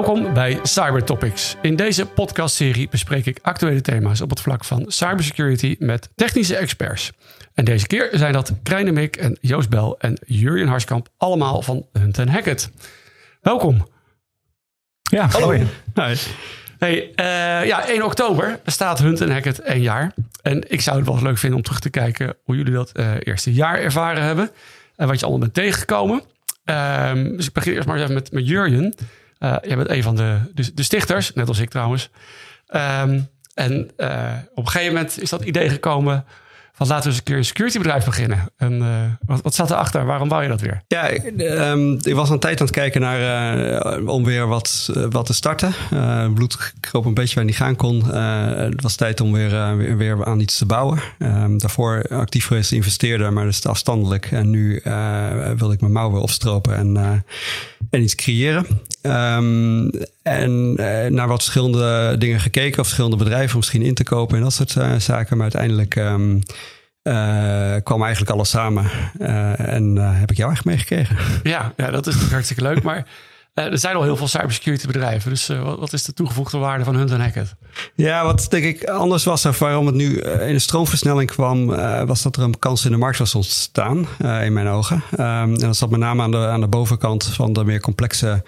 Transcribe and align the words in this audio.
Welkom 0.00 0.34
bij 0.34 0.58
Cyber 0.62 1.04
Topics. 1.04 1.56
In 1.62 1.76
deze 1.76 2.06
podcastserie 2.06 2.88
bespreek 2.88 3.26
ik 3.26 3.38
actuele 3.42 3.80
thema's 3.80 4.20
op 4.20 4.30
het 4.30 4.40
vlak 4.40 4.64
van 4.64 4.84
cybersecurity 4.86 5.76
met 5.78 6.08
technische 6.14 6.56
experts. 6.56 7.12
En 7.54 7.64
deze 7.64 7.86
keer 7.86 8.08
zijn 8.12 8.32
dat 8.32 8.52
Mik 8.68 9.16
en 9.16 9.38
Joost 9.40 9.68
Bel 9.68 9.98
en 9.98 10.18
Jurjen 10.26 10.68
Harskamp, 10.68 11.08
allemaal 11.16 11.62
van 11.62 11.86
Hunt 11.92 12.16
Hackett. 12.16 12.70
Welkom. 13.40 13.88
Ja, 15.02 15.28
hallo. 15.28 15.64
Hey, 16.78 17.12
uh, 17.16 17.66
ja, 17.66 17.88
1 17.88 18.04
oktober 18.04 18.60
bestaat 18.64 18.98
Hunt 18.98 19.20
Hackett 19.20 19.58
één 19.58 19.82
jaar. 19.82 20.14
En 20.42 20.70
ik 20.70 20.80
zou 20.80 20.96
het 20.96 21.06
wel 21.06 21.22
leuk 21.22 21.38
vinden 21.38 21.58
om 21.58 21.64
terug 21.64 21.80
te 21.80 21.90
kijken 21.90 22.36
hoe 22.44 22.56
jullie 22.56 22.72
dat 22.72 22.90
uh, 22.94 23.10
eerste 23.18 23.52
jaar 23.52 23.78
ervaren 23.78 24.22
hebben. 24.22 24.50
En 24.96 25.06
wat 25.06 25.18
je 25.18 25.22
allemaal 25.26 25.42
bent 25.42 25.54
tegengekomen. 25.54 26.22
Um, 26.64 27.36
dus 27.36 27.46
ik 27.46 27.52
begin 27.52 27.72
eerst 27.72 27.86
maar 27.88 27.98
even 27.98 28.14
met, 28.14 28.32
met 28.32 28.48
Jurjen. 28.48 28.94
Uh, 29.40 29.56
jij 29.62 29.76
bent 29.76 29.90
een 29.90 30.02
van 30.02 30.16
de, 30.16 30.38
de, 30.74 30.82
stichters, 30.82 31.32
net 31.32 31.48
als 31.48 31.58
ik 31.58 31.70
trouwens. 31.70 32.10
Um, 32.74 33.28
en 33.54 33.90
uh, 33.96 34.32
op 34.54 34.64
een 34.64 34.70
gegeven 34.70 34.94
moment 34.94 35.22
is 35.22 35.30
dat 35.30 35.42
idee 35.42 35.68
gekomen 35.68 36.24
van 36.72 36.86
laten 36.86 37.04
we 37.04 37.08
eens 37.08 37.18
een 37.18 37.24
keer 37.24 37.36
een 37.36 37.44
securitybedrijf 37.44 38.04
beginnen. 38.04 38.52
En 38.56 38.72
uh, 38.72 38.88
wat, 39.26 39.40
wat 39.42 39.54
zat 39.54 39.70
erachter? 39.70 40.04
Waarom 40.04 40.28
wou 40.28 40.42
je 40.42 40.48
dat 40.48 40.60
weer? 40.60 40.82
Ja, 40.88 41.06
ik 41.08 42.14
was 42.14 42.30
een 42.30 42.38
tijd 42.38 42.60
aan 42.60 42.66
het 42.66 42.74
kijken 42.74 43.00
naar 43.00 44.06
om 44.06 44.24
weer 44.24 44.46
wat, 44.46 44.90
wat 45.10 45.26
te 45.26 45.34
starten. 45.34 45.74
bloed 46.34 46.72
kroop 46.80 47.04
een 47.04 47.14
beetje 47.14 47.34
waar 47.34 47.44
niet 47.44 47.56
gaan 47.56 47.76
kon. 47.76 48.04
het 48.04 48.82
was 48.82 48.96
tijd 48.96 49.20
om 49.20 49.32
weer, 49.32 49.96
weer, 49.96 50.24
aan 50.24 50.40
iets 50.40 50.58
te 50.58 50.66
bouwen. 50.66 50.98
Um, 51.18 51.58
daarvoor 51.58 52.02
actief 52.08 52.46
geweest 52.46 52.72
investeerder, 52.72 53.32
maar 53.32 53.44
dat 53.44 53.54
is 53.54 53.66
afstandelijk. 53.66 54.30
En 54.30 54.50
nu 54.50 54.82
wil 55.56 55.72
ik 55.72 55.80
mijn 55.80 55.92
mouw 55.92 56.10
weer 56.10 56.22
opstropen 56.22 56.76
en, 56.76 57.24
en 57.90 58.02
iets 58.02 58.14
creëren. 58.14 58.66
Um, 59.02 59.90
en 60.22 60.76
uh, 60.80 61.06
naar 61.06 61.28
wat 61.28 61.42
verschillende 61.42 62.14
dingen 62.18 62.40
gekeken, 62.40 62.78
of 62.78 62.84
verschillende 62.84 63.16
bedrijven 63.16 63.56
misschien 63.56 63.82
in 63.82 63.94
te 63.94 64.04
kopen 64.04 64.36
en 64.36 64.42
dat 64.42 64.52
soort 64.52 64.74
uh, 64.74 64.94
zaken. 64.94 65.36
Maar 65.36 65.42
uiteindelijk 65.52 65.96
um, 65.96 66.40
uh, 67.02 67.74
kwam 67.82 68.02
eigenlijk 68.02 68.32
alles 68.32 68.50
samen. 68.50 68.90
en 69.56 69.96
heb 69.96 70.30
ik 70.30 70.36
jou 70.36 70.52
echt 70.52 70.64
meegekregen. 70.64 71.16
Ja, 71.42 71.72
ja, 71.76 71.90
dat 71.90 72.00
is 72.00 72.06
natuurlijk 72.06 72.32
hartstikke 72.32 72.62
leuk. 72.62 72.82
Maar 72.82 73.06
er 73.54 73.78
zijn 73.78 73.96
al 73.96 74.02
heel 74.02 74.16
veel 74.16 74.28
cybersecurity 74.28 74.86
bedrijven. 74.86 75.30
Dus 75.30 75.46
wat, 75.46 75.78
wat, 75.78 75.92
is 75.92 76.04
de 76.04 76.12
toegevoegde 76.12 76.58
waarde 76.58 76.84
van 76.84 76.96
Hunt 76.96 77.10
Hackett? 77.10 77.54
Ja, 77.94 78.24
wat 78.24 78.46
denk 78.50 78.64
ik 78.64 78.84
anders 78.84 79.24
was 79.24 79.46
of 79.46 79.58
waarom 79.58 79.86
het 79.86 79.94
nu 79.94 80.20
in 80.20 80.52
de 80.52 80.58
stroomversnelling 80.58 81.30
kwam, 81.30 81.66
was 82.06 82.22
dat 82.22 82.36
er 82.36 82.42
een 82.42 82.58
kans 82.58 82.84
in 82.84 82.90
de 82.90 82.96
markt 82.96 83.18
was 83.18 83.34
ontstaan, 83.34 84.06
in 84.42 84.52
mijn 84.52 84.68
ogen. 84.68 85.02
Um, 85.12 85.18
en 85.18 85.58
dat 85.58 85.76
zat 85.76 85.90
met 85.90 86.00
name 86.00 86.22
aan 86.22 86.30
de, 86.30 86.46
aan 86.46 86.60
de 86.60 86.68
bovenkant 86.68 87.24
van 87.24 87.52
de 87.52 87.64
meer 87.64 87.80
complexe 87.80 88.42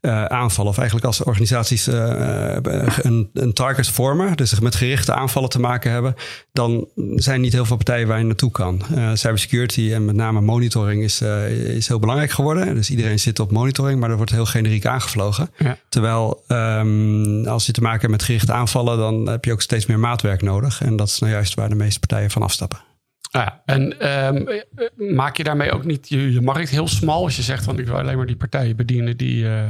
uh, 0.00 0.24
aanvallen. 0.24 0.70
Of 0.70 0.76
eigenlijk 0.78 1.06
als 1.06 1.22
organisaties 1.22 1.88
uh, 1.88 2.56
een, 3.02 3.30
een, 3.32 3.52
target 3.52 3.88
vormen, 3.88 4.36
dus 4.36 4.60
met 4.60 4.74
gerichte 4.74 5.12
aanvallen 5.12 5.48
te 5.48 5.60
maken 5.60 5.90
hebben, 5.90 6.14
dan 6.52 6.88
zijn 7.14 7.40
niet 7.40 7.52
heel 7.52 7.64
veel 7.64 7.76
partijen 7.76 8.08
waar 8.08 8.18
je 8.18 8.24
naartoe 8.24 8.50
kan. 8.50 8.82
Uh, 8.94 9.10
cybersecurity 9.14 9.92
en 9.92 10.04
met 10.04 10.14
name 10.14 10.40
monitoring 10.40 11.02
is, 11.02 11.20
is 11.50 11.88
heel 11.88 11.98
belangrijk 11.98 12.30
geworden. 12.30 12.74
Dus 12.74 12.90
iedereen 12.90 13.18
zit 13.18 13.40
op 13.40 13.50
monitoring, 13.50 14.00
maar 14.00 14.10
er 14.10 14.16
wordt 14.16 14.32
heel 14.32 14.46
generiek 14.46 14.86
aangevlogen. 14.86 15.50
Ja. 15.58 15.78
Terwijl 15.88 16.44
um, 16.48 17.46
als 17.46 17.66
je 17.66 17.72
te 17.72 17.80
maken 17.80 18.00
hebt 18.00 18.12
met 18.12 18.22
gerichte 18.22 18.52
aanvallen, 18.52 18.98
dan 18.98 19.28
heb 19.28 19.44
je 19.44 19.52
ook 19.52 19.62
steeds 19.62 19.86
meer 19.86 19.98
maatwerk 19.98 20.42
nodig. 20.42 20.82
En 20.82 20.96
dat 20.96 21.08
is 21.08 21.18
nou 21.18 21.32
juist 21.32 21.54
waar 21.54 21.68
de 21.68 21.74
meeste 21.74 21.98
partijen 21.98 22.30
van 22.30 22.42
afstappen. 22.42 22.78
Nou 23.30 23.44
ja, 23.44 23.62
en 23.64 24.08
um, 24.34 24.46
maak 25.14 25.36
je 25.36 25.44
daarmee 25.44 25.72
ook 25.72 25.84
niet 25.84 26.08
je, 26.08 26.40
markt 26.40 26.70
heel 26.70 26.88
smal 26.88 27.24
als 27.24 27.36
je 27.36 27.42
zegt 27.42 27.64
van 27.64 27.78
ik 27.78 27.86
wil 27.86 27.96
alleen 27.96 28.16
maar 28.16 28.26
die 28.26 28.36
partijen 28.36 28.76
bedienen 28.76 29.16
die 29.16 29.44
uh, 29.44 29.62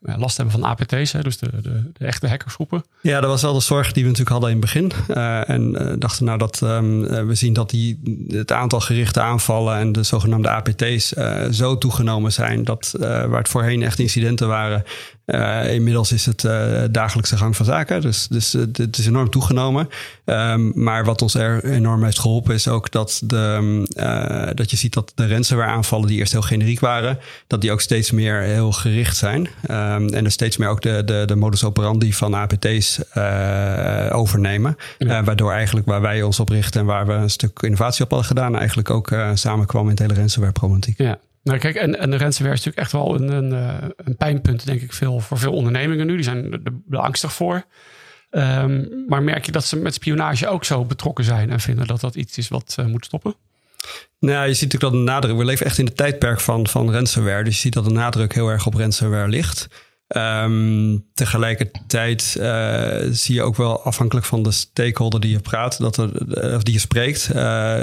last 0.00 0.36
hebben 0.36 0.54
van 0.54 0.64
APT's, 0.64 1.12
hè, 1.12 1.22
dus 1.22 1.38
de, 1.38 1.50
de, 1.62 1.90
de, 1.92 2.04
echte 2.06 2.28
hackersgroepen? 2.28 2.84
Ja, 3.00 3.20
dat 3.20 3.30
was 3.30 3.42
wel 3.42 3.52
de 3.52 3.60
zorg 3.60 3.92
die 3.92 4.02
we 4.02 4.08
natuurlijk 4.08 4.36
hadden 4.36 4.50
in 4.50 4.56
het 4.56 4.72
begin. 4.72 4.92
En 5.46 5.96
dachten 5.98 6.24
nou 6.24 6.38
dat 6.38 6.60
um, 6.60 7.26
we 7.26 7.34
zien 7.34 7.52
dat 7.52 7.70
die, 7.70 8.00
het 8.28 8.52
aantal 8.52 8.80
gerichte 8.80 9.20
aanvallen 9.20 9.76
en 9.76 9.92
de 9.92 10.02
zogenaamde 10.02 10.48
APT's 10.48 11.12
zo 11.50 11.78
toegenomen 11.78 12.32
zijn 12.32 12.64
dat 12.64 12.94
waar 12.98 13.38
het 13.38 13.48
voorheen 13.48 13.82
echt 13.82 13.98
incidenten 13.98 14.48
waren, 14.48 14.84
uh, 15.28 15.74
inmiddels 15.74 16.12
is 16.12 16.26
het 16.26 16.44
uh, 16.44 16.82
dagelijkse 16.90 17.36
gang 17.36 17.56
van 17.56 17.66
zaken. 17.66 18.00
Dus, 18.00 18.26
dus 18.26 18.54
uh, 18.54 18.62
het 18.72 18.98
is 18.98 19.06
enorm 19.06 19.30
toegenomen. 19.30 19.88
Um, 20.24 20.72
maar 20.74 21.04
wat 21.04 21.22
ons 21.22 21.34
er 21.34 21.64
enorm 21.64 22.04
heeft 22.04 22.18
geholpen 22.18 22.54
is 22.54 22.68
ook 22.68 22.90
dat, 22.90 23.20
de, 23.24 24.52
dat 24.54 24.70
je 24.70 24.76
ziet 24.76 24.92
dat 24.92 25.12
de 25.14 25.28
ransomware 25.28 25.70
aanvallen 25.70 26.06
die 26.06 26.18
eerst 26.18 26.32
heel 26.32 26.42
generiek 26.42 26.80
waren, 26.80 27.18
dat 27.46 27.60
die 27.60 27.72
ook 27.72 27.80
steeds 27.80 28.10
meer 28.10 28.40
heel 28.40 28.72
gericht 28.72 29.16
zijn. 29.16 29.40
Um, 29.40 30.08
en 30.08 30.24
er 30.24 30.30
steeds 30.30 30.56
meer 30.56 30.68
ook 30.68 30.82
de, 30.82 31.02
de, 31.04 31.22
de 31.26 31.36
modus 31.36 31.64
operandi 31.64 32.12
van 32.12 32.34
APT's 32.34 33.00
overnemen. 34.12 34.76
Ja. 34.98 35.24
waardoor 35.24 35.52
eigenlijk 35.52 35.86
waar 35.86 36.00
wij 36.00 36.22
ons 36.22 36.40
op 36.40 36.48
richten 36.48 36.80
en 36.80 36.86
waar 36.86 37.06
we 37.06 37.12
een 37.12 37.30
stuk 37.30 37.58
innovatie 37.62 38.04
op 38.04 38.10
hadden 38.10 38.28
gedaan, 38.28 38.56
eigenlijk 38.56 38.90
ook 38.90 39.14
samenkwam 39.34 39.84
in 39.84 39.90
het 39.90 39.98
hele 39.98 40.14
ransomware 40.14 40.52
problematiek. 40.52 40.98
Ja. 40.98 41.18
Nou, 41.48 41.60
kijk, 41.60 41.74
en, 41.74 41.98
en 41.98 42.10
de 42.10 42.16
ransomware 42.16 42.58
is 42.58 42.64
natuurlijk 42.64 42.76
echt 42.76 42.92
wel 42.92 43.14
een, 43.14 43.32
een, 43.32 43.52
eh, 43.52 43.88
een 43.96 44.16
pijnpunt, 44.16 44.66
denk 44.66 44.80
ik, 44.80 44.92
veel, 44.92 45.20
voor 45.20 45.38
veel 45.38 45.52
ondernemingen 45.52 46.06
nu. 46.06 46.14
Die 46.14 46.24
zijn 46.24 46.52
er, 46.90 46.98
angstig 46.98 47.32
voor. 47.32 47.64
Um, 48.30 49.04
maar 49.06 49.22
merk 49.22 49.46
je 49.46 49.52
dat 49.52 49.64
ze 49.64 49.76
met 49.76 49.94
spionage 49.94 50.48
ook 50.48 50.64
zo 50.64 50.84
betrokken 50.84 51.24
zijn 51.24 51.50
en 51.50 51.60
vinden 51.60 51.86
dat 51.86 52.00
dat 52.00 52.14
iets 52.14 52.38
is 52.38 52.48
wat 52.48 52.76
uh, 52.80 52.86
moet 52.86 53.04
stoppen? 53.04 53.34
Nou, 54.18 54.46
je 54.46 54.54
ziet 54.54 54.72
natuurlijk 54.72 54.92
dat 54.92 55.06
de 55.06 55.12
nadruk. 55.12 55.36
We 55.36 55.44
leven 55.44 55.66
echt 55.66 55.78
in 55.78 55.84
het 55.84 55.96
tijdperk 55.96 56.40
van, 56.40 56.66
van 56.66 56.92
ransomware. 56.92 57.44
Dus 57.44 57.54
je 57.54 57.60
ziet 57.60 57.72
dat 57.72 57.84
de 57.84 57.90
nadruk 57.90 58.34
heel 58.34 58.48
erg 58.48 58.66
op 58.66 58.74
ransomware 58.74 59.28
ligt. 59.28 59.68
Um, 60.16 61.04
tegelijkertijd 61.14 62.36
uh, 62.38 62.98
zie 63.10 63.34
je 63.34 63.42
ook 63.42 63.56
wel 63.56 63.82
afhankelijk 63.82 64.26
van 64.26 64.42
de 64.42 64.50
stakeholder 64.50 65.20
die 65.20 65.30
je 65.30 65.40
praat, 65.40 65.78
dat 65.78 65.96
er, 65.96 66.54
of 66.54 66.62
die 66.62 66.74
je 66.74 66.80
spreekt, 66.80 67.20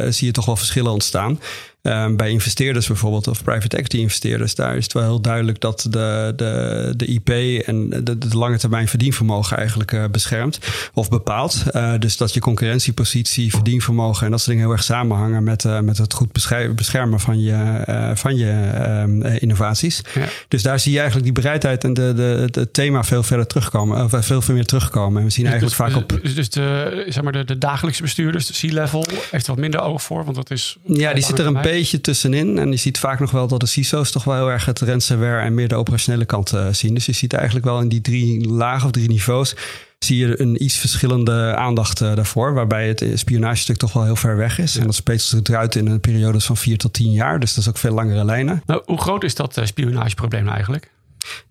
zie 0.09 0.27
je 0.27 0.31
toch 0.31 0.45
wel 0.45 0.55
verschillen 0.55 0.91
ontstaan. 0.91 1.39
Um, 1.87 2.15
bij 2.15 2.29
investeerders 2.29 2.87
bijvoorbeeld, 2.87 3.27
of 3.27 3.43
private 3.43 3.77
equity 3.77 3.97
investeerders, 3.97 4.55
daar 4.55 4.77
is 4.77 4.83
het 4.83 4.93
wel 4.93 5.03
heel 5.03 5.21
duidelijk 5.21 5.59
dat 5.59 5.87
de, 5.89 6.33
de, 6.35 6.93
de 6.97 7.05
IP 7.05 7.29
en 7.65 7.89
de, 7.89 8.17
de 8.17 8.37
lange 8.37 8.57
termijn 8.57 8.87
verdienvermogen 8.87 9.57
eigenlijk 9.57 9.91
uh, 9.91 10.03
beschermt 10.11 10.59
of 10.93 11.09
bepaalt. 11.09 11.63
Uh, 11.71 11.93
dus 11.99 12.17
dat 12.17 12.33
je 12.33 12.39
concurrentiepositie, 12.39 13.51
verdienvermogen 13.51 14.25
en 14.25 14.31
dat 14.31 14.39
soort 14.39 14.51
dingen 14.51 14.65
heel 14.65 14.75
erg 14.75 14.83
samenhangen 14.83 15.43
met, 15.43 15.63
uh, 15.63 15.79
met 15.79 15.97
het 15.97 16.13
goed 16.13 16.31
beschermen 16.75 17.19
van 17.19 17.41
je, 17.41 18.13
van 18.15 18.37
je 18.37 18.71
um, 19.03 19.23
innovaties. 19.23 20.01
Ja. 20.13 20.25
Dus 20.47 20.63
daar 20.63 20.79
zie 20.79 20.91
je 20.91 20.99
eigenlijk 20.99 21.25
die 21.25 21.41
bereidheid 21.41 21.83
en 21.83 21.93
de, 21.93 22.13
de, 22.13 22.59
het 22.59 22.73
thema 22.73 23.03
veel 23.03 23.23
verder 23.23 23.47
terugkomen, 23.47 24.03
of 24.03 24.25
veel, 24.25 24.41
meer 24.47 24.65
terugkomen. 24.65 25.19
En 25.19 25.27
we 25.27 25.31
zien 25.31 25.43
dus, 25.43 25.53
eigenlijk 25.53 25.77
dus, 25.77 25.95
vaak 25.95 26.03
op. 26.03 26.23
Dus, 26.23 26.35
dus 26.35 26.49
de, 26.49 27.05
zeg 27.07 27.23
maar 27.23 27.33
de, 27.33 27.45
de 27.45 27.57
dagelijkse 27.57 28.01
bestuurders, 28.01 28.45
de 28.47 28.67
C-level, 28.67 29.05
heeft 29.31 29.47
wat 29.47 29.57
minder 29.57 29.81
oog 29.81 30.01
voor, 30.03 30.23
want 30.23 30.35
dat 30.35 30.51
is. 30.51 30.77
Ja, 30.83 31.13
die 31.13 31.23
zit 31.23 31.39
er 31.39 31.45
een 31.45 31.53
beetje 31.53 31.74
beetje 31.77 32.01
tussenin. 32.01 32.59
En 32.59 32.71
je 32.71 32.77
ziet 32.77 32.99
vaak 32.99 33.19
nog 33.19 33.31
wel 33.31 33.47
dat 33.47 33.59
de 33.59 33.65
CISO's 33.65 34.11
toch 34.11 34.23
wel 34.23 34.35
heel 34.35 34.51
erg 34.51 34.65
het 34.65 34.79
ransomware 34.79 35.41
en 35.41 35.53
meer 35.53 35.67
de 35.67 35.75
operationele 35.75 36.25
kant 36.25 36.53
uh, 36.53 36.67
zien. 36.71 36.93
Dus 36.93 37.05
je 37.05 37.11
ziet 37.11 37.33
eigenlijk 37.33 37.65
wel 37.65 37.79
in 37.81 37.89
die 37.89 38.01
drie 38.01 38.47
lagen 38.47 38.85
of 38.85 38.91
drie 38.91 39.07
niveaus 39.07 39.55
zie 39.99 40.17
je 40.17 40.41
een 40.41 40.63
iets 40.63 40.77
verschillende 40.77 41.55
aandacht 41.55 42.01
uh, 42.01 42.15
daarvoor. 42.15 42.53
Waarbij 42.53 42.87
het 42.87 43.05
spionagestuk 43.13 43.77
toch 43.77 43.93
wel 43.93 44.03
heel 44.03 44.15
ver 44.15 44.37
weg 44.37 44.59
is. 44.59 44.73
Ja. 44.73 44.79
En 44.79 44.85
dat 44.85 44.95
speelt 44.95 45.21
zich 45.21 45.39
eruit 45.43 45.75
in 45.75 45.87
een 45.87 45.99
periode 45.99 46.39
van 46.39 46.57
vier 46.57 46.77
tot 46.77 46.93
tien 46.93 47.11
jaar. 47.11 47.39
Dus 47.39 47.53
dat 47.53 47.63
is 47.63 47.69
ook 47.69 47.77
veel 47.77 47.93
langere 47.93 48.25
lijnen. 48.25 48.61
Nou, 48.65 48.81
hoe 48.85 49.01
groot 49.01 49.23
is 49.23 49.35
dat 49.35 49.57
uh, 49.57 49.65
spionageprobleem 49.65 50.47
eigenlijk? 50.47 50.91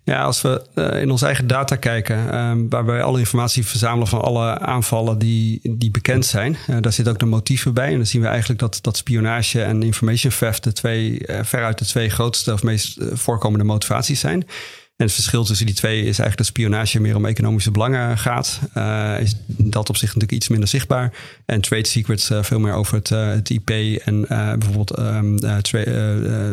Ja, 0.03 0.23
als 0.23 0.41
we 0.41 0.65
uh, 0.75 1.01
in 1.01 1.11
onze 1.11 1.25
eigen 1.25 1.47
data 1.47 1.75
kijken, 1.75 2.37
um, 2.37 2.69
waarbij 2.69 3.03
alle 3.03 3.19
informatie 3.19 3.65
verzamelen 3.65 4.07
van 4.07 4.21
alle 4.21 4.59
aanvallen 4.59 5.17
die, 5.17 5.59
die 5.63 5.91
bekend 5.91 6.25
zijn, 6.25 6.57
uh, 6.69 6.77
daar 6.81 6.93
zitten 6.93 7.13
ook 7.13 7.19
de 7.19 7.25
motieven 7.25 7.73
bij. 7.73 7.89
En 7.89 7.95
dan 7.95 8.05
zien 8.05 8.21
we 8.21 8.27
eigenlijk 8.27 8.59
dat, 8.59 8.79
dat 8.81 8.97
spionage 8.97 9.61
en 9.61 9.83
information 9.83 10.31
theft 10.39 10.63
de 10.63 10.73
twee, 10.73 11.27
uh, 11.27 11.39
veruit 11.43 11.77
de 11.77 11.85
twee 11.85 12.09
grootste 12.09 12.53
of 12.53 12.63
meest 12.63 12.97
voorkomende 13.13 13.65
motivaties 13.65 14.19
zijn. 14.19 14.47
En 14.95 15.05
het 15.05 15.13
verschil 15.13 15.43
tussen 15.43 15.65
die 15.65 15.75
twee 15.75 15.99
is 15.99 16.05
eigenlijk 16.05 16.37
dat 16.37 16.45
spionage 16.45 16.99
meer 16.99 17.15
om 17.15 17.25
economische 17.25 17.71
belangen 17.71 18.17
gaat. 18.17 18.59
Uh, 18.77 19.19
is 19.19 19.35
dat 19.47 19.89
op 19.89 19.97
zich 19.97 20.07
natuurlijk 20.07 20.31
iets 20.31 20.47
minder 20.47 20.69
zichtbaar. 20.69 21.13
En 21.45 21.61
trade 21.61 21.87
secrets 21.87 22.31
uh, 22.31 22.43
veel 22.43 22.59
meer 22.59 22.73
over 22.73 22.95
het, 22.95 23.09
uh, 23.09 23.27
het 23.27 23.49
IP 23.49 23.69
en 24.05 24.25
bijvoorbeeld 24.59 24.99
um, 24.99 25.39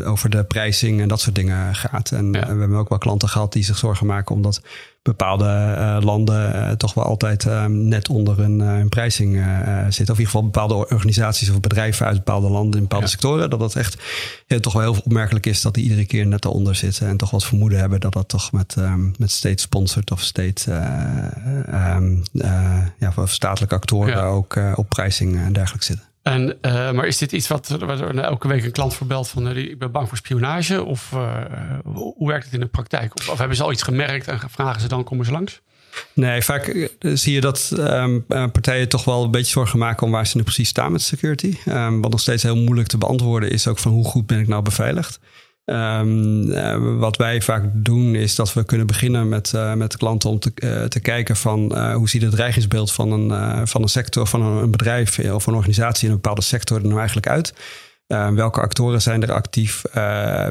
over 0.04 0.30
de 0.30 0.44
prijzing 0.44 1.00
en 1.00 1.08
dat 1.08 1.20
soort 1.20 1.34
dingen 1.34 1.74
gaat. 1.74 2.10
En 2.10 2.32
ja. 2.32 2.40
we 2.40 2.60
hebben 2.60 2.78
ook 2.78 2.88
wel 2.88 2.98
klanten 2.98 3.28
gehad 3.28 3.52
die 3.52 3.64
zich 3.64 3.78
zorgen 3.78 4.06
maken 4.06 4.34
omdat 4.34 4.62
bepaalde 5.02 5.44
uh, 5.78 5.96
landen 6.00 6.54
uh, 6.54 6.70
toch 6.70 6.94
wel 6.94 7.04
altijd 7.04 7.44
uh, 7.44 7.64
net 7.64 8.08
onder 8.08 8.38
hun, 8.38 8.60
hun 8.60 8.88
prijzing 8.88 9.34
zitten. 9.34 9.88
Of 9.88 9.98
in 9.98 10.08
ieder 10.08 10.24
geval 10.24 10.44
bepaalde 10.44 10.74
organisaties 10.74 11.50
of 11.50 11.60
bedrijven 11.60 12.06
uit 12.06 12.16
bepaalde 12.16 12.48
landen 12.48 12.74
in 12.74 12.82
bepaalde 12.82 13.04
ja. 13.04 13.10
sectoren. 13.10 13.50
Dat 13.50 13.58
dat 13.58 13.76
echt 13.76 14.02
ja, 14.46 14.60
toch 14.60 14.72
wel 14.72 14.82
heel 14.82 15.02
opmerkelijk 15.04 15.46
is 15.46 15.62
dat 15.62 15.74
die 15.74 15.82
iedere 15.84 16.06
keer 16.06 16.26
net 16.26 16.42
daaronder 16.42 16.74
zitten. 16.74 17.08
En 17.08 17.16
toch 17.16 17.30
wat 17.30 17.44
vermoeden 17.44 17.78
hebben 17.78 18.00
dat 18.00 18.12
dat 18.12 18.28
toch 18.28 18.52
met, 18.52 18.76
um, 18.78 19.14
met 19.18 19.30
state 19.30 19.62
sponsored 19.62 20.10
of 20.10 20.20
state 20.20 20.72
um, 21.96 22.22
ja, 22.98 23.12
of 23.16 23.30
statelijke 23.30 23.74
actoren 23.74 24.16
ja. 24.16 24.24
ook 24.24 24.60
op 24.74 24.88
prijzing 24.88 25.36
en 25.36 25.52
dergelijke 25.52 25.84
zitten. 25.84 26.11
En, 26.22 26.58
maar 26.62 27.06
is 27.06 27.18
dit 27.18 27.32
iets 27.32 27.48
wat, 27.48 27.68
waar 27.68 28.16
elke 28.16 28.48
week 28.48 28.64
een 28.64 28.72
klant 28.72 28.94
verbelt 28.94 29.28
van 29.28 29.56
ik 29.56 29.78
ben 29.78 29.90
bang 29.90 30.08
voor 30.08 30.16
spionage? 30.16 30.84
Of 30.84 31.10
hoe 31.84 32.28
werkt 32.28 32.44
het 32.44 32.54
in 32.54 32.60
de 32.60 32.66
praktijk? 32.66 33.12
Of, 33.30 33.38
hebben 33.38 33.56
ze 33.56 33.62
al 33.62 33.72
iets 33.72 33.82
gemerkt 33.82 34.28
en 34.28 34.40
vragen 34.50 34.80
ze 34.80 34.88
dan, 34.88 35.04
komen 35.04 35.24
ze 35.24 35.32
langs? 35.32 35.60
Nee, 36.12 36.42
vaak 36.42 36.66
eh, 36.66 37.10
zie 37.14 37.32
je 37.32 37.40
dat 37.40 37.72
um, 37.78 38.24
partijen 38.26 38.88
toch 38.88 39.04
wel 39.04 39.24
een 39.24 39.30
beetje 39.30 39.52
zorgen 39.52 39.78
maken 39.78 40.06
om 40.06 40.12
waar 40.12 40.26
ze 40.26 40.36
nu 40.36 40.42
precies 40.42 40.68
staan 40.68 40.92
met 40.92 41.02
security. 41.02 41.56
Um, 41.68 42.00
wat 42.00 42.10
nog 42.10 42.20
steeds 42.20 42.42
heel 42.42 42.56
moeilijk 42.56 42.88
te 42.88 42.98
beantwoorden 42.98 43.50
is 43.50 43.66
ook 43.66 43.78
van 43.78 43.92
hoe 43.92 44.04
goed 44.04 44.26
ben 44.26 44.40
ik 44.40 44.48
nou 44.48 44.62
beveiligd. 44.62 45.20
Um, 45.64 46.50
uh, 46.50 46.98
wat 46.98 47.16
wij 47.16 47.42
vaak 47.42 47.64
doen 47.72 48.14
is 48.14 48.34
dat 48.34 48.52
we 48.52 48.64
kunnen 48.64 48.86
beginnen 48.86 49.28
met, 49.28 49.52
uh, 49.54 49.74
met 49.74 49.96
klanten 49.96 50.30
om 50.30 50.38
te, 50.38 50.52
uh, 50.54 50.84
te 50.84 51.00
kijken 51.00 51.36
van 51.36 51.90
hoe 51.92 52.08
ziet 52.08 52.22
het 52.22 52.30
dreigingsbeeld 52.30 52.92
van 52.92 53.12
een, 53.12 53.68
van 53.68 53.82
een 53.82 53.88
sector, 53.88 54.26
van 54.26 54.42
een, 54.42 54.62
een 54.62 54.70
bedrijf 54.70 55.18
of 55.18 55.46
een 55.46 55.54
organisatie 55.54 56.04
in 56.04 56.10
een 56.10 56.20
bepaalde 56.20 56.42
sector 56.42 56.76
er 56.76 56.84
nou 56.84 56.96
eigenlijk 56.96 57.28
uit. 57.28 57.54
Uh, 58.08 58.28
welke 58.28 58.60
actoren 58.60 59.02
zijn 59.02 59.22
er 59.22 59.32
actief? 59.32 59.82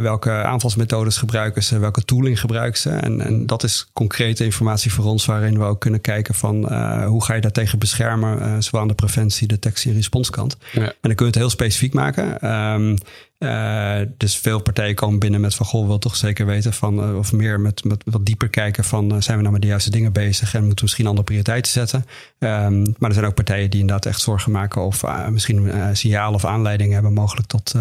Welke 0.01 0.31
aanvalsmethodes 0.31 1.17
gebruiken 1.17 1.63
ze? 1.63 1.79
Welke 1.79 2.05
tooling 2.05 2.39
gebruiken 2.39 2.79
ze? 2.79 2.89
En, 2.89 3.21
en, 3.21 3.45
dat 3.45 3.63
is 3.63 3.89
concrete 3.93 4.43
informatie 4.43 4.93
voor 4.93 5.05
ons, 5.05 5.25
waarin 5.25 5.59
we 5.59 5.63
ook 5.63 5.79
kunnen 5.79 6.01
kijken 6.01 6.35
van 6.35 6.73
hoe 7.03 7.23
ga 7.23 7.33
je 7.33 7.41
daartegen 7.41 7.79
beschermen, 7.79 8.63
zowel 8.63 8.81
aan 8.81 8.87
de 8.87 8.93
preventie, 8.93 9.47
detectie 9.47 9.89
en 9.91 9.97
responskant. 9.97 10.57
Ja. 10.71 10.81
En 10.81 10.93
dan 11.01 11.15
kun 11.15 11.25
je 11.25 11.31
het 11.31 11.41
heel 11.41 11.49
specifiek 11.49 11.93
maken. 11.93 12.51
Um, 12.73 12.97
uh, 13.43 13.95
dus 14.17 14.37
veel 14.37 14.61
partijen 14.61 14.95
komen 14.95 15.19
binnen 15.19 15.41
met 15.41 15.55
van 15.55 15.65
goh, 15.65 15.87
wil 15.87 15.99
toch 15.99 16.15
zeker 16.15 16.45
weten 16.45 16.73
van 16.73 17.09
uh, 17.09 17.17
of 17.17 17.31
meer 17.31 17.59
met, 17.59 17.83
met 17.83 18.03
wat 18.05 18.25
dieper 18.25 18.49
kijken 18.49 18.83
van 18.83 19.13
uh, 19.13 19.21
zijn 19.21 19.35
we 19.35 19.41
nou 19.41 19.53
met 19.53 19.61
de 19.61 19.67
juiste 19.67 19.89
dingen 19.89 20.13
bezig 20.13 20.53
en 20.53 20.59
moeten 20.59 20.77
we 20.77 20.83
misschien 20.83 21.05
andere 21.05 21.25
prioriteiten 21.25 21.71
zetten. 21.71 22.05
Um, 22.39 22.95
maar 22.97 23.09
er 23.09 23.13
zijn 23.13 23.25
ook 23.25 23.35
partijen 23.35 23.69
die 23.69 23.79
inderdaad 23.79 24.05
echt 24.05 24.21
zorgen 24.21 24.51
maken 24.51 24.81
of 24.81 25.03
misschien 25.29 25.71
signalen 25.93 26.33
of 26.33 26.45
aanleidingen 26.45 26.93
hebben 26.93 27.13
mogelijk 27.13 27.47
tot, 27.47 27.75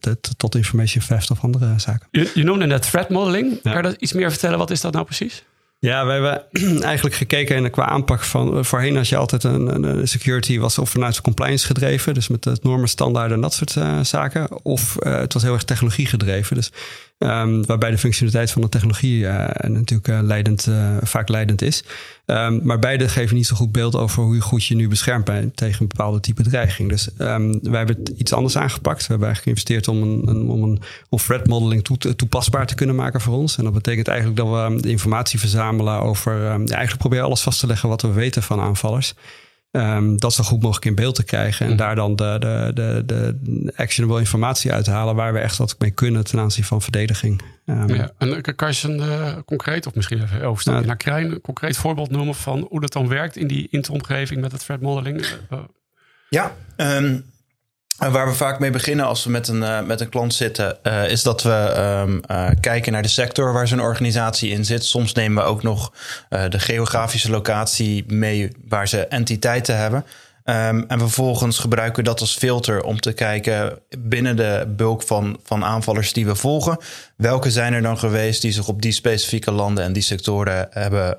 tot, 0.00 0.30
tot 0.36 0.54
information 0.54 1.04
theft 1.06 1.30
of 1.30 1.42
andere 1.42 1.74
zaken. 1.76 2.08
Je, 2.10 2.30
je 2.34 2.44
noemde 2.44 2.66
net 2.66 2.82
threat 2.82 3.08
modeling. 3.08 3.52
Ja. 3.52 3.72
Kan 3.72 3.82
je 3.82 3.88
dat 3.88 4.00
iets 4.00 4.12
meer 4.12 4.30
vertellen? 4.30 4.58
Wat 4.58 4.70
is 4.70 4.80
dat 4.80 4.92
nou 4.92 5.04
precies? 5.04 5.44
Ja, 5.80 6.06
we 6.06 6.12
hebben 6.12 6.44
eigenlijk 6.82 7.16
gekeken 7.16 7.56
en 7.56 7.70
qua 7.70 7.84
aanpak 7.84 8.22
van 8.22 8.56
eh, 8.56 8.64
voorheen 8.64 8.96
als 8.96 9.08
je 9.08 9.16
altijd 9.16 9.44
een, 9.44 9.82
een 9.82 10.08
security 10.08 10.58
was 10.58 10.78
of 10.78 10.90
vanuit 10.90 11.20
compliance 11.20 11.66
gedreven, 11.66 12.14
dus 12.14 12.28
met 12.28 12.42
de 12.42 12.58
normen, 12.62 12.88
standaarden 12.88 13.36
en 13.36 13.42
dat 13.42 13.54
soort 13.54 13.76
uh, 13.76 14.00
zaken, 14.02 14.64
of 14.64 14.96
uh, 15.00 15.18
het 15.18 15.32
was 15.32 15.42
heel 15.42 15.52
erg 15.52 15.64
technologie 15.64 16.06
gedreven. 16.06 16.56
Dus 16.56 16.72
Um, 17.22 17.66
waarbij 17.66 17.90
de 17.90 17.98
functionaliteit 17.98 18.50
van 18.50 18.62
de 18.62 18.68
technologie 18.68 19.20
uh, 19.20 19.48
natuurlijk 19.62 20.08
uh, 20.08 20.18
leidend, 20.22 20.66
uh, 20.66 20.96
vaak 21.02 21.28
leidend 21.28 21.62
is. 21.62 21.84
Um, 22.26 22.60
maar 22.62 22.78
beide 22.78 23.08
geven 23.08 23.36
niet 23.36 23.46
zo 23.46 23.56
goed 23.56 23.72
beeld 23.72 23.96
over 23.96 24.22
hoe 24.22 24.40
goed 24.40 24.64
je 24.64 24.74
nu 24.74 24.88
beschermd 24.88 25.24
bent 25.24 25.56
tegen 25.56 25.80
een 25.80 25.88
bepaalde 25.88 26.20
type 26.20 26.42
dreiging. 26.42 26.88
Dus 26.88 27.08
um, 27.18 27.58
wij 27.62 27.78
hebben 27.78 27.96
het 27.96 28.08
iets 28.08 28.32
anders 28.32 28.56
aangepakt. 28.56 29.06
We 29.06 29.12
hebben 29.12 29.36
geïnvesteerd 29.36 29.88
om 29.88 30.02
een, 30.02 30.48
om 30.48 30.62
een 30.62 30.80
threat 31.10 31.46
modeling 31.46 31.84
toe, 31.84 32.16
toepasbaar 32.16 32.66
te 32.66 32.74
kunnen 32.74 32.96
maken 32.96 33.20
voor 33.20 33.34
ons. 33.34 33.56
En 33.56 33.64
dat 33.64 33.72
betekent 33.72 34.08
eigenlijk 34.08 34.38
dat 34.38 34.48
we 34.48 34.88
informatie 34.88 35.38
verzamelen 35.38 36.00
over. 36.00 36.50
eigenlijk 36.50 36.98
proberen 36.98 37.24
alles 37.24 37.42
vast 37.42 37.60
te 37.60 37.66
leggen 37.66 37.88
wat 37.88 38.02
we 38.02 38.12
weten 38.12 38.42
van 38.42 38.60
aanvallers. 38.60 39.14
Um, 39.72 40.18
dat 40.18 40.32
zo 40.32 40.44
goed 40.44 40.62
mogelijk 40.62 40.84
in 40.84 40.94
beeld 40.94 41.14
te 41.14 41.24
krijgen. 41.24 41.66
En 41.66 41.72
mm. 41.72 41.78
daar 41.78 41.94
dan 41.94 42.16
de, 42.16 42.36
de, 42.38 42.72
de, 42.74 43.02
de 43.06 43.72
actionable 43.76 44.18
informatie 44.18 44.72
uit 44.72 44.84
te 44.84 44.90
halen 44.90 45.14
waar 45.14 45.32
we 45.32 45.38
echt 45.38 45.56
wat 45.56 45.76
mee 45.78 45.90
kunnen 45.90 46.24
ten 46.24 46.38
aanzien 46.38 46.64
van 46.64 46.82
verdediging. 46.82 47.42
Um, 47.66 47.88
ja, 47.94 48.10
en 48.18 48.54
kan 48.54 48.72
je 48.72 48.88
een 48.88 48.98
uh, 48.98 49.36
concreet, 49.44 49.86
of 49.86 49.94
misschien 49.94 50.22
even 50.22 50.42
overstappen 50.42 50.86
naar 50.86 50.96
Krijn, 50.96 51.30
een 51.30 51.40
concreet 51.40 51.76
voorbeeld 51.76 52.10
noemen 52.10 52.34
van 52.34 52.66
hoe 52.70 52.80
dat 52.80 52.92
dan 52.92 53.08
werkt 53.08 53.36
in 53.36 53.46
die 53.46 53.68
interomgeving 53.70 54.40
met 54.40 54.52
het 54.52 54.60
threat 54.60 54.80
modeling? 54.80 55.26
Uh, 55.52 55.58
ja, 56.28 56.54
um, 56.76 57.24
Waar 57.98 58.28
we 58.28 58.34
vaak 58.34 58.58
mee 58.58 58.70
beginnen 58.70 59.06
als 59.06 59.24
we 59.24 59.30
met 59.30 59.48
een, 59.48 59.62
uh, 59.62 59.82
met 59.82 60.00
een 60.00 60.08
klant 60.08 60.34
zitten, 60.34 60.78
uh, 60.82 61.10
is 61.10 61.22
dat 61.22 61.42
we 61.42 61.74
um, 62.06 62.20
uh, 62.30 62.48
kijken 62.60 62.92
naar 62.92 63.02
de 63.02 63.08
sector 63.08 63.52
waar 63.52 63.68
zo'n 63.68 63.80
organisatie 63.80 64.50
in 64.50 64.64
zit. 64.64 64.84
Soms 64.84 65.12
nemen 65.12 65.42
we 65.42 65.48
ook 65.48 65.62
nog 65.62 65.92
de 66.28 66.58
geografische 66.58 67.30
locatie 67.30 68.04
mee 68.06 68.48
waar 68.68 68.88
ze 68.88 69.06
entiteiten 69.06 69.76
hebben. 69.76 70.04
Um, 70.50 70.84
en 70.88 70.98
vervolgens 70.98 71.58
gebruiken 71.58 72.02
we 72.02 72.08
dat 72.08 72.20
als 72.20 72.36
filter 72.36 72.82
om 72.82 73.00
te 73.00 73.12
kijken 73.12 73.78
binnen 73.98 74.36
de 74.36 74.64
bulk 74.76 75.02
van, 75.02 75.40
van 75.44 75.64
aanvallers 75.64 76.12
die 76.12 76.26
we 76.26 76.34
volgen. 76.34 76.78
Welke 77.16 77.50
zijn 77.50 77.72
er 77.72 77.82
dan 77.82 77.98
geweest 77.98 78.42
die 78.42 78.52
zich 78.52 78.68
op 78.68 78.82
die 78.82 78.92
specifieke 78.92 79.50
landen 79.50 79.84
en 79.84 79.92
die 79.92 80.02
sectoren 80.02 80.66
hebben 80.70 81.14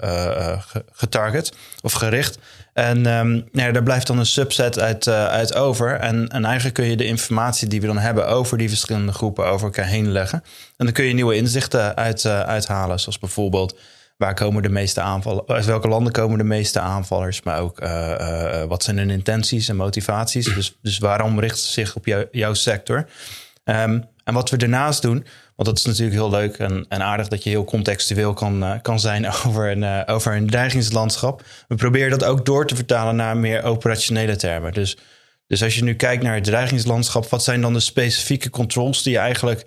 getarget 0.92 1.54
of 1.82 1.94
gericht? 1.94 2.38
En 2.74 3.06
um, 3.06 3.50
daar 3.52 3.84
blijft 3.84 4.08
dan 4.08 4.20
een 4.20 4.26
subset 4.26 4.80
uit, 4.80 5.06
uh, 5.06 5.26
uit 5.26 5.56
over. 5.56 6.00
En, 6.00 6.28
en 6.28 6.46
eigenlijk 6.46 6.76
kun 6.76 6.86
je 6.86 6.98
de 6.98 7.06
informatie 7.06 7.68
die 7.68 7.82
we 7.82 7.88
dan 7.88 7.98
hebben 7.98 8.28
over 8.28 8.58
die 8.58 8.70
verschillende 8.70 9.12
groepen 9.12 9.46
over 9.46 9.66
elkaar 9.66 9.86
heen 9.86 10.12
leggen. 10.12 10.44
En 10.78 10.86
dan 10.86 10.92
kun 10.92 11.06
je 11.06 11.14
nieuwe 11.14 11.36
inzichten 11.36 11.96
uit, 11.96 12.24
uh, 12.24 12.40
uithalen. 12.40 13.00
Zoals 13.00 13.20
bijvoorbeeld 13.20 13.76
waar 14.22 14.34
komen 14.34 14.64
de 14.64 14.70
meeste 14.70 15.02
aanvallen, 15.02 15.44
uit 15.48 15.66
welke 15.66 15.88
landen 15.88 16.14
komen 16.14 16.38
de 16.38 16.44
meeste 16.44 16.80
aanvallers, 16.80 17.42
maar 17.44 17.60
ook 17.60 17.82
uh, 17.82 18.64
wat 18.64 18.84
zijn 18.84 18.98
hun 18.98 19.10
intenties 19.10 19.70
en 19.70 19.76
motivaties. 19.76 20.54
Dus, 20.54 20.78
dus 20.82 20.98
waarom 20.98 21.40
richten 21.40 21.60
ze 21.60 21.72
zich 21.72 21.96
op 21.96 22.06
jou, 22.06 22.28
jouw 22.32 22.54
sector? 22.54 23.06
Um, 23.64 24.06
en 24.24 24.34
wat 24.34 24.50
we 24.50 24.58
daarnaast 24.58 25.02
doen, 25.02 25.26
want 25.56 25.70
dat 25.70 25.78
is 25.78 25.86
natuurlijk 25.86 26.16
heel 26.16 26.30
leuk 26.30 26.58
en, 26.58 26.86
en 26.90 27.02
aardig 27.02 27.28
dat 27.28 27.44
je 27.44 27.50
heel 27.50 27.64
contextueel 27.64 28.34
kan, 28.34 28.80
kan 28.82 29.00
zijn 29.00 29.28
over 29.46 29.72
een, 29.72 30.08
over 30.08 30.36
een 30.36 30.50
dreigingslandschap. 30.50 31.44
We 31.68 31.76
proberen 31.76 32.10
dat 32.10 32.24
ook 32.24 32.46
door 32.46 32.68
te 32.68 32.76
vertalen 32.76 33.16
naar 33.16 33.38
meer 33.38 33.64
operationele 33.64 34.36
termen. 34.36 34.74
Dus, 34.74 34.98
dus 35.48 35.64
als 35.64 35.76
je 35.76 35.84
nu 35.84 35.96
kijkt 35.96 36.24
naar 36.24 36.36
het 36.36 36.44
dreigingslandschap, 36.44 37.30
wat 37.30 37.44
zijn 37.44 37.62
dan 37.62 37.74
de 37.74 37.80
specifieke 37.80 38.50
controls 38.50 39.04
die 39.04 39.14
je 39.14 39.20
eigenlijk 39.20 39.66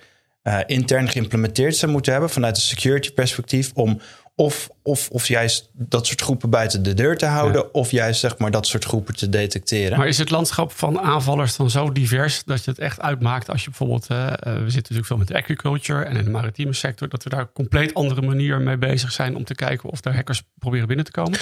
intern 0.67 1.09
geïmplementeerd 1.09 1.77
zou 1.77 1.93
moeten 1.93 2.13
hebben 2.13 2.31
vanuit 2.31 2.57
een 2.57 2.63
security 2.63 3.13
perspectief 3.13 3.71
om 3.75 4.01
of, 4.37 4.69
of, 4.83 5.09
of 5.11 5.27
juist 5.27 5.71
dat 5.73 6.07
soort 6.07 6.21
groepen 6.21 6.51
buiten 6.51 6.83
de 6.83 6.95
deur 6.95 7.17
te 7.17 7.27
houden. 7.27 7.75
Of 7.75 7.91
juist 7.91 8.21
zeg 8.21 8.39
maar 8.39 8.51
dat 8.51 8.67
soort 8.67 8.85
groepen 8.85 9.17
te 9.17 9.29
detecteren. 9.29 9.99
Maar 9.99 10.07
is 10.09 10.19
het 10.19 10.31
landschap 10.31 10.73
van 10.73 11.01
aanvallers 11.01 11.57
dan 11.57 11.71
zo 11.71 11.93
divers 11.93 12.45
dat 12.45 12.65
je 12.65 12.71
het 12.71 12.81
echt 12.81 13.01
uitmaakt 13.01 13.51
als 13.51 13.65
je 13.65 13.69
bijvoorbeeld. 13.69 14.11
Uh, 14.11 14.27
we 14.29 14.51
zitten 14.51 14.75
natuurlijk 14.75 15.07
veel 15.07 15.17
met 15.17 15.29
de 15.29 15.37
agriculture 15.37 16.05
en 16.05 16.17
in 16.17 16.25
de 16.25 16.31
maritieme 16.31 16.73
sector. 16.73 17.09
Dat 17.09 17.23
we 17.23 17.31
daar 17.31 17.41
een 17.41 17.53
compleet 17.53 17.95
andere 17.95 18.23
manier 18.23 18.61
mee 18.61 18.77
bezig 18.77 19.13
zijn 19.13 19.37
om 19.37 19.45
te 19.45 19.55
kijken 19.55 19.91
of 19.91 20.01
daar 20.01 20.15
hackers 20.15 20.43
proberen 20.59 20.87
binnen 20.87 21.05
te 21.05 21.11
komen? 21.11 21.39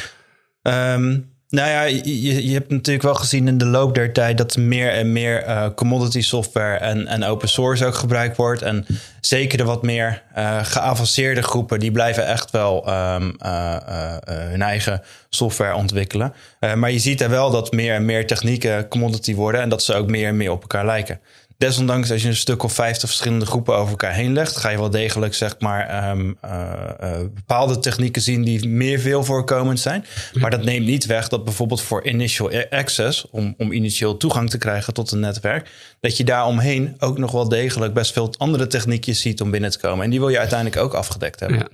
Um, 0.62 1.31
nou 1.52 1.70
ja, 1.70 1.82
je, 1.82 2.46
je 2.48 2.52
hebt 2.52 2.70
natuurlijk 2.70 3.04
wel 3.04 3.14
gezien 3.14 3.48
in 3.48 3.58
de 3.58 3.66
loop 3.66 3.94
der 3.94 4.12
tijd 4.12 4.38
dat 4.38 4.56
meer 4.56 4.92
en 4.92 5.12
meer 5.12 5.46
uh, 5.46 5.66
commodity 5.74 6.20
software 6.20 6.76
en, 6.76 7.06
en 7.06 7.24
open 7.24 7.48
source 7.48 7.86
ook 7.86 7.94
gebruikt 7.94 8.36
wordt. 8.36 8.62
En 8.62 8.86
zeker 9.20 9.58
de 9.58 9.64
wat 9.64 9.82
meer 9.82 10.22
uh, 10.36 10.64
geavanceerde 10.64 11.42
groepen, 11.42 11.80
die 11.80 11.92
blijven 11.92 12.26
echt 12.26 12.50
wel 12.50 12.88
um, 12.88 13.36
uh, 13.46 13.76
hun 14.24 14.62
eigen 14.62 15.02
software 15.28 15.74
ontwikkelen. 15.74 16.34
maar 16.74 16.90
je 16.90 16.98
ziet 16.98 17.18
daar 17.18 17.30
wel 17.30 17.50
dat 17.50 17.72
meer 17.72 17.94
en 17.94 18.04
meer 18.04 18.26
technieken 18.26 18.88
commodity 18.88 19.34
worden 19.34 19.60
en 19.60 19.68
dat 19.68 19.82
ze 19.82 19.94
ook 19.94 20.10
meer 20.10 20.28
en 20.28 20.36
meer 20.36 20.50
op 20.50 20.60
elkaar 20.60 20.86
lijken 20.86 21.20
desondanks 21.66 22.10
als 22.10 22.22
je 22.22 22.28
een 22.28 22.36
stuk 22.36 22.62
of 22.62 22.72
vijftig 22.72 23.08
verschillende 23.08 23.46
groepen 23.46 23.74
over 23.74 23.90
elkaar 23.90 24.12
heen 24.12 24.32
legt, 24.32 24.56
ga 24.56 24.68
je 24.68 24.78
wel 24.78 24.90
degelijk 24.90 25.34
zeg 25.34 25.54
maar 25.58 26.10
um, 26.10 26.36
uh, 26.44 26.72
uh, 27.02 27.18
bepaalde 27.34 27.78
technieken 27.78 28.22
zien 28.22 28.42
die 28.42 28.68
meer 28.68 28.98
veel 28.98 29.24
voorkomend 29.24 29.80
zijn. 29.80 30.04
Maar 30.34 30.50
dat 30.50 30.64
neemt 30.64 30.86
niet 30.86 31.06
weg 31.06 31.28
dat 31.28 31.44
bijvoorbeeld 31.44 31.82
voor 31.82 32.04
initial 32.04 32.50
access, 32.70 33.30
om, 33.30 33.54
om 33.58 33.72
initieel 33.72 34.16
toegang 34.16 34.50
te 34.50 34.58
krijgen 34.58 34.94
tot 34.94 35.10
een 35.10 35.20
netwerk, 35.20 35.70
dat 36.00 36.16
je 36.16 36.24
daar 36.24 36.46
omheen 36.46 36.94
ook 36.98 37.18
nog 37.18 37.32
wel 37.32 37.48
degelijk 37.48 37.94
best 37.94 38.12
veel 38.12 38.34
andere 38.38 38.66
techniekjes 38.66 39.20
ziet 39.20 39.40
om 39.40 39.50
binnen 39.50 39.70
te 39.70 39.78
komen. 39.78 40.04
En 40.04 40.10
die 40.10 40.20
wil 40.20 40.28
je 40.28 40.38
uiteindelijk 40.38 40.80
ook 40.82 40.94
afgedekt 40.94 41.40
hebben. 41.40 41.58
Ja. 41.58 41.68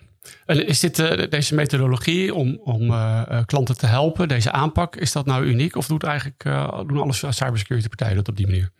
Is 0.55 0.81
dit, 0.81 0.99
uh, 0.99 1.31
deze 1.31 1.55
methodologie 1.55 2.35
om, 2.35 2.61
om 2.65 2.95
klanten 3.47 3.77
te 3.77 3.87
helpen, 3.87 4.29
deze 4.29 4.53
aanpak, 4.53 4.97
is 4.97 5.13
dat 5.13 5.27
nou 5.27 5.45
uniek? 5.45 5.77
Of 5.77 5.87
doet 5.87 6.05
eigenlijk, 6.05 6.43
doen 6.87 7.01
alle 7.01 7.13
cybersecurity 7.13 7.89
partijen 7.89 8.17
dat 8.17 8.29
op 8.29 8.37
die 8.37 8.47
manier? 8.47 8.71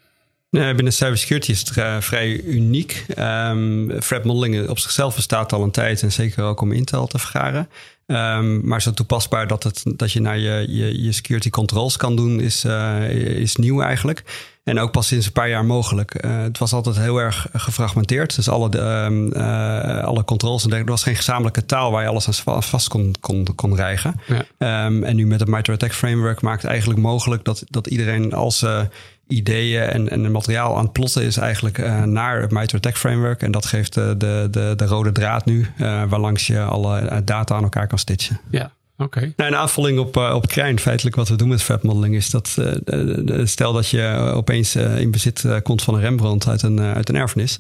Binnen 0.51 0.93
cybersecurity 0.93 1.51
is 1.51 1.61
het 1.61 1.77
uh, 1.77 2.01
vrij 2.01 2.41
uniek. 2.41 3.05
Um, 3.19 4.01
threat 4.01 4.25
modeling 4.25 4.69
op 4.69 4.79
zichzelf 4.79 5.15
bestaat 5.15 5.53
al 5.53 5.63
een 5.63 5.71
tijd 5.71 6.03
en 6.03 6.13
zeker 6.13 6.45
ook 6.45 6.61
om 6.61 6.73
Intel 6.73 7.07
te 7.07 7.19
vergaren. 7.19 7.69
Um, 8.07 8.67
maar 8.67 8.83
zo 8.83 8.93
toepasbaar 8.93 9.47
dat, 9.47 9.63
het, 9.63 9.83
dat 9.85 10.13
je 10.13 10.21
naar 10.21 10.39
je, 10.39 10.67
je, 10.69 11.03
je 11.03 11.13
security 11.13 11.51
controls 11.51 11.97
kan 11.97 12.17
doen, 12.17 12.41
is, 12.41 12.65
uh, 12.65 13.11
is 13.41 13.57
nieuw 13.57 13.81
eigenlijk. 13.81 14.25
En 14.65 14.79
ook 14.79 14.93
pas 14.93 15.07
sinds 15.07 15.27
een 15.27 15.33
paar 15.33 15.49
jaar 15.49 15.65
mogelijk. 15.65 16.25
Uh, 16.25 16.43
het 16.43 16.59
was 16.59 16.73
altijd 16.73 16.99
heel 16.99 17.19
erg 17.19 17.47
gefragmenteerd. 17.53 18.37
Dus 18.37 18.49
alle, 18.49 18.79
um, 18.79 19.33
uh, 19.33 20.05
alle 20.05 20.25
controls 20.25 20.63
en 20.63 20.69
dergelijke. 20.69 20.85
Er 20.85 20.91
was 20.91 21.03
geen 21.03 21.17
gezamenlijke 21.17 21.67
taal 21.67 21.91
waar 21.91 22.03
je 22.03 22.09
alles 22.09 22.45
aan 22.45 22.63
vast 22.63 22.89
kon, 22.89 23.15
kon, 23.21 23.47
kon 23.55 23.77
rijgen. 23.77 24.21
Ja. 24.27 24.87
Um, 24.87 25.05
en 25.05 25.17
nu 25.17 25.27
met 25.27 25.41
het 25.41 25.49
MITRE 25.49 25.73
ATT&CK 25.73 25.95
framework 25.95 26.41
maakt 26.41 26.63
het 26.63 26.71
eigenlijk 26.71 27.01
mogelijk 27.01 27.45
dat, 27.45 27.65
dat 27.69 27.87
iedereen 27.87 28.33
als 28.33 28.63
uh, 28.63 28.81
ideeën 29.29 29.83
en, 29.83 30.09
en 30.09 30.31
materiaal 30.31 30.77
aan 30.77 30.83
het 30.85 30.93
plotten 30.93 31.23
is 31.23 31.37
eigenlijk 31.37 31.79
uh, 31.79 32.03
naar 32.03 32.41
het 32.41 32.51
MITRE 32.51 32.77
ATT&CK 32.77 32.97
framework. 32.97 33.43
En 33.43 33.51
dat 33.51 33.67
geeft 33.67 33.95
de, 33.95 34.15
de, 34.19 34.49
de, 34.51 34.73
de 34.77 34.85
rode 34.85 35.13
draad 35.13 35.45
nu, 35.45 35.67
uh, 35.81 36.03
waarlangs 36.09 36.47
je 36.47 36.63
alle 36.63 37.23
data 37.25 37.55
aan 37.55 37.63
elkaar 37.63 37.87
kan 37.87 37.99
stitchen. 37.99 38.41
Ja, 38.51 38.73
oké. 38.97 39.33
Nou, 39.37 39.51
een 39.51 39.57
aanvulling 39.57 39.99
op, 39.99 40.17
op 40.17 40.49
Krijn, 40.49 40.81
feitelijk 40.81 41.17
wat 41.17 41.29
we 41.29 41.37
doen 41.37 41.49
met 41.49 41.83
modeling, 41.83 42.15
is 42.15 42.31
dat 42.31 42.57
uh, 42.59 43.47
stel 43.47 43.73
dat 43.73 43.89
je 43.89 44.33
opeens 44.35 44.77
in 44.77 45.11
bezit 45.11 45.45
komt 45.63 45.83
van 45.83 45.95
een 45.95 46.01
Rembrandt 46.01 46.49
uit 46.49 46.63
een, 46.63 46.81
uit 46.81 47.09
een 47.09 47.17
erfenis 47.17 47.59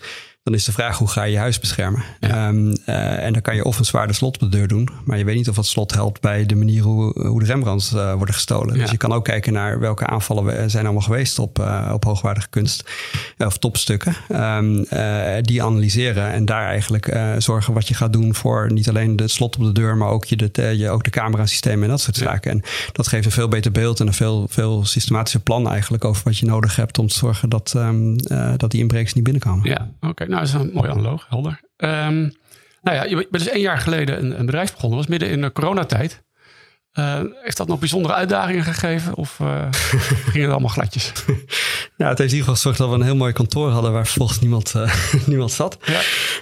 dan 0.49 0.57
is 0.59 0.65
de 0.65 0.73
vraag 0.73 0.99
hoe 0.99 1.09
ga 1.09 1.23
je 1.23 1.33
je 1.33 1.39
huis 1.39 1.59
beschermen. 1.59 2.03
Ehm, 2.21 2.75
eh, 2.85 3.25
en 3.25 3.33
dan 3.33 3.43
kan 3.43 3.55
je 3.55 3.65
of 3.65 3.79
een 3.79 3.85
zwaarder 3.85 4.17
slot 4.17 4.35
op 4.35 4.41
de 4.41 4.57
deur 4.57 4.69
doen, 4.69 4.89
maar 5.05 5.19
je 5.19 5.25
weet 5.25 5.37
niet 5.37 5.49
of 5.49 5.57
het 5.57 5.67
slot 5.67 5.95
helpt 5.95 6.21
bij 6.21 6.47
de 6.47 6.55
manier 6.55 6.83
hoe, 6.83 7.27
hoe 7.27 7.41
de 7.41 7.47
Rembrandts 7.47 7.93
uh, 7.93 8.15
worden 8.15 8.35
gestolen. 8.35 8.79
Dus 8.79 8.91
je 8.91 8.97
kan 8.97 9.13
ook 9.13 9.25
kijken 9.25 9.53
naar 9.53 9.81
welke 9.81 10.07
aanvallen 10.07 10.71
zijn 10.71 10.85
allemaal 10.85 11.03
geweest 11.03 11.39
op, 11.39 11.59
uh, 11.59 11.91
op 11.93 12.05
hoogwaardige 12.05 12.49
kunst 12.49 12.91
of 13.39 13.59
topstukken. 13.59 14.15
Um, 14.33 14.87
die 15.43 15.63
analyseren 15.63 16.33
en 16.33 16.45
daar 16.45 16.67
eigenlijk 16.67 17.19
zorgen 17.39 17.75
wat 17.75 17.89
je 17.89 17.95
gaat 17.95 18.13
doen 18.13 18.35
voor 18.35 18.73
niet 18.73 18.89
alleen 18.89 19.17
het 19.17 19.31
slot 19.31 19.57
op 19.57 19.63
de 19.63 19.73
deur, 19.73 19.97
maar 19.97 20.09
ook 20.09 20.25
je, 20.25 20.37
de, 20.37 20.77
je, 20.77 20.91
ook 20.91 21.05
de 21.05 21.11
camerasystemen 21.11 21.83
en 21.83 21.89
dat 21.89 22.01
soort 22.01 22.17
zaken. 22.17 22.51
En 22.51 22.63
dat 22.93 23.09
geeft 23.09 23.25
een 23.25 23.31
veel 23.31 23.49
beter 23.49 23.73
beeld 23.73 24.01
en 24.01 24.07
een 24.07 24.13
veel, 24.13 24.47
veel 24.51 24.85
systematischer 24.85 25.41
plan 25.41 25.69
eigenlijk 25.69 26.05
over 26.05 26.25
wat 26.25 26.39
je 26.39 26.47
nodig 26.47 26.77
hebt 26.77 26.99
om 26.99 27.07
te 27.07 27.15
zorgen 27.15 27.49
dat, 27.49 27.75
um, 27.77 28.17
dat 28.57 28.71
die 28.71 28.81
inbrekers 28.81 29.15
niet 29.15 29.25
binnenkomen. 29.25 29.69
Ja, 29.69 29.89
oké. 30.01 30.27
Nou, 30.27 30.38
dat 30.39 30.49
is 30.49 30.55
een 30.55 30.71
mooi 30.73 30.91
analoog, 30.91 31.27
helder. 31.29 31.61
Um, 31.77 32.33
nou 32.83 32.97
ja, 32.97 33.05
je 33.05 33.17
bent 33.17 33.31
dus 33.31 33.49
één 33.49 33.61
jaar 33.61 33.79
geleden 33.79 34.19
een, 34.19 34.39
een 34.39 34.47
bedrijf 34.47 34.73
begonnen. 34.73 34.99
Dat 34.99 35.09
was 35.09 35.19
midden 35.19 35.37
in 35.37 35.41
de 35.41 35.53
coronatijd. 35.53 36.23
Uh, 36.95 37.21
heeft 37.43 37.57
dat 37.57 37.69
nog 37.69 37.79
bijzondere 37.79 38.15
uitdagingen 38.15 38.65
gegeven 38.65 39.15
of 39.15 39.39
uh, 39.39 39.67
ging 40.31 40.45
het 40.45 40.51
allemaal 40.51 40.69
gladjes? 40.69 41.13
Ja, 41.99 42.09
het 42.09 42.19
heeft 42.19 42.33
in 42.33 42.39
ieder 42.39 42.55
geval 42.55 42.55
gezorgd 42.55 42.79
dat 42.79 42.89
we 42.89 42.95
een 42.95 43.03
heel 43.03 43.17
mooi 43.17 43.33
kantoor 43.33 43.71
hadden 43.71 43.93
waar 43.93 44.07
vervolgens 44.07 44.41
niemand, 44.41 44.75
uh, 44.77 44.95
niemand 45.27 45.53
zat. 45.53 45.79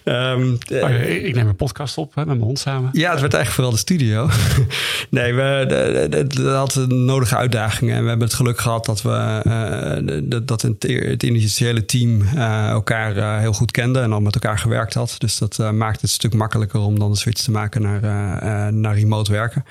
Ja. 0.04 0.32
Um, 0.32 0.58
oh, 0.72 0.90
ik 1.00 1.34
neem 1.34 1.48
een 1.48 1.56
podcast 1.56 1.98
op 1.98 2.14
hè, 2.14 2.20
met 2.20 2.34
mijn 2.34 2.40
hond 2.40 2.58
samen. 2.58 2.90
Ja, 2.92 3.10
het 3.10 3.20
werd 3.20 3.34
eigenlijk 3.34 3.54
vooral 3.54 3.72
de 3.72 3.78
studio. 3.78 4.28
nee, 5.10 5.34
we 5.34 6.52
hadden 6.54 7.04
nodige 7.04 7.36
uitdagingen 7.36 7.96
en 7.96 8.02
we 8.02 8.08
hebben 8.08 8.26
het 8.26 8.36
geluk 8.36 8.58
gehad 8.58 8.84
dat 8.84 9.02
we 9.02 10.42
dat 10.44 10.62
het, 10.62 10.82
het 10.82 11.22
initiële 11.22 11.84
team 11.84 12.22
elkaar 12.68 13.40
heel 13.40 13.52
goed 13.52 13.70
kende 13.70 14.00
en 14.00 14.12
al 14.12 14.20
met 14.20 14.34
elkaar 14.34 14.58
gewerkt 14.58 14.94
had. 14.94 15.14
Dus 15.18 15.38
dat 15.38 15.72
maakt 15.72 15.94
het 15.94 16.02
een 16.02 16.08
stuk 16.08 16.34
makkelijker 16.34 16.80
om 16.80 16.98
dan 16.98 17.10
de 17.10 17.18
switch 17.18 17.42
te 17.42 17.50
maken 17.50 17.82
naar, 17.82 18.72
naar 18.72 18.94
remote 18.94 19.32
werken. 19.32 19.64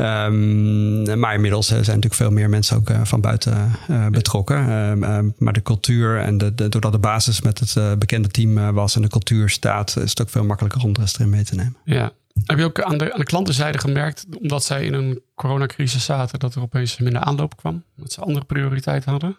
Um, 0.00 1.18
maar 1.18 1.34
inmiddels 1.34 1.66
zijn 1.66 1.80
natuurlijk 1.80 2.14
veel 2.14 2.30
meer 2.30 2.48
mensen 2.48 2.76
ook 2.76 2.90
uh, 2.90 3.00
van 3.04 3.20
buiten 3.20 3.72
uh, 3.90 4.06
betrokken. 4.06 4.70
Um, 4.70 5.34
maar 5.38 5.52
de 5.52 5.62
cultuur 5.62 6.20
en 6.20 6.38
de, 6.38 6.54
de, 6.54 6.68
doordat 6.68 6.92
de 6.92 6.98
basis 6.98 7.40
met 7.40 7.58
het 7.58 7.98
bekende 7.98 8.28
team 8.28 8.72
was 8.72 8.96
en 8.96 9.02
de 9.02 9.08
cultuur 9.08 9.48
staat, 9.48 9.96
is 9.96 10.10
het 10.10 10.20
ook 10.20 10.28
veel 10.28 10.44
makkelijker 10.44 10.82
om 10.82 10.92
de 10.92 11.00
rest 11.00 11.16
erin 11.16 11.30
mee 11.30 11.44
te 11.44 11.54
nemen. 11.54 11.76
Ja. 11.84 12.12
Heb 12.46 12.58
je 12.58 12.64
ook 12.64 12.82
aan 12.82 12.98
de, 12.98 13.12
aan 13.12 13.18
de 13.18 13.24
klantenzijde 13.24 13.78
gemerkt, 13.78 14.26
omdat 14.40 14.64
zij 14.64 14.84
in 14.84 14.94
een 14.94 15.20
coronacrisis 15.34 16.04
zaten, 16.04 16.38
dat 16.38 16.54
er 16.54 16.62
opeens 16.62 16.98
minder 16.98 17.22
aanloop 17.22 17.56
kwam? 17.56 17.82
Dat 17.96 18.12
ze 18.12 18.20
andere 18.20 18.44
prioriteiten 18.44 19.10
hadden? 19.10 19.36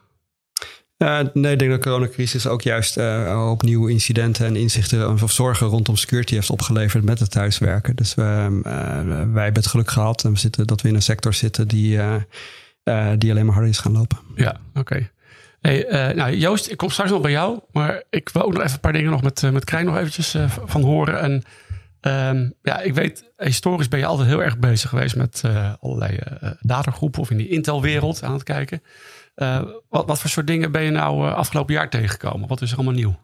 Uh, 1.03 1.19
nee, 1.33 1.51
ik 1.51 1.59
denk 1.59 1.71
dat 1.71 1.83
de 1.83 1.89
coronacrisis 1.89 2.47
ook 2.47 2.61
juist 2.61 2.97
uh, 2.97 3.47
opnieuw 3.51 3.87
incidenten 3.87 4.45
en 4.45 4.55
inzichten 4.55 5.11
of 5.11 5.31
zorgen 5.31 5.67
rondom 5.67 5.95
security 5.95 6.33
heeft 6.33 6.49
opgeleverd 6.49 7.03
met 7.03 7.19
het 7.19 7.31
thuiswerken. 7.31 7.95
Dus 7.95 8.15
we, 8.15 8.61
uh, 8.65 9.33
wij 9.33 9.43
hebben 9.43 9.61
het 9.61 9.67
geluk 9.67 9.89
gehad 9.89 10.23
en 10.23 10.31
we 10.31 10.39
zitten, 10.39 10.67
dat 10.67 10.81
we 10.81 10.87
in 10.87 10.95
een 10.95 11.01
sector 11.01 11.33
zitten 11.33 11.67
die, 11.67 11.99
die 13.17 13.31
alleen 13.31 13.45
maar 13.45 13.53
harder 13.53 13.71
is 13.71 13.77
gaan 13.77 13.91
lopen. 13.91 14.17
Ja, 14.35 14.55
oké. 14.73 15.09
Nou 16.15 16.35
Joost, 16.35 16.71
ik 16.71 16.77
kom 16.77 16.89
straks 16.89 17.09
nog 17.09 17.21
bij 17.21 17.31
jou, 17.31 17.59
maar 17.71 18.03
ik 18.09 18.29
wil 18.29 18.43
ook 18.43 18.53
nog 18.53 18.61
even 18.61 18.73
een 18.73 18.79
paar 18.79 18.93
dingen 18.93 19.11
nog 19.11 19.21
met, 19.21 19.51
met 19.51 19.65
Krijn 19.65 19.85
nog 19.85 19.97
eventjes 19.97 20.35
van 20.65 20.81
horen. 20.81 21.19
En 21.21 21.43
um, 22.35 22.53
ja, 22.63 22.79
ik 22.79 22.93
weet, 22.93 23.31
historisch 23.37 23.87
ben 23.87 23.99
je 23.99 24.05
altijd 24.05 24.27
heel 24.27 24.43
erg 24.43 24.57
bezig 24.57 24.89
geweest 24.89 25.15
met 25.15 25.43
allerlei 25.79 26.19
datagroepen 26.59 27.21
of 27.21 27.31
in 27.31 27.37
die 27.37 27.49
Intel-wereld 27.49 28.23
aan 28.23 28.33
het 28.33 28.43
kijken. 28.43 28.81
Uh, 29.39 29.61
wat, 29.89 30.05
wat 30.05 30.19
voor 30.19 30.29
soort 30.29 30.47
dingen 30.47 30.71
ben 30.71 30.81
je 30.81 30.91
nou 30.91 31.27
uh, 31.27 31.33
afgelopen 31.33 31.73
jaar 31.73 31.89
tegengekomen? 31.89 32.47
Wat 32.47 32.61
is 32.61 32.71
er 32.71 32.75
allemaal 32.75 32.93
nieuw? 32.93 33.15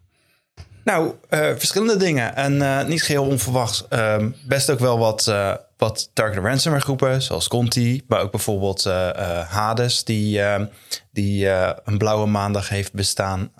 Nou, 0.84 1.14
uh, 1.30 1.40
verschillende 1.40 1.98
dingen. 1.98 2.36
En 2.36 2.88
niet 2.88 3.04
geheel 3.04 3.26
onverwachts. 3.26 3.88
Ehm, 3.88 4.30
best 4.48 4.72
ook 4.72 4.80
wel 4.80 4.98
wat, 4.98 5.34
wat 5.78 6.10
targeted 6.14 6.44
ransomware 6.44 6.84
groepen, 6.84 7.22
zoals 7.22 7.48
Conti. 7.48 8.04
Maar 8.08 8.22
ook 8.22 8.32
bijvoorbeeld 8.32 8.84
Hades, 9.48 10.04
die, 10.04 10.42
ehm, 10.42 10.66
die 11.12 11.48
een 11.84 11.98
blauwe 11.98 12.26
maandag 12.26 12.70
heeft 12.70 12.94
bestaan. 12.94 13.52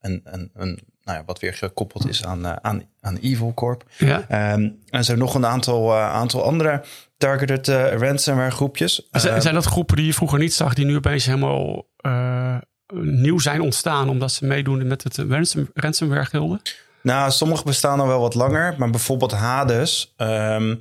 en, 0.00 0.20
en, 0.24 0.50
en 0.54 0.78
nou 1.04 1.18
ja, 1.18 1.22
wat 1.26 1.40
weer 1.40 1.54
gekoppeld 1.54 2.08
is 2.08 2.24
aan, 2.24 2.64
aan, 2.64 2.82
aan 3.00 3.16
Evil 3.16 3.54
Corp. 3.54 3.84
Ja. 3.98 4.52
Um, 4.52 4.78
en 4.90 5.04
zo 5.04 5.16
nog 5.16 5.34
een 5.34 5.46
aantal, 5.46 5.94
aantal 5.96 6.44
andere 6.44 6.82
targeted 7.20 7.68
uh, 7.68 7.92
ransomware 7.92 8.50
groepjes. 8.50 9.08
Zijn, 9.10 9.42
zijn 9.42 9.54
dat 9.54 9.64
groepen 9.64 9.96
die 9.96 10.06
je 10.06 10.14
vroeger 10.14 10.38
niet 10.38 10.54
zag, 10.54 10.74
die 10.74 10.84
nu 10.84 10.96
opeens 10.96 11.24
helemaal 11.24 11.88
uh, 12.06 12.56
nieuw 12.92 13.38
zijn 13.38 13.60
ontstaan 13.60 14.08
omdat 14.08 14.32
ze 14.32 14.44
meedoen 14.44 14.86
met 14.86 15.02
het 15.02 15.16
ransom, 15.16 15.70
ransomware 15.74 16.24
gilde? 16.24 16.60
Nou, 17.02 17.30
sommige 17.30 17.64
bestaan 17.64 18.00
al 18.00 18.06
wel 18.06 18.20
wat 18.20 18.34
langer, 18.34 18.74
maar 18.78 18.90
bijvoorbeeld 18.90 19.32
Hades, 19.32 20.14
um, 20.16 20.80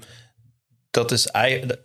dat 0.91 1.12
is 1.12 1.31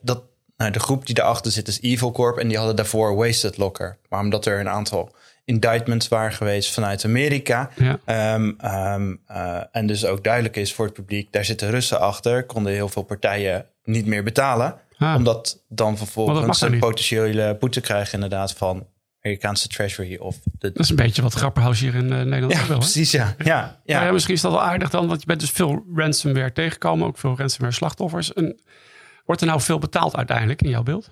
dat, 0.01 0.23
nou, 0.57 0.71
de 0.71 0.81
groep 0.81 1.07
die 1.07 1.15
daarachter 1.15 1.53
zit 1.53 1.69
is 1.69 1.81
Evil 1.81 2.13
Corp 2.13 2.39
en 2.39 2.49
die 2.49 2.57
hadden 2.57 2.77
daarvoor 2.77 3.17
Wasted 3.17 3.57
Locker. 3.57 3.99
Maar 4.09 4.21
omdat 4.21 4.47
er 4.47 4.61
een 4.61 4.69
aantal 4.69 5.15
indictments 5.45 6.09
waren 6.09 6.33
geweest 6.33 6.75
vanuit 6.75 7.05
Amerika. 7.05 7.71
Ja. 7.77 8.35
Um, 8.35 8.57
um, 8.65 9.21
uh, 9.31 9.61
en 9.73 9.87
dus 9.87 10.07
ook 10.07 10.25
duidelijk 10.25 10.57
is 10.57 10.75
voor 10.75 10.85
het 10.85 10.95
publiek, 10.95 11.33
daar 11.33 11.45
zitten 11.45 11.71
Russen 11.71 12.01
achter, 12.01 12.45
konden 12.45 12.73
heel 12.73 12.89
veel 12.89 13.03
partijen 13.03 13.67
niet 13.85 14.07
meer 14.07 14.23
betalen. 14.23 14.75
Ah. 14.99 15.15
Omdat 15.15 15.65
dan 15.69 15.97
vervolgens 15.97 16.61
een 16.61 16.79
potentiële 16.79 17.57
boete 17.61 17.81
krijgen 17.81 18.15
inderdaad 18.15 18.53
van 18.53 18.87
Amerikaanse 19.21 19.69
Treasury. 19.69 20.17
Of 20.17 20.37
de... 20.45 20.73
Dat 20.73 20.79
is 20.79 20.91
een 20.91 20.97
beetje 20.97 21.23
wat 21.23 21.35
Grapperhaus 21.35 21.81
hier 21.81 21.95
in 21.95 22.13
uh, 22.13 22.23
Nederland 22.23 22.53
ja, 22.53 22.67
wel. 22.67 22.79
Precies, 22.79 23.11
ja. 23.11 23.35
ja, 23.39 23.81
ja. 23.85 24.05
ja. 24.05 24.13
misschien 24.13 24.35
is 24.35 24.41
dat 24.41 24.53
wel 24.53 24.63
aardig 24.63 24.91
dan, 24.91 25.07
want 25.07 25.21
je 25.21 25.27
bent 25.27 25.41
dus 25.41 25.51
veel 25.51 25.85
ransomware 25.95 26.53
tegengekomen. 26.53 27.07
Ook 27.07 27.19
veel 27.19 27.37
ransomware 27.37 27.75
slachtoffers. 27.75 28.33
En 28.33 28.61
wordt 29.25 29.41
er 29.41 29.47
nou 29.47 29.61
veel 29.61 29.79
betaald 29.79 30.17
uiteindelijk 30.17 30.63
in 30.63 30.71
jouw 30.71 30.83
beeld? 30.83 31.09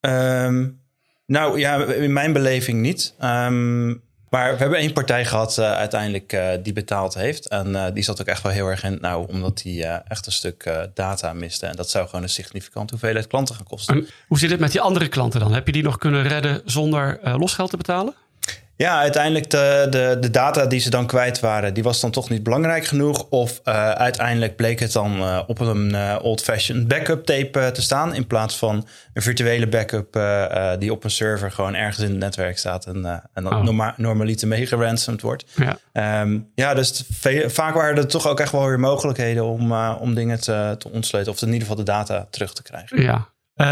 Um, 0.00 0.81
nou 1.26 1.58
ja, 1.58 1.84
in 1.84 2.12
mijn 2.12 2.32
beleving 2.32 2.80
niet. 2.80 3.14
Um, 3.22 4.02
maar 4.32 4.52
we 4.52 4.58
hebben 4.58 4.78
één 4.78 4.92
partij 4.92 5.24
gehad 5.24 5.56
uh, 5.58 5.72
uiteindelijk 5.72 6.32
uh, 6.32 6.48
die 6.62 6.72
betaald 6.72 7.14
heeft. 7.14 7.48
En 7.48 7.68
uh, 7.68 7.86
die 7.94 8.02
zat 8.02 8.20
ook 8.20 8.26
echt 8.26 8.42
wel 8.42 8.52
heel 8.52 8.66
erg 8.66 8.84
in 8.84 8.98
nou, 9.00 9.28
omdat 9.28 9.58
die 9.58 9.84
echt 9.84 10.26
een 10.26 10.32
stuk 10.32 10.70
data 10.94 11.32
miste. 11.32 11.66
En 11.66 11.76
dat 11.76 11.90
zou 11.90 12.06
gewoon 12.06 12.22
een 12.22 12.28
significante 12.28 12.92
hoeveelheid 12.92 13.26
klanten 13.26 13.54
gaan 13.54 13.64
kosten. 13.64 13.94
En 13.96 14.08
hoe 14.28 14.38
zit 14.38 14.50
het 14.50 14.60
met 14.60 14.72
die 14.72 14.80
andere 14.80 15.08
klanten 15.08 15.40
dan? 15.40 15.52
Heb 15.52 15.66
je 15.66 15.72
die 15.72 15.82
nog 15.82 15.98
kunnen 15.98 16.22
redden 16.22 16.62
zonder 16.64 17.18
losgeld 17.38 17.70
te 17.70 17.76
betalen? 17.76 18.14
Ja, 18.76 18.98
uiteindelijk 18.98 19.50
de, 19.50 19.86
de, 19.90 20.16
de 20.20 20.30
data 20.30 20.66
die 20.66 20.80
ze 20.80 20.90
dan 20.90 21.06
kwijt 21.06 21.40
waren, 21.40 21.74
die 21.74 21.82
was 21.82 22.00
dan 22.00 22.10
toch 22.10 22.30
niet 22.30 22.42
belangrijk 22.42 22.84
genoeg. 22.84 23.26
Of 23.28 23.60
uh, 23.64 23.90
uiteindelijk 23.90 24.56
bleek 24.56 24.80
het 24.80 24.92
dan 24.92 25.16
uh, 25.16 25.42
op 25.46 25.60
een 25.60 25.88
uh, 25.88 26.18
old-fashioned 26.22 26.88
backup 26.88 27.24
tape 27.24 27.70
te 27.72 27.82
staan. 27.82 28.14
In 28.14 28.26
plaats 28.26 28.56
van 28.56 28.86
een 29.12 29.22
virtuele 29.22 29.68
backup 29.68 30.20
die 30.78 30.92
op 30.92 31.04
een 31.04 31.10
server 31.10 31.50
gewoon 31.50 31.74
ergens 31.74 31.98
in 31.98 32.10
het 32.10 32.18
netwerk 32.18 32.58
staat. 32.58 32.86
En, 32.86 33.04
en 33.32 33.44
dan 33.44 33.54
oh. 33.54 33.62
norma 33.62 33.94
normaliter 33.96 34.48
meegeransomd 34.48 35.20
wordt. 35.20 35.44
Ja, 35.92 36.22
um, 36.22 36.50
ja 36.54 36.74
dus 36.74 37.04
vaak 37.46 37.74
waren 37.74 37.96
er 37.96 38.06
toch 38.06 38.26
ook 38.28 38.40
echt 38.40 38.52
wel 38.52 38.66
weer 38.66 38.80
mogelijkheden 38.80 39.44
om, 39.44 39.72
om 39.74 40.14
dingen 40.14 40.40
te, 40.40 40.74
te 40.78 40.90
ontsleutelen. 40.90 41.36
Of 41.36 41.42
in 41.42 41.52
ieder 41.52 41.68
geval 41.68 41.84
de 41.84 41.90
data 41.90 42.26
terug 42.30 42.52
te 42.52 42.62
krijgen. 42.62 43.02
Ja, 43.02 43.28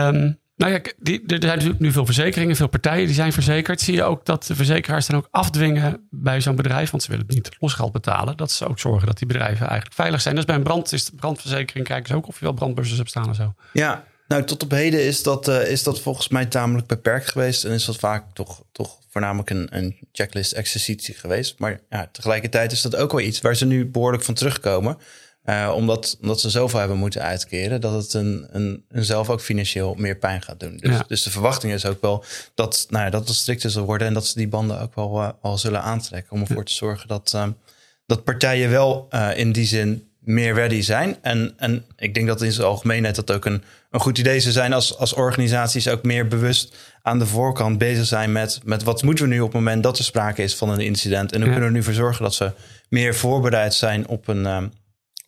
um, 0.09 0.39
nou 0.61 0.73
ja, 0.73 0.81
die, 0.99 1.23
er 1.26 1.37
zijn 1.40 1.55
natuurlijk 1.55 1.81
nu 1.81 1.93
veel 1.93 2.05
verzekeringen, 2.05 2.57
veel 2.57 2.69
partijen 2.69 3.07
die 3.07 3.14
zijn 3.14 3.33
verzekerd. 3.33 3.81
Zie 3.81 3.95
je 3.95 4.02
ook 4.02 4.25
dat 4.25 4.45
de 4.45 4.55
verzekeraars 4.55 5.07
dan 5.07 5.17
ook 5.17 5.29
afdwingen 5.31 6.09
bij 6.11 6.40
zo'n 6.40 6.57
bedrijf, 6.57 6.90
want 6.90 7.02
ze 7.02 7.11
willen 7.11 7.25
niet 7.29 7.57
losgeld 7.59 7.93
betalen. 7.93 8.37
Dat 8.37 8.50
ze 8.50 8.69
ook 8.69 8.79
zorgen 8.79 9.07
dat 9.07 9.19
die 9.19 9.26
bedrijven 9.26 9.67
eigenlijk 9.67 9.95
veilig 9.95 10.21
zijn. 10.21 10.35
Dus 10.35 10.45
bij 10.45 10.55
een 10.55 10.62
brand 10.62 10.93
is 10.93 11.11
brandverzekering, 11.17 11.87
kijken 11.87 12.09
ze 12.09 12.14
ook 12.14 12.29
of 12.29 12.38
je 12.38 12.45
wel 12.45 12.55
brandbussen 12.55 12.97
hebt 12.97 13.09
staan 13.09 13.29
en 13.29 13.35
zo. 13.35 13.55
Ja, 13.73 14.05
nou 14.29 14.45
tot 14.45 14.62
op 14.62 14.71
heden 14.71 15.05
is 15.05 15.23
dat, 15.23 15.49
uh, 15.49 15.71
is 15.71 15.83
dat 15.83 16.00
volgens 16.00 16.29
mij 16.29 16.47
tamelijk 16.47 16.87
beperkt 16.87 17.31
geweest. 17.31 17.64
En 17.64 17.73
is 17.73 17.85
dat 17.85 17.97
vaak 17.97 18.25
toch, 18.33 18.62
toch 18.73 18.99
voornamelijk 19.11 19.50
een, 19.50 19.69
een 19.71 19.97
checklist 20.12 20.52
exercitie 20.52 21.14
geweest. 21.14 21.59
Maar 21.59 21.81
ja, 21.90 22.09
tegelijkertijd 22.12 22.73
is 22.73 22.83
dat 22.83 22.97
ook 22.97 23.11
wel 23.11 23.21
iets 23.21 23.40
waar 23.40 23.57
ze 23.57 23.67
nu 23.67 23.87
behoorlijk 23.87 24.23
van 24.23 24.35
terugkomen. 24.35 24.99
Uh, 25.44 25.73
omdat, 25.75 26.18
omdat 26.20 26.40
ze 26.40 26.50
zoveel 26.50 26.78
hebben 26.78 26.99
moeten 26.99 27.23
uitkeren, 27.23 27.80
dat 27.80 27.92
het 27.92 28.14
een, 28.14 28.47
een, 28.50 28.85
een 28.88 29.04
zelf 29.04 29.30
ook 29.30 29.40
financieel 29.40 29.94
meer 29.94 30.16
pijn 30.16 30.42
gaat 30.42 30.61
doen. 30.61 30.76
Dus, 30.76 30.99
dus 31.06 31.23
de 31.23 31.30
verwachting 31.30 31.73
is 31.73 31.87
ook 31.87 32.00
wel 32.00 32.25
dat, 32.54 32.87
nou 32.88 33.04
ja, 33.04 33.11
dat 33.11 33.28
het 33.28 33.37
strikter 33.37 33.70
zal 33.70 33.85
worden 33.85 34.06
en 34.06 34.14
dat 34.14 34.26
ze 34.26 34.38
die 34.38 34.49
banden 34.49 34.80
ook 34.80 34.94
wel, 34.94 35.23
uh, 35.23 35.28
wel 35.42 35.59
zullen 35.59 35.82
aantrekken. 35.82 36.32
Om 36.32 36.40
ervoor 36.40 36.64
te 36.64 36.73
zorgen 36.73 37.09
dat, 37.09 37.32
uh, 37.35 37.47
dat 38.06 38.25
partijen 38.25 38.70
wel 38.70 39.09
in 39.35 39.52
die 39.52 39.66
zin 39.66 40.09
meer 40.20 40.54
ready 40.54 40.80
zijn. 40.80 41.16
En, 41.23 41.54
en 41.56 41.85
ik 41.97 42.14
denk 42.14 42.26
dat 42.26 42.42
in 42.42 42.52
zijn 42.52 42.66
algemeenheid 42.66 43.14
dat 43.14 43.32
ook 43.32 43.44
een, 43.44 43.62
een 43.90 44.00
goed 44.00 44.18
idee 44.18 44.40
zou 44.40 44.52
zijn 44.52 44.73
als, 44.73 44.97
als 44.97 45.14
organisaties 45.14 45.88
ook 45.88 46.02
meer 46.02 46.28
bewust 46.28 46.76
aan 47.02 47.18
de 47.18 47.26
voorkant 47.26 47.78
bezig 47.78 48.06
zijn 48.06 48.32
met, 48.32 48.61
met 48.64 48.82
wat 48.82 49.02
moeten 49.02 49.25
we 49.25 49.30
nu 49.30 49.40
op 49.40 49.52
het 49.52 49.56
moment 49.56 49.82
dat 49.82 49.99
er 49.99 50.04
sprake 50.04 50.42
is 50.42 50.54
van 50.54 50.68
een 50.70 50.80
incident. 50.80 51.32
En 51.32 51.40
hoe 51.40 51.50
kunnen 51.50 51.68
we 51.68 51.76
nu 51.76 51.82
voor 51.82 51.92
zorgen 51.92 52.23
dat 52.23 52.35
ze 52.35 52.52
meer 52.88 53.14
voorbereid 53.14 53.75
zijn 53.75 54.09
op 54.09 54.28
een 54.28 54.73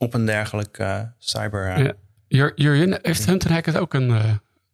op 0.03 0.15
een 0.15 0.27
dergelijk 0.27 0.79
uh, 0.79 1.01
cyber. 1.19 1.79
Uh, 1.79 1.85
ja. 1.85 1.93
Jur- 2.29 2.53
Jurjen, 2.55 2.99
heeft 3.03 3.27
Hunt 3.27 3.45
Hackett 3.49 3.77
ook 3.79 3.95
een, 3.95 4.11
eh, 4.11 4.25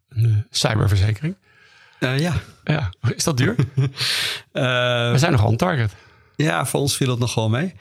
een 0.08 0.24
eh, 0.24 0.36
cyberverzekering? 0.50 1.36
Eh, 1.98 2.18
ja. 2.18 2.32
Ja, 2.64 2.92
is 3.14 3.24
dat 3.24 3.36
duur? 3.36 3.54
Eh, 4.52 4.62
We 5.12 5.18
zijn 5.18 5.32
nogal 5.32 5.50
een 5.50 5.56
target. 5.56 5.92
ja, 6.36 6.66
voor 6.66 6.80
ons 6.80 6.96
viel 6.96 7.10
het 7.10 7.18
nog 7.18 7.34
wel 7.34 7.48
mee. 7.48 7.74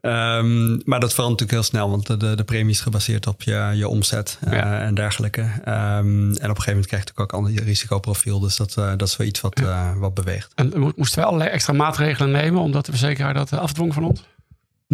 Ehm, 0.00 0.72
maar 0.88 1.00
dat 1.00 1.14
verandert 1.14 1.40
natuurlijk 1.40 1.50
heel 1.50 1.62
snel, 1.62 1.90
want 1.90 2.06
de, 2.06 2.16
de, 2.16 2.36
de 2.36 2.44
premie 2.44 2.70
is 2.72 2.80
gebaseerd 2.80 3.26
op 3.26 3.42
je, 3.42 3.70
je 3.74 3.88
omzet 3.88 4.38
eh, 4.40 4.52
Ja. 4.52 4.80
en 4.80 4.94
dergelijke. 4.94 5.40
Ehm, 5.64 5.64
en 5.64 6.28
op 6.28 6.36
een 6.36 6.40
gegeven 6.40 6.66
moment 6.66 6.86
krijg 6.86 7.02
je 7.02 7.08
natuurlijk 7.08 7.20
ook 7.20 7.32
ander 7.32 7.62
risicoprofiel. 7.64 8.40
Dus 8.40 8.56
dat, 8.56 8.76
eh, 8.76 8.92
dat 8.96 9.08
is 9.08 9.16
wel 9.16 9.26
iets 9.26 9.40
wat, 9.40 9.60
eh, 9.60 9.96
wat 9.96 10.14
beweegt. 10.14 10.52
En 10.54 10.72
mo- 10.76 10.92
moesten 10.96 11.18
wij 11.18 11.26
allerlei 11.26 11.50
extra 11.50 11.72
maatregelen 11.72 12.30
nemen 12.30 12.60
omdat 12.60 12.84
de 12.86 12.90
verzekeraar 12.92 13.34
dat 13.34 13.52
eh, 13.52 13.58
afdwong 13.58 13.94
van 13.94 14.04
ons? 14.04 14.24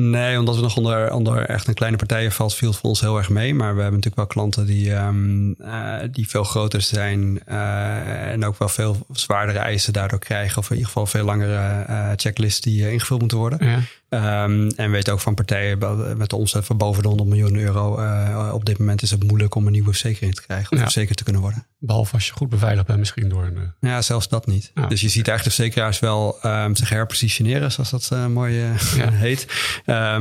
Nee, 0.00 0.38
omdat 0.38 0.57
we 0.57 0.62
nog 0.62 0.76
onder, 0.76 1.12
onder 1.12 1.45
echt 1.45 1.69
een 1.69 1.75
kleine 1.75 1.97
partijen 1.97 2.33
valt, 2.33 2.55
viel 2.55 2.73
voor 2.73 2.88
ons 2.88 3.00
heel 3.00 3.17
erg 3.17 3.28
mee. 3.28 3.55
Maar 3.55 3.75
we 3.75 3.81
hebben 3.83 4.00
natuurlijk 4.00 4.17
wel 4.17 4.26
klanten 4.26 4.67
die, 4.67 4.95
ehm, 4.95 5.52
eh, 5.52 6.09
die 6.12 6.28
veel 6.28 6.45
groter 6.45 6.83
zijn 6.83 7.40
eh, 7.45 8.31
en 8.31 8.45
ook 8.45 8.59
wel 8.59 8.69
veel 8.69 9.07
zwaardere 9.12 9.59
eisen 9.59 9.93
daardoor 9.93 10.19
krijgen. 10.19 10.59
Of 10.59 10.64
in 10.64 10.76
ieder 10.76 10.87
geval 10.87 11.07
veel 11.07 11.25
langere 11.25 11.85
eh 11.87 12.11
checklists 12.17 12.61
die 12.61 12.93
ingevuld 12.93 13.21
moeten 13.21 13.38
worden. 13.38 13.67
Ja. 13.67 13.78
Ehm, 14.08 14.68
en 14.76 14.86
we 14.86 14.88
weten 14.88 15.12
ook 15.12 15.20
van 15.20 15.34
partijen 15.34 15.78
met 16.16 16.30
de 16.30 16.36
omzet 16.36 16.64
van 16.64 16.76
boven 16.76 17.02
de 17.02 17.08
100 17.08 17.28
miljoen 17.28 17.56
euro. 17.56 17.96
eh, 17.96 18.50
op 18.54 18.64
dit 18.64 18.78
moment 18.78 19.02
is 19.02 19.10
het 19.10 19.22
moeilijk 19.24 19.54
om 19.54 19.66
een 19.66 19.72
nieuwe 19.72 19.90
verzekering 19.90 20.34
te 20.34 20.42
krijgen. 20.42 20.70
Of 20.72 20.78
Ja. 20.78 20.84
verzekerd 20.84 21.16
te 21.16 21.24
kunnen 21.24 21.42
worden. 21.42 21.66
Behalve 21.78 22.14
als 22.14 22.26
je 22.26 22.32
goed 22.32 22.48
beveiligd 22.48 22.86
bent 22.86 22.98
misschien 22.98 23.28
door 23.28 23.44
een... 23.44 23.56
eh, 23.56 23.90
Ja, 23.90 24.02
zelfs 24.02 24.28
dat 24.28 24.46
niet. 24.46 24.70
Ja. 24.74 24.86
Dus 24.86 25.00
je 25.00 25.08
ziet 25.08 25.28
eigenlijk 25.28 25.56
de 25.56 25.62
verzekeraars 25.62 25.98
wel 25.98 26.38
ehm, 26.42 26.74
zich 26.74 26.88
herpositioneren, 26.88 27.72
zoals 27.72 27.90
dat 27.90 28.08
eh, 28.12 28.26
mooi 28.26 28.54
Ja. 28.54 28.74
heet. 29.10 29.46
Eh, 29.84 30.18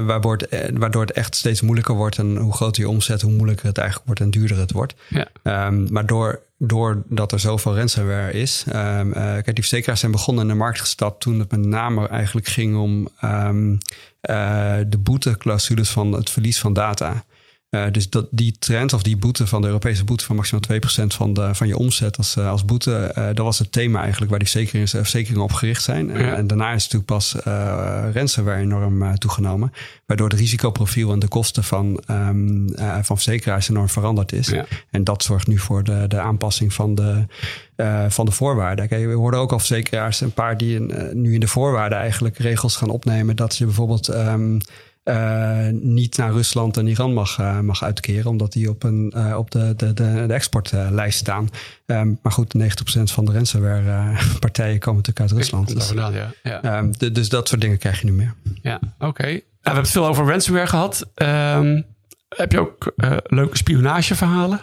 waardoor, 0.00 0.36
het, 0.48 0.70
waardoor 0.78 1.02
het 1.02 1.12
echt 1.12 1.34
steeds 1.34 1.60
moeilijker 1.60 1.94
wordt. 1.94 2.18
En 2.18 2.36
hoe 2.36 2.52
groter 2.54 2.82
je 2.82 2.88
omzet, 2.88 3.20
hoe 3.22 3.32
moeilijker 3.32 3.66
het 3.66 3.78
eigenlijk 3.78 4.06
wordt 4.06 4.22
en 4.22 4.30
duurder 4.30 4.58
het 4.58 4.72
wordt. 4.72 4.94
Ja. 5.08 5.70
Maar 5.70 6.06
door, 6.06 6.40
doordat 6.58 7.32
er 7.32 7.40
zoveel 7.40 7.76
ransomware 7.76 8.32
is. 8.32 8.64
ehm, 8.68 9.12
eh, 9.12 9.22
kijk, 9.22 9.44
die 9.44 9.54
verzekeraars 9.54 10.00
zijn 10.00 10.12
begonnen 10.12 10.42
in 10.42 10.50
de 10.50 10.56
markt 10.56 10.80
gestapt 10.80 11.20
toen 11.20 11.38
het 11.38 11.50
met 11.50 11.66
name 11.66 12.08
eigenlijk 12.08 12.46
ging 12.46 12.76
om 12.76 13.08
ehm, 13.20 13.76
eh, 14.20 14.78
de 14.86 14.98
boeteclausules 14.98 15.90
van 15.90 16.12
het 16.12 16.30
verlies 16.30 16.58
van 16.58 16.72
data. 16.72 17.24
Eh, 17.70 17.84
dus 17.92 18.10
dat, 18.10 18.26
die 18.30 18.56
trend 18.58 18.92
of 18.92 19.02
die 19.02 19.16
boete 19.16 19.46
van 19.46 19.60
de 19.60 19.66
Europese 19.66 20.04
boete 20.04 20.24
van 20.24 20.36
maximaal 20.36 20.62
2% 20.62 21.06
van, 21.06 21.32
de, 21.32 21.54
van 21.54 21.66
je 21.66 21.76
omzet 21.76 22.16
als, 22.16 22.36
eh, 22.36 22.50
als 22.50 22.64
boete, 22.64 22.96
eh, 22.96 23.26
dat 23.26 23.38
was 23.44 23.58
het 23.58 23.72
thema 23.72 24.00
eigenlijk 24.00 24.30
waar 24.30 24.38
die 24.38 24.48
verzekeringen, 24.48 24.88
verzekeringen 24.88 25.42
op 25.42 25.52
gericht 25.52 25.82
zijn. 25.82 26.10
En- 26.10 26.46
daarna 26.46 26.72
is 26.72 26.82
natuurlijk 26.82 27.04
pas 27.04 27.36
ransomware 28.12 28.60
enorm 28.60 29.18
toegenomen, 29.18 29.72
waardoor 30.06 30.28
het 30.28 30.38
risicoprofiel 30.38 31.12
en 31.12 31.18
de 31.18 31.28
kosten 31.28 31.64
van, 31.64 32.02
ehm, 32.06 32.68
eh, 32.68 32.98
van 33.02 33.16
verzekeraars 33.16 33.68
enorm 33.68 33.88
veranderd 33.88 34.32
is. 34.32 34.48
Ja. 34.48 34.64
En 34.90 35.04
dat 35.04 35.22
zorgt 35.22 35.46
nu 35.46 35.58
voor 35.58 35.84
de, 35.84 36.04
de 36.08 36.20
aanpassing 36.20 36.72
van 36.72 36.94
de, 36.94 37.26
van 38.08 38.26
de 38.26 38.32
voorwaarden. 38.32 38.88
Kijk, 38.88 39.06
we 39.06 39.12
hoorden 39.12 39.40
ook 39.40 39.52
al 39.52 39.58
verzekeraars, 39.58 40.20
een 40.20 40.32
paar 40.32 40.56
die 40.56 40.74
in, 40.74 41.10
nu 41.12 41.34
in 41.34 41.40
de 41.40 41.48
voorwaarden 41.48 41.98
eigenlijk 41.98 42.38
regels 42.38 42.76
gaan 42.76 42.88
opnemen 42.90 43.36
dat 43.36 43.56
je 43.56 43.64
bijvoorbeeld 43.64 44.08
ehm, 44.08 44.58
eh, 45.06 45.68
niet 45.72 46.16
naar 46.16 46.32
Rusland 46.32 46.76
en 46.76 46.86
Iran 46.86 47.12
mag, 47.12 47.38
eh, 47.38 47.60
mag 47.60 47.82
uitkeren, 47.82 48.26
omdat 48.30 48.52
die 48.52 48.68
op, 48.70 48.82
een, 48.82 49.12
eh, 49.16 49.36
op 49.38 49.50
de, 49.50 49.74
de, 49.76 49.92
de, 49.94 50.24
de 50.26 50.32
exportlijst 50.34 51.18
staan. 51.18 51.48
Ehm, 51.86 52.12
maar 52.22 52.32
goed, 52.32 52.54
90% 52.54 53.12
van 53.12 53.24
de 53.24 53.32
ransomware-partijen 53.32 54.78
komen 54.78 55.02
natuurlijk 55.02 55.30
uit 55.30 55.38
Rusland. 55.40 55.74
Dus, 55.74 55.86
vandaan, 55.86 56.12
ja. 56.12 56.32
Ja, 56.42 56.62
ehm, 56.62 56.92
de- 56.98 57.12
dus 57.12 57.28
dat 57.28 57.48
soort 57.48 57.60
dingen 57.60 57.78
krijg 57.78 58.00
je 58.00 58.06
nu 58.06 58.12
meer. 58.12 58.34
ja 58.62 58.80
oké. 58.98 59.22
Nou, 59.22 59.34
we 59.34 59.42
hebben 59.62 59.82
het 59.82 59.92
veel 59.92 60.06
over 60.06 60.26
ransomware 60.26 60.66
gehad. 60.66 61.06
Ehm, 61.14 61.82
heb 62.28 62.52
je 62.52 62.60
ook 62.60 62.92
eh, 62.96 63.16
leuke 63.24 63.56
spionageverhalen? 63.56 64.60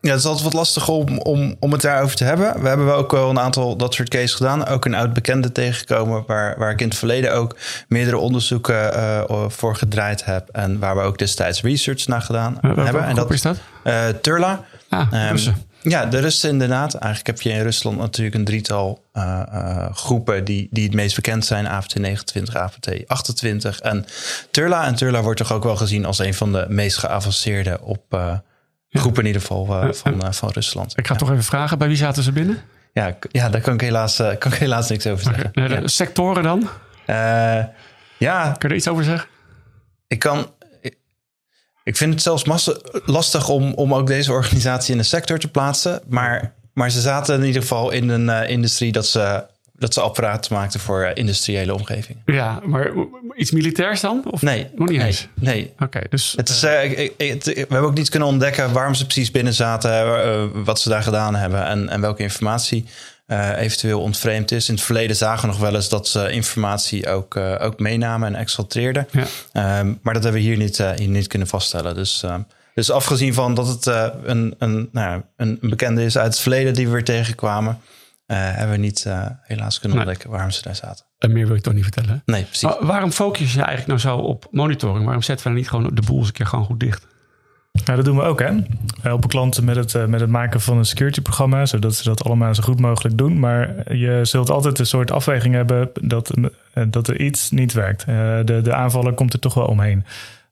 Ja, 0.00 0.10
het 0.10 0.18
is 0.18 0.24
altijd 0.24 0.44
wat 0.44 0.52
lastig 0.52 0.88
om, 0.88 1.18
om, 1.18 1.56
om 1.58 1.72
het 1.72 1.80
daarover 1.80 2.16
te 2.16 2.24
hebben. 2.24 2.62
We 2.62 2.68
hebben 2.68 2.86
wel 2.86 2.96
ook 2.96 3.10
wel 3.10 3.30
een 3.30 3.38
aantal 3.38 3.76
dat 3.76 3.94
soort 3.94 4.08
cases 4.08 4.34
gedaan. 4.34 4.66
Ook 4.66 4.84
een 4.84 4.94
oud 4.94 5.12
bekende 5.12 5.52
tegengekomen... 5.52 6.24
waar, 6.26 6.58
waar 6.58 6.70
ik 6.70 6.80
in 6.80 6.88
het 6.88 6.96
verleden 6.96 7.34
ook 7.34 7.56
meerdere 7.88 8.18
onderzoeken 8.18 8.94
eh, 8.94 9.44
voor 9.48 9.76
gedraaid 9.76 10.24
heb... 10.24 10.48
en 10.48 10.78
waar 10.78 10.96
we 10.96 11.02
ook 11.02 11.18
destijds 11.18 11.62
research 11.62 12.06
naar 12.06 12.22
gedaan 12.22 12.52
Uh, 12.54 12.60
welke 12.60 12.80
hebben. 12.80 13.04
En 13.04 13.14
dat 13.14 13.30
is 13.30 13.42
dat? 13.42 13.56
eh, 13.82 14.08
Turla. 14.08 14.64
Ah, 14.88 15.30
Russen. 15.30 15.64
ja, 15.82 16.06
de 16.06 16.18
Russen 16.18 16.50
inderdaad. 16.50 16.94
Eigenlijk 16.94 17.26
heb 17.26 17.40
je 17.40 17.58
in 17.58 17.62
Rusland 17.62 17.98
natuurlijk 17.98 18.36
een 18.36 18.44
drietal 18.44 19.04
eh, 19.12 19.86
groepen 19.92 20.44
die, 20.44 20.68
die 20.70 20.84
het 20.84 20.94
meest 20.94 21.14
bekend 21.14 21.44
zijn. 21.44 21.66
AFT 21.66 21.94
29, 21.98 22.56
AFT 22.56 22.88
28 23.06 23.80
en 23.80 24.06
Turla. 24.50 24.86
En 24.86 24.94
Turla 24.94 25.22
wordt 25.22 25.38
toch 25.38 25.52
ook 25.52 25.64
wel 25.64 25.76
gezien 25.76 26.04
als 26.04 26.18
een 26.18 26.34
van 26.34 26.52
de 26.52 26.66
meest 26.68 26.98
geavanceerde 26.98 27.78
op 27.82 28.02
groepen 28.98 29.20
in 29.20 29.26
ieder 29.26 29.40
geval 29.42 29.82
eh, 29.82 29.92
van, 29.92 30.22
eh, 30.22 30.32
van 30.32 30.50
Rusland. 30.50 30.98
Ik 30.98 31.06
ga 31.06 31.14
toch 31.14 31.30
even 31.30 31.44
vragen, 31.44 31.78
bij 31.78 31.88
wie 31.88 31.96
zaten 31.96 32.22
ze 32.22 32.32
binnen? 32.32 32.58
Ja, 32.92 33.16
ja, 33.30 33.48
daar 33.48 33.60
kan 33.60 33.74
ik 33.74 33.80
helaas, 33.80 34.18
eh, 34.18 34.36
kan 34.38 34.52
ik 34.52 34.58
helaas 34.58 34.88
niks 34.88 35.06
over 35.06 35.24
zeggen. 35.24 35.50
De 35.52 35.60
Ja. 35.60 35.86
Sectoren 35.86 36.42
dan? 36.42 36.68
Ja, 38.18 38.54
Kun 38.58 38.68
je 38.68 38.74
er 38.74 38.74
iets 38.80 38.88
over 38.88 39.04
zeggen? 39.04 39.28
ik 40.06 40.18
kan. 40.18 40.46
ik- 40.80 40.96
Ik 41.84 41.96
vind 41.96 42.12
het 42.14 42.22
zelfs 42.22 42.44
massa- 42.44 42.76
lastig 43.04 43.48
om, 43.48 43.72
om 43.74 43.94
ook 43.94 44.06
deze 44.06 44.32
organisatie 44.32 44.92
in 44.92 44.98
een 44.98 45.04
sector 45.04 45.38
te 45.38 45.48
plaatsen. 45.48 46.00
Maar, 46.08 46.54
maar 46.72 46.90
ze 46.90 47.00
zaten 47.00 47.38
in 47.40 47.44
ieder 47.46 47.62
geval 47.62 47.90
in 47.90 48.08
een 48.08 48.48
industrie 48.48 48.92
dat 48.92 49.06
ze, 49.06 49.44
dat 49.80 49.94
ze 49.94 50.00
apparaten 50.00 50.54
maakten 50.54 50.80
voor 50.80 51.02
eh, 51.02 51.10
industriële 51.14 51.74
omgevingen. 51.74 52.22
Ja, 52.26 52.60
maar 52.64 52.90
iets 53.36 53.50
militairs 53.50 54.00
dan? 54.00 54.22
Of 54.30 54.42
Nee, 54.42 54.66
nog 54.74 54.88
niet 54.88 54.98
nee, 54.98 55.06
eens? 55.06 55.28
Nee. 55.34 55.72
Oké, 55.78 56.00
dus 56.10 56.32
Het 56.36 56.48
is, 56.48 56.62
eh, 56.62 56.84
ik- 56.90 57.12
ik- 57.16 57.28
het- 57.30 57.44
we 57.44 57.52
hebben 57.58 57.80
ook 57.82 57.94
niet 57.94 58.08
kunnen 58.08 58.28
ontdekken 58.28 58.72
waarom 58.72 58.94
ze 58.94 59.04
precies 59.04 59.30
binnen 59.30 59.54
zaten, 59.54 59.90
eh, 59.92 60.42
wat 60.64 60.80
ze 60.80 60.88
daar 60.88 61.02
gedaan 61.02 61.34
hebben 61.34 61.66
en, 61.66 61.88
en 61.88 62.00
welke 62.00 62.22
informatie 62.22 62.84
eh, 63.26 63.50
eventueel 63.58 64.00
ontvreemd 64.00 64.50
is. 64.50 64.68
In 64.68 64.74
het 64.74 64.82
verleden 64.84 65.16
zagen 65.16 65.40
we 65.40 65.46
nog 65.46 65.58
wel 65.60 65.74
eens 65.74 65.88
dat 65.88 66.08
ze 66.08 66.30
informatie 66.30 67.08
ook, 67.08 67.36
eh, 67.36 67.54
ook 67.60 67.78
meenamen 67.78 68.28
en 68.28 68.40
exfiltreerden. 68.40 69.08
Ja. 69.10 69.24
Ehm, 69.52 69.92
maar 70.02 70.14
dat 70.14 70.22
hebben 70.22 70.40
we 70.42 70.46
hier 70.48 70.56
niet, 70.56 70.78
eh, 70.80 70.90
hier 70.96 71.08
niet 71.08 71.26
kunnen 71.26 71.48
vaststellen. 71.48 71.94
Dus, 71.94 72.22
ehm, 72.22 72.40
dus 72.74 72.90
afgezien 72.90 73.34
van 73.34 73.54
dat 73.54 73.66
het 73.68 73.86
eh, 73.86 74.06
een, 74.24 74.54
een, 74.58 74.88
nou 74.92 75.10
ja, 75.10 75.22
een 75.36 75.58
bekende 75.60 76.04
is 76.04 76.18
uit 76.18 76.32
het 76.32 76.38
verleden 76.42 76.74
die 76.74 76.86
we 76.86 76.92
weer 76.92 77.04
tegenkwamen, 77.04 77.78
eh, 77.78 77.78
hebben 78.36 78.70
we 78.70 78.76
niet 78.82 79.04
eh, 79.06 79.26
helaas 79.42 79.78
kunnen 79.78 79.98
Nee. 79.98 80.06
ontdekken 80.06 80.30
waarom 80.30 80.50
ze 80.50 80.62
daar 80.62 80.76
zaten. 80.76 81.04
en 81.18 81.32
meer 81.32 81.46
wil 81.46 81.56
ik 81.56 81.62
toch 81.62 81.72
niet 81.74 81.82
vertellen. 81.82 82.22
Nee, 82.24 82.42
precies. 82.44 82.62
Maar 82.62 82.76
waarom 82.86 83.10
focus 83.10 83.52
je 83.52 83.62
eigenlijk 83.62 83.86
nou 83.86 83.98
zo 84.00 84.16
op 84.26 84.46
monitoring? 84.50 85.04
Waarom 85.04 85.22
zetten 85.22 85.46
we 85.46 85.52
dan 85.52 85.60
niet 85.60 85.70
gewoon 85.70 85.90
de 85.94 86.02
boel 86.02 86.18
eens 86.18 86.26
een 86.26 86.32
keer 86.32 86.46
gewoon 86.46 86.64
goed 86.64 86.80
dicht? 86.80 87.06
Ja, 87.84 87.96
dat 87.96 88.04
doen 88.04 88.16
we 88.16 88.22
ook, 88.22 88.38
hè. 88.40 88.54
We 88.56 88.62
helpen 89.02 89.28
klanten 89.28 89.64
met 89.64 89.76
het, 89.76 89.94
eh, 89.94 90.04
met 90.04 90.20
het 90.20 90.30
maken 90.30 90.60
van 90.60 90.76
een 90.78 90.84
security-programma, 90.84 91.66
zodat 91.66 91.94
ze 91.94 92.02
dat 92.04 92.24
allemaal 92.24 92.54
zo 92.54 92.62
goed 92.62 92.80
mogelijk 92.80 93.18
doen. 93.18 93.38
Maar 93.38 93.94
je 93.96 94.20
zult 94.22 94.50
altijd 94.50 94.78
een 94.78 94.86
soort 94.86 95.10
afweging 95.10 95.54
hebben 95.54 95.90
dat, 96.02 96.30
eh, 96.72 96.84
dat 96.88 97.08
er 97.08 97.20
iets 97.20 97.50
niet 97.50 97.72
werkt. 97.72 98.04
Eh, 98.04 98.14
de, 98.44 98.60
de 98.62 98.74
aanvaller 98.74 99.12
komt 99.12 99.32
er 99.32 99.38
toch 99.38 99.54
wel 99.54 99.66
omheen. 99.66 100.04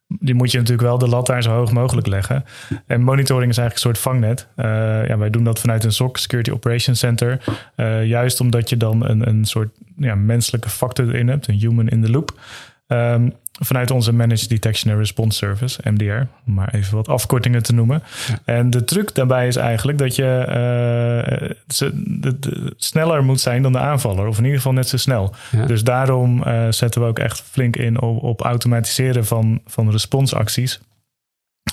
Die 0.09 0.35
moet 0.35 0.51
je 0.51 0.59
natuurlijk 0.59 0.89
wel 0.89 0.99
de 0.99 1.09
lat 1.09 1.27
daar 1.27 1.43
zo 1.43 1.51
hoog 1.51 1.73
mogelijk 1.73 2.07
leggen. 2.07 2.45
En 2.87 3.03
monitoring 3.03 3.51
is 3.51 3.59
eigenlijk 3.59 3.75
een 3.75 3.95
soort 3.95 3.99
vangnet. 3.99 4.47
Eh, 4.55 4.67
ja, 5.09 5.19
wij 5.19 5.31
doen 5.31 5.45
dat 5.45 5.59
vanuit 5.59 5.85
een 5.85 5.93
SOC, 5.93 6.17
Security 6.17 6.51
Operations 6.51 6.99
Center. 6.99 7.41
Eh, 7.75 8.07
juist 8.07 8.41
omdat 8.41 8.69
je 8.69 8.77
dan 8.77 9.09
een, 9.09 9.29
een 9.29 9.45
soort 9.45 9.69
ja, 9.97 10.15
menselijke 10.15 10.69
factor 10.71 11.09
erin 11.09 11.29
hebt, 11.29 11.49
een 11.49 11.59
human 11.59 11.89
in 11.89 12.03
the 12.03 12.11
loop. 12.11 12.41
Ehm, 12.87 13.29
vanuit 13.61 13.91
onze 13.91 14.13
Managed 14.13 14.49
Detection 14.49 14.91
and 14.93 15.01
Response 15.01 15.37
Service, 15.39 15.81
MDR, 15.91 16.27
om 16.47 16.55
maar 16.55 16.75
even 16.75 16.95
wat 16.97 17.09
afkortingen 17.09 17.63
te 17.63 17.73
noemen. 17.73 18.03
En 18.45 18.71
de 18.71 18.85
truc 18.85 19.15
daarbij 19.15 19.47
is 19.47 19.57
eigenlijk 19.57 19.99
dat 19.99 20.17
je 20.17 20.25
eh, 20.25 21.51
ze- 21.69 22.03
de- 22.21 22.39
de- 22.39 22.75
sneller 22.77 23.25
moet 23.25 23.41
zijn 23.41 23.63
dan 23.63 23.73
de 23.73 23.79
aanvaller, 23.79 24.27
of 24.27 24.37
in 24.39 24.43
ieder 24.43 24.57
geval 24.59 24.73
net 24.73 24.89
zo 24.89 24.97
snel. 24.97 25.35
Ja. 25.51 25.67
Dus 25.67 25.85
daarom 25.85 26.43
eh, 26.43 26.67
zetten 26.71 27.01
we 27.01 27.07
ook 27.07 27.19
echt 27.19 27.41
flink 27.41 27.77
in 27.77 28.01
op, 28.01 28.23
op 28.23 28.41
automatiseren 28.41 29.27
van, 29.27 29.61
van 29.67 29.91
responsacties, 29.91 30.81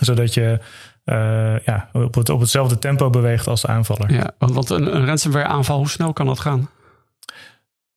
zodat 0.01 0.33
je 0.33 0.59
eh, 1.03 1.59
ja, 1.65 1.89
op, 1.93 2.15
het, 2.15 2.29
op 2.29 2.39
hetzelfde 2.39 2.79
tempo 2.79 3.09
beweegt 3.09 3.47
als 3.47 3.61
de 3.61 3.67
aanvaller. 3.67 4.13
Ja, 4.13 4.31
want, 4.37 4.53
want 4.53 4.69
een, 4.69 4.95
een 4.95 5.05
ransomware 5.05 5.47
aanval, 5.47 5.77
hoe 5.77 5.89
snel 5.89 6.13
kan 6.13 6.25
dat 6.25 6.39
gaan? 6.39 6.69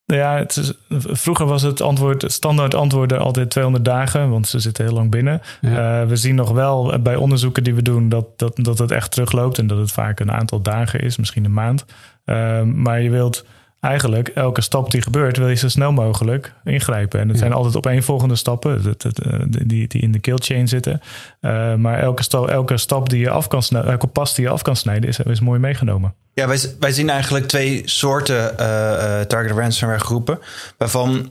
Nou 0.08 0.20
Ja, 0.20 0.36
het 0.36 0.56
is, 0.56 0.72
vroeger 0.88 1.46
was 1.46 1.62
het 1.62 1.80
antwoord, 1.80 2.32
standaard 2.32 2.74
antwoorden 2.74 3.18
altijd 3.18 3.50
200 3.50 3.84
dagen, 3.84 4.30
want 4.30 4.48
ze 4.48 4.58
zitten 4.58 4.84
heel 4.84 4.94
lang 4.94 5.10
binnen. 5.10 5.40
Ja. 5.60 6.00
Eh, 6.00 6.08
we 6.08 6.16
zien 6.16 6.34
nog 6.34 6.50
wel 6.50 6.98
bij 7.00 7.16
onderzoeken 7.16 7.64
die 7.64 7.74
we 7.74 7.82
doen 7.82 8.08
dat, 8.08 8.26
dat, 8.36 8.56
dat 8.56 8.78
het 8.78 8.90
echt 8.90 9.10
terugloopt 9.10 9.58
en 9.58 9.66
dat 9.66 9.78
het 9.78 9.92
vaak 9.92 10.20
een 10.20 10.32
aantal 10.32 10.62
dagen 10.62 11.00
is, 11.00 11.16
misschien 11.16 11.44
een 11.44 11.52
maand. 11.52 11.84
Eh, 12.24 12.62
maar 12.62 13.00
je 13.00 13.10
wilt 13.10 13.44
eigenlijk 13.80 14.28
elke 14.28 14.60
stap 14.60 14.90
die 14.90 15.02
gebeurt, 15.02 15.36
wil 15.36 15.48
je 15.48 15.54
zo 15.54 15.68
snel 15.68 15.92
mogelijk 15.92 16.52
ingrijpen. 16.64 17.20
En 17.20 17.26
het 17.26 17.36
Ja. 17.36 17.42
zijn 17.42 17.52
altijd 17.52 17.76
opeenvolgende 17.76 18.36
stappen 18.36 18.82
dat, 18.82 19.02
dat, 19.02 19.18
eh, 19.18 19.40
die, 19.48 19.88
die 19.88 20.00
in 20.02 20.12
de 20.12 20.18
kill 20.18 20.36
chain 20.38 20.68
zitten. 20.68 21.00
Eh, 21.40 21.74
maar 21.74 21.98
elke 21.98 22.22
stap, 22.22 22.48
elke 22.48 22.76
stap 22.76 23.08
die 23.08 23.20
je 23.20 23.30
af 23.30 23.48
kan 23.48 23.62
snijden, 23.62 23.90
elke 23.90 24.06
pas 24.06 24.34
die 24.34 24.44
je 24.44 24.50
af 24.50 24.62
kan 24.62 24.76
snijden, 24.76 25.08
is, 25.08 25.18
is 25.18 25.40
mooi 25.40 25.58
meegenomen. 25.60 26.14
Ja, 26.34 26.48
wij, 26.48 26.58
wij 26.80 26.90
zien 26.92 27.10
eigenlijk 27.10 27.46
twee 27.46 27.82
soorten 27.84 28.58
eh, 28.58 29.20
target 29.20 29.56
ransomware 29.56 30.00
groepen. 30.00 30.38
Waarvan 30.76 31.30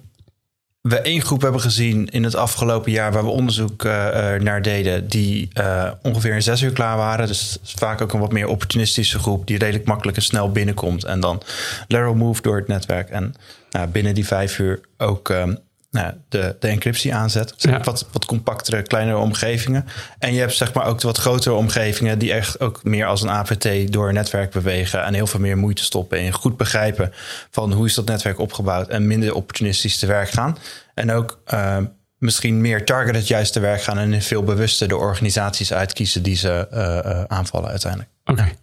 we 0.90 1.00
één 1.00 1.22
groep 1.22 1.42
hebben 1.42 1.62
gezien 1.62 2.08
in 2.08 2.24
het 2.24 2.36
afgelopen 2.36 2.92
jaar 2.92 3.12
waar 3.12 3.24
we 3.24 3.30
onderzoek 3.30 3.84
uh, 3.84 3.92
naar 4.34 4.62
deden, 4.62 5.08
die 5.08 5.50
uh, 5.60 5.92
ongeveer 6.02 6.34
in 6.34 6.42
zes 6.42 6.62
uur 6.62 6.72
klaar 6.72 6.98
waren. 6.98 7.28
Dus 7.28 7.58
vaak 7.64 8.02
ook 8.02 8.14
een 8.14 8.20
wat 8.20 8.32
meer 8.32 8.48
opportunistische 8.48 9.20
groep 9.20 9.48
die 9.48 9.58
redelijk 9.58 9.86
makkelijk 9.86 10.18
en 10.18 10.24
snel 10.24 10.52
binnenkomt 10.52 11.04
en 11.04 11.20
dan 11.20 11.42
lateral 11.88 12.16
move 12.16 12.42
door 12.42 12.56
het 12.56 12.68
netwerk. 12.68 13.10
En 13.10 13.34
nou, 13.70 13.88
binnen 13.88 14.14
die 14.14 14.26
vijf 14.26 14.60
uur 14.60 14.80
ook 14.98 15.30
um, 15.30 15.58
nou, 15.90 16.14
de, 16.30 16.56
de 16.60 16.68
encryptie 16.68 17.16
aanzet. 17.16 17.54
Dus 17.58 17.72
ja. 17.72 17.82
wat, 17.82 18.08
wat 18.12 18.26
compactere, 18.26 18.82
kleinere 18.82 19.18
omgevingen. 19.18 19.86
En 20.20 20.34
je 20.34 20.40
hebt 20.40 20.54
zeg 20.54 20.74
maar 20.74 20.86
ook 20.86 21.00
de 21.00 21.08
wat 21.08 21.18
grotere 21.18 21.56
omgevingen 21.56 22.20
die 22.20 22.34
echt 22.34 22.60
ook 22.60 22.84
meer 22.84 23.06
als 23.06 23.22
een 23.22 23.30
APT 23.30 23.92
door 23.92 24.08
een 24.08 24.14
netwerk 24.14 24.52
bewegen 24.52 25.04
en 25.04 25.14
heel 25.14 25.28
veel 25.28 25.40
meer 25.40 25.58
moeite 25.58 25.84
stoppen 25.84 26.22
in 26.22 26.32
goed 26.32 26.58
begrijpen 26.58 27.14
van 27.52 27.74
hoe 27.74 27.86
is 27.86 27.94
dat 27.94 28.06
netwerk 28.06 28.40
opgebouwd 28.40 28.88
en 28.88 29.08
minder 29.08 29.34
opportunistisch 29.34 30.00
te 30.00 30.06
werk 30.06 30.30
gaan. 30.30 30.58
En 30.94 31.12
ook 31.12 31.42
uh, 31.54 31.78
misschien 32.18 32.62
meer 32.62 32.86
targeted 32.86 33.28
juist 33.28 33.54
te 33.54 33.60
werk 33.60 33.82
gaan 33.82 33.98
en 33.98 34.22
veel 34.22 34.44
bewuster 34.44 34.88
de 34.88 34.98
organisaties 34.98 35.74
uitkiezen 35.74 36.24
die 36.24 36.36
ze 36.36 36.68
uh, 36.74 37.12
uh, 37.12 37.24
aanvallen 37.24 37.70
uiteindelijk. 37.70 38.12
Oké. 38.26 38.54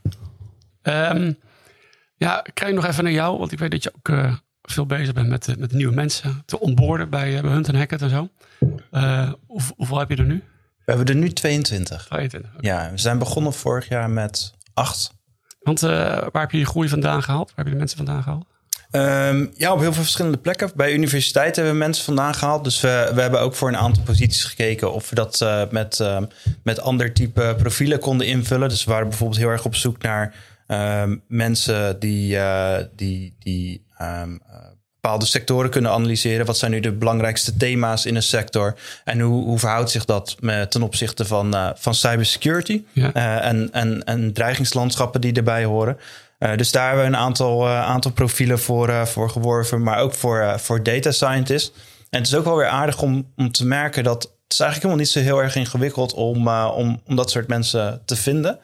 Okay. 0.82 1.10
Um, 1.10 1.38
ja, 2.16 2.44
ik 2.44 2.54
krijg 2.54 2.74
nog 2.74 2.87
even 2.87 3.04
naar 3.04 3.12
jou, 3.12 3.38
want 3.38 3.52
ik 3.52 3.58
weet 3.58 3.70
dat 3.70 3.82
je 3.82 3.92
ook 3.96 4.08
uh, 4.08 4.34
veel 4.70 4.87
bezig 4.87 5.14
bent 5.14 5.29
met, 5.29 5.59
met 5.59 5.72
nieuwe 5.72 5.94
mensen 5.94 6.42
te 6.46 6.61
onboorden 6.61 7.11
bij, 7.11 7.40
bij 7.40 7.50
Hunt 7.50 7.68
en 7.68 7.74
Hackett 7.74 8.03
en 8.03 8.11
zo. 8.11 8.29
Uh, 8.92 9.33
hoe, 9.46 9.61
hoeveel 9.77 9.98
heb 9.98 10.11
je 10.11 10.16
er 10.16 10.24
nu? 10.24 10.42
We 10.85 10.92
hebben 10.92 11.07
er 11.07 11.20
nu 11.20 11.33
22. 11.33 12.05
22 12.05 12.50
okay. 12.57 12.70
Ja, 12.70 12.90
we 12.90 12.98
zijn 12.98 13.18
begonnen 13.18 13.53
vorig 13.53 13.88
jaar 13.88 14.11
met 14.11 14.55
8. 14.74 15.14
Want 15.61 15.83
uh, 15.83 15.90
waar 16.33 16.42
heb 16.42 16.50
je 16.50 16.59
je 16.59 16.66
groei 16.66 16.88
vandaan 16.88 17.22
gehaald? 17.22 17.46
Waar 17.46 17.57
heb 17.57 17.66
je 17.66 17.72
de 17.72 17.79
mensen 17.79 17.96
vandaan 17.96 18.22
gehaald? 18.22 18.46
Um, 18.90 19.53
ja, 19.57 19.72
op 19.72 19.81
heel 19.81 19.92
veel 19.92 20.03
verschillende 20.03 20.38
plekken. 20.38 20.70
Bij 20.74 20.92
universiteiten 20.92 21.62
hebben 21.62 21.81
we 21.81 21.87
mensen 21.87 22.05
vandaan 22.05 22.35
gehaald. 22.35 22.64
Dus 22.64 22.81
we, 22.81 23.11
we 23.14 23.20
hebben 23.20 23.40
ook 23.40 23.55
voor 23.55 23.68
een 23.68 23.77
aantal 23.77 24.03
posities 24.03 24.44
gekeken 24.44 24.92
of 24.92 25.09
we 25.11 25.14
dat 25.14 25.40
uh, 25.40 25.62
met, 25.70 25.98
uh, 25.98 26.22
met 26.62 26.81
ander 26.81 27.12
type 27.12 27.55
profielen 27.59 27.98
konden 27.98 28.27
invullen. 28.27 28.68
Dus 28.68 28.85
we 28.85 28.90
waren 28.90 29.09
bijvoorbeeld 29.09 29.40
heel 29.40 29.48
erg 29.48 29.64
op 29.64 29.74
zoek 29.74 30.03
naar 30.03 30.35
um, 30.66 31.22
mensen 31.29 32.00
die, 32.00 32.38
die, 32.96 33.37
die 33.38 33.84
um, 34.00 34.40
bepaalde 35.00 35.26
sectoren 35.26 35.70
kunnen 35.70 35.90
analyseren. 35.90 36.46
Wat 36.46 36.59
zijn 36.59 36.70
nu 36.70 36.80
de 36.80 36.92
belangrijkste 36.92 37.57
thema's 37.57 38.04
in 38.04 38.16
een 38.16 38.22
sector? 38.22 38.74
En 39.04 39.20
hoe, 39.20 39.44
hoe 39.44 39.59
verhoudt 39.59 39.90
zich 39.90 40.04
dat 40.04 40.37
met, 40.40 40.70
ten 40.70 40.83
opzichte 40.83 41.24
van, 41.24 41.54
uh, 41.54 41.70
van 41.74 41.94
cybersecurity? 41.94 42.85
Ja. 42.92 43.11
Uh, 43.14 43.46
en, 43.46 43.72
en, 43.72 44.04
en 44.04 44.33
dreigingslandschappen 44.33 45.20
die 45.20 45.33
erbij 45.33 45.64
horen. 45.64 45.98
Uh, 46.38 46.57
dus 46.57 46.72
daar 46.72 46.87
hebben 46.87 47.04
we 47.04 47.11
een 47.11 47.22
aantal, 47.22 47.68
aantal 47.68 48.11
profielen 48.11 48.59
voor, 48.59 49.07
voor 49.07 49.30
geworven, 49.30 49.83
maar 49.83 49.98
ook 49.98 50.14
voor, 50.14 50.54
voor 50.61 50.83
data 50.83 51.11
scientists. 51.11 51.72
En 52.11 52.18
het 52.18 52.28
is 52.28 52.35
ook 52.35 52.44
wel 52.44 52.57
weer 52.57 52.68
aardig 52.68 53.02
om, 53.02 53.33
om 53.37 53.52
te 53.52 53.66
merken 53.66 54.04
dat 54.04 54.22
het 54.22 54.52
is 54.52 54.61
eigenlijk 54.61 54.92
helemaal 54.92 54.96
niet 54.96 55.09
zo 55.09 55.20
heel 55.20 55.42
erg 55.42 55.57
ingewikkeld 55.57 56.14
om, 56.14 56.48
om, 56.48 57.00
om 57.07 57.16
dat 57.16 57.30
soort 57.30 57.48
mensen 57.48 58.02
te 58.04 58.16
vinden. 58.16 58.59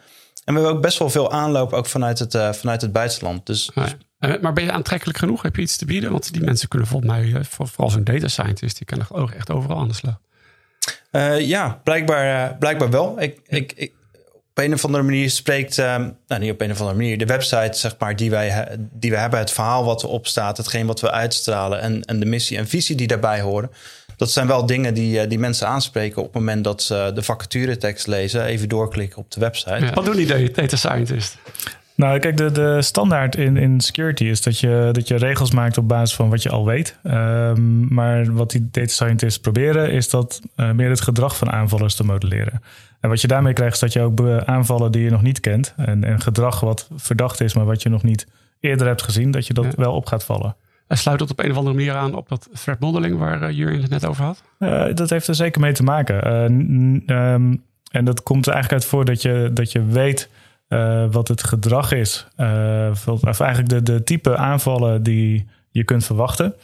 En 0.45 0.53
we 0.53 0.59
hebben 0.59 0.71
ook 0.71 0.81
best 0.81 0.99
wel 0.99 1.09
veel 1.09 1.31
aanloop 1.31 1.73
ook 1.73 1.85
vanuit 1.85 2.19
het, 2.19 2.37
vanuit 2.51 2.81
het 2.81 2.91
buitenland. 2.91 3.45
Dus, 3.45 3.71
oh 3.75 3.85
ja. 3.85 3.93
Maar 4.41 4.53
ben 4.53 4.63
je 4.63 4.71
aantrekkelijk 4.71 5.17
genoeg? 5.17 5.41
Heb 5.41 5.55
je 5.55 5.61
iets 5.61 5.77
te 5.77 5.85
bieden? 5.85 6.11
Want 6.11 6.33
die 6.33 6.43
mensen 6.43 6.67
kunnen 6.67 6.87
volgens 6.87 7.11
mij, 7.11 7.43
vooral 7.43 7.89
zo'n 7.89 8.03
data 8.03 8.27
scientist, 8.27 8.77
die 8.77 8.85
kan 8.85 9.29
echt 9.33 9.51
overal 9.51 9.77
aan 9.77 9.87
de 9.87 9.93
slag. 9.93 10.19
Uh, 11.11 11.39
ja, 11.39 11.79
blijkbaar, 11.83 12.51
uh, 12.51 12.57
blijkbaar 12.57 12.89
wel. 12.89 13.21
Ik, 13.21 13.39
ja. 13.47 13.57
ik, 13.57 13.73
ik, 13.75 13.93
op 14.49 14.63
een 14.63 14.73
of 14.73 14.85
andere 14.85 15.03
manier 15.03 15.29
spreekt, 15.29 15.77
uh, 15.77 15.85
nou 16.27 16.41
niet 16.41 16.51
op 16.51 16.61
een 16.61 16.71
of 16.71 16.79
andere 16.79 16.97
manier, 16.97 17.17
de 17.17 17.25
website 17.25 17.77
zeg 17.77 17.95
maar, 17.99 18.15
die, 18.15 18.29
wij, 18.29 18.67
die 18.79 19.11
we 19.11 19.17
hebben, 19.17 19.39
het 19.39 19.51
verhaal 19.51 19.85
wat 19.85 20.03
erop 20.03 20.27
staat, 20.27 20.57
hetgeen 20.57 20.85
wat 20.85 21.01
we 21.01 21.11
uitstralen 21.11 21.81
en, 21.81 22.03
en 22.03 22.19
de 22.19 22.25
missie 22.25 22.57
en 22.57 22.67
visie 22.67 22.95
die 22.95 23.07
daarbij 23.07 23.41
horen. 23.41 23.71
Dat 24.17 24.31
zijn 24.31 24.47
wel 24.47 24.65
dingen 24.65 24.93
die, 24.93 25.27
die 25.27 25.39
mensen 25.39 25.67
aanspreken 25.67 26.17
op 26.17 26.23
het 26.23 26.33
moment 26.33 26.63
dat 26.63 26.83
ze 26.83 27.11
de 27.13 27.23
vacaturetekst 27.23 28.07
lezen, 28.07 28.45
even 28.45 28.69
doorklikken 28.69 29.17
op 29.17 29.31
de 29.31 29.39
website. 29.39 29.85
Ja. 29.85 29.93
Wat 29.93 30.05
doen 30.05 30.15
die 30.15 30.51
data 30.51 30.75
scientists? 30.75 31.37
Nou, 32.01 32.19
kijk, 32.19 32.37
de, 32.37 32.51
de 32.51 32.81
standaard 32.81 33.35
in, 33.35 33.57
in 33.57 33.81
security 33.81 34.23
is 34.23 34.41
dat 34.41 34.59
je, 34.59 34.89
dat 34.91 35.07
je 35.07 35.15
regels 35.15 35.51
maakt 35.51 35.77
op 35.77 35.87
basis 35.87 36.15
van 36.15 36.29
wat 36.29 36.43
je 36.43 36.49
al 36.49 36.65
weet. 36.65 36.97
Um, 37.03 37.93
maar 37.93 38.33
wat 38.33 38.51
die 38.51 38.67
data 38.71 38.87
scientists 38.87 39.39
proberen, 39.39 39.91
is 39.91 40.09
dat 40.09 40.41
uh, 40.55 40.71
meer 40.71 40.89
het 40.89 41.01
gedrag 41.01 41.37
van 41.37 41.51
aanvallers 41.51 41.95
te 41.95 42.03
modelleren. 42.03 42.61
En 42.99 43.09
wat 43.09 43.21
je 43.21 43.27
daarmee 43.27 43.53
krijgt, 43.53 43.73
is 43.73 43.79
dat 43.79 43.93
je 43.93 44.01
ook 44.01 44.21
aanvallen 44.45 44.91
die 44.91 45.03
je 45.03 45.09
nog 45.09 45.21
niet 45.21 45.39
kent. 45.39 45.73
En, 45.77 46.03
en 46.03 46.21
gedrag 46.21 46.59
wat 46.59 46.89
verdacht 46.95 47.41
is, 47.41 47.53
maar 47.53 47.65
wat 47.65 47.81
je 47.81 47.89
nog 47.89 48.03
niet 48.03 48.27
eerder 48.59 48.87
hebt 48.87 49.01
gezien, 49.01 49.31
dat 49.31 49.47
je 49.47 49.53
dat 49.53 49.65
ja. 49.65 49.71
wel 49.75 49.93
op 49.93 50.05
gaat 50.05 50.23
vallen. 50.23 50.55
En 50.87 50.97
sluit 50.97 51.19
dat 51.19 51.31
op 51.31 51.39
een 51.39 51.51
of 51.51 51.57
andere 51.57 51.75
manier 51.75 51.93
aan 51.93 52.15
op 52.15 52.29
dat 52.29 52.49
threat 52.53 52.79
modeling 52.79 53.17
waar 53.17 53.41
uh, 53.41 53.57
Jurgen 53.57 53.81
het 53.81 53.89
net 53.89 54.05
over 54.05 54.23
had? 54.23 54.43
Uh, 54.59 54.85
dat 54.93 55.09
heeft 55.09 55.27
er 55.27 55.35
zeker 55.35 55.61
mee 55.61 55.73
te 55.73 55.83
maken. 55.83 56.31
Um, 57.11 57.63
en 57.91 58.05
dat 58.05 58.23
komt 58.23 58.47
er 58.47 58.53
eigenlijk 58.53 58.83
uit 58.83 58.91
voor 58.91 59.05
dat 59.05 59.21
je, 59.21 59.49
dat 59.53 59.71
je 59.71 59.85
weet 59.85 60.29
uh, 60.73 61.05
wat 61.11 61.27
het 61.27 61.43
gedrag 61.43 61.91
is. 61.91 62.27
Uh, 62.37 62.91
of 63.05 63.39
eigenlijk 63.39 63.69
de, 63.69 63.83
de 63.83 64.03
type 64.03 64.37
aanvallen 64.37 65.03
die 65.03 65.47
je 65.69 65.83
kunt 65.83 66.05
verwachten. 66.05 66.55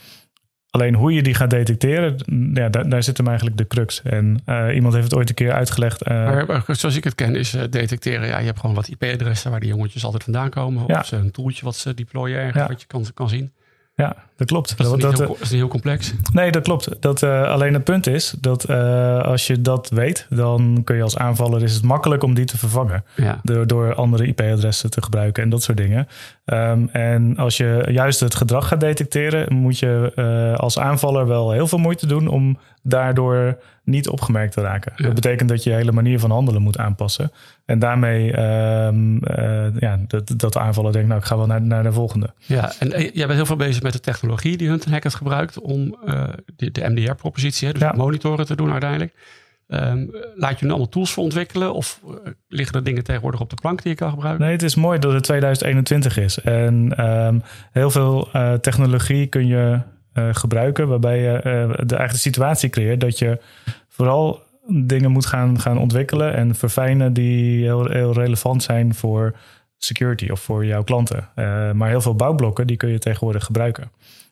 Alleen 0.70 0.96
hoe 0.96 1.13
je 1.13 1.24
die 1.24 1.34
gaat 1.34 1.50
detecteren, 1.50 2.17
ja, 2.54 2.70
daar, 2.70 2.89
daar 2.89 3.04
zit 3.04 3.17
hem 3.17 3.28
eigenlijk 3.28 3.58
de 3.58 3.67
crux. 3.67 4.02
En 4.02 4.41
uh, 4.46 4.76
iemand 4.76 4.93
heeft 4.93 5.06
het 5.06 5.15
ooit 5.15 5.30
een 5.30 5.36
keer 5.36 5.52
uitgelegd. 5.52 6.08
Maar, 6.08 6.63
zoals 6.67 6.96
ik 6.96 7.04
het 7.04 7.15
ken, 7.15 7.36
is 7.36 7.50
detecteren. 7.70 8.28
Ja, 8.28 8.39
je 8.39 8.46
hebt 8.46 8.60
gewoon 8.60 8.76
wat 8.76 8.88
IP-adressen 8.88 9.52
waar 9.52 9.60
die 9.60 9.70
jongetjes 9.70 10.04
altijd 10.04 10.24
vandaan 10.24 10.50
komen. 10.50 10.84
Ja. 10.88 11.00
Of 11.00 11.12
een 11.12 11.32
toeltje 11.32 11.65
wat 11.65 11.76
ze 11.76 11.93
deployen 11.93 12.39
ergens, 12.39 12.63
ja. 12.63 12.67
wat 12.67 12.82
je 12.82 12.88
kan, 12.88 13.06
kan 13.13 13.30
zien. 13.30 13.54
Ja, 13.96 14.15
dat 14.38 14.47
klopt. 14.47 14.78
Dat 14.78 14.95
is, 14.97 15.02
dat, 15.02 15.17
heel, 15.50 15.62
is 15.62 15.67
complex. 15.67 16.13
Nee, 16.34 16.52
dat 16.52 16.63
klopt. 16.63 16.89
Dat, 17.00 17.21
uh, 17.21 17.41
alleen 17.41 17.73
het 17.73 17.84
punt 17.84 18.08
is 18.08 18.36
dat 18.39 18.69
uh, 18.69 19.21
als 19.21 19.47
je 19.47 19.62
dat 19.62 19.89
weet, 19.89 20.28
dan 20.30 20.82
kun 20.84 20.95
je 20.95 21.02
als 21.02 21.17
aanvaller 21.17 21.63
is 21.63 21.73
het 21.73 21.84
makkelijk 21.84 22.23
om 22.23 22.34
die 22.34 22.45
te 22.45 22.58
vervangen. 22.58 23.04
Ja. 23.15 23.39
Door, 23.43 23.67
door 23.67 23.95
andere 23.95 24.26
IP-adressen 24.28 24.89
te 24.89 25.04
gebruiken 25.04 25.43
en 25.43 25.50
dat 25.50 25.63
soort 25.63 25.78
dingen. 25.78 26.08
Um, 26.45 26.89
en 26.91 27.38
als 27.38 27.58
je 27.58 27.88
juist 27.91 28.19
het 28.19 28.36
gedrag 28.36 28.67
gaat 28.67 28.80
detecteren, 28.80 29.56
moet 29.56 29.80
je 29.80 30.12
uh, 30.15 30.60
als 30.60 30.80
aanvaller 30.80 31.28
wel 31.28 31.52
heel 31.52 31.67
veel 31.67 31.78
moeite 31.78 32.08
doen 32.08 32.28
om 32.28 32.58
daardoor 32.84 33.58
niet 33.84 34.10
opgemerkt 34.10 34.54
te 34.54 34.62
raken. 34.62 34.93
Ja. 34.95 35.06
Dat 35.06 35.13
betekent 35.13 35.50
dat 35.50 35.63
je 35.63 35.69
je 35.69 35.76
hele 35.76 35.91
manier 35.91 36.19
van 36.19 36.32
handelen 36.32 36.62
moet 36.62 36.78
aanpassen. 36.78 37.32
En 37.65 37.80
daarmee 37.80 38.39
um, 38.39 39.15
uh, 39.15 39.80
ja, 39.80 40.00
dat, 40.08 40.34
dat 40.36 40.54
de 40.54 40.60
aanvaller 40.60 40.91
denkt, 40.91 41.08
nou 41.08 41.19
ik 41.19 41.28
ga 41.28 41.38
wel 41.38 41.45
naar, 41.45 41.62
naar 41.62 41.84
de 41.84 41.91
volgende. 41.91 42.34
Ja, 42.38 42.71
en 42.80 42.89
jij 42.89 43.12
bent 43.26 43.34
heel 43.34 43.45
veel 43.45 43.56
bezig 43.56 43.84
met 43.84 43.93
de 43.93 44.00
technologie 44.00 44.26
die 44.35 44.69
Hunt 44.69 44.85
Hackett 44.85 45.15
gebruikt 45.15 45.59
om 45.59 45.97
uh, 46.05 46.23
de, 46.55 46.71
de 46.71 46.89
MDR-propositie, 46.89 47.73
dus 47.73 47.81
ja. 47.81 47.93
monitoren 47.95 48.45
te 48.45 48.55
doen 48.55 48.71
uiteindelijk. 48.71 49.13
Um, 49.67 50.09
laat 50.35 50.59
je 50.59 50.65
nu 50.65 50.71
allemaal 50.71 50.89
tools 50.89 51.11
voor 51.11 51.23
ontwikkelen? 51.23 51.73
Of 51.73 52.01
uh, 52.05 52.11
liggen 52.47 52.75
er 52.75 52.83
dingen 52.83 53.03
tegenwoordig 53.03 53.41
op 53.41 53.49
de 53.49 53.55
plank 53.61 53.81
die 53.81 53.91
je 53.91 53.97
kan 53.97 54.09
gebruiken? 54.09 54.43
Nee, 54.43 54.53
het 54.53 54.63
is 54.63 54.75
mooi 54.75 54.99
dat 54.99 55.13
het 55.13 55.23
2021 55.23 56.17
is. 56.17 56.39
En 56.39 57.05
um, 57.05 57.41
heel 57.71 57.91
veel 57.91 58.29
uh, 58.33 58.53
technologie 58.53 59.27
kun 59.27 59.47
je 59.47 59.79
uh, 60.13 60.29
gebruiken, 60.31 60.87
waarbij 60.87 61.21
je 61.21 61.83
de 61.85 61.95
eigen 61.95 62.17
situatie 62.17 62.69
creëert 62.69 62.99
dat 62.99 63.19
je 63.19 63.39
vooral 63.87 64.45
dingen 64.67 65.11
moet 65.11 65.25
gaan, 65.25 65.59
gaan 65.59 65.77
ontwikkelen 65.77 66.33
en 66.33 66.55
verfijnen 66.55 67.13
die 67.13 67.63
heel, 67.63 67.85
heel 67.85 68.13
relevant 68.13 68.63
zijn 68.63 68.93
voor 68.93 69.35
security 69.77 70.29
of 70.29 70.39
voor 70.39 70.65
jouw 70.65 70.83
klanten. 70.83 71.29
Uh, 71.35 71.71
maar 71.71 71.89
heel 71.89 72.01
veel 72.01 72.15
bouwblokken 72.15 72.67
die 72.67 72.77
kun 72.77 72.89
je 72.89 72.99
tegenwoordig 72.99 73.45
gebruiken. 73.45 73.91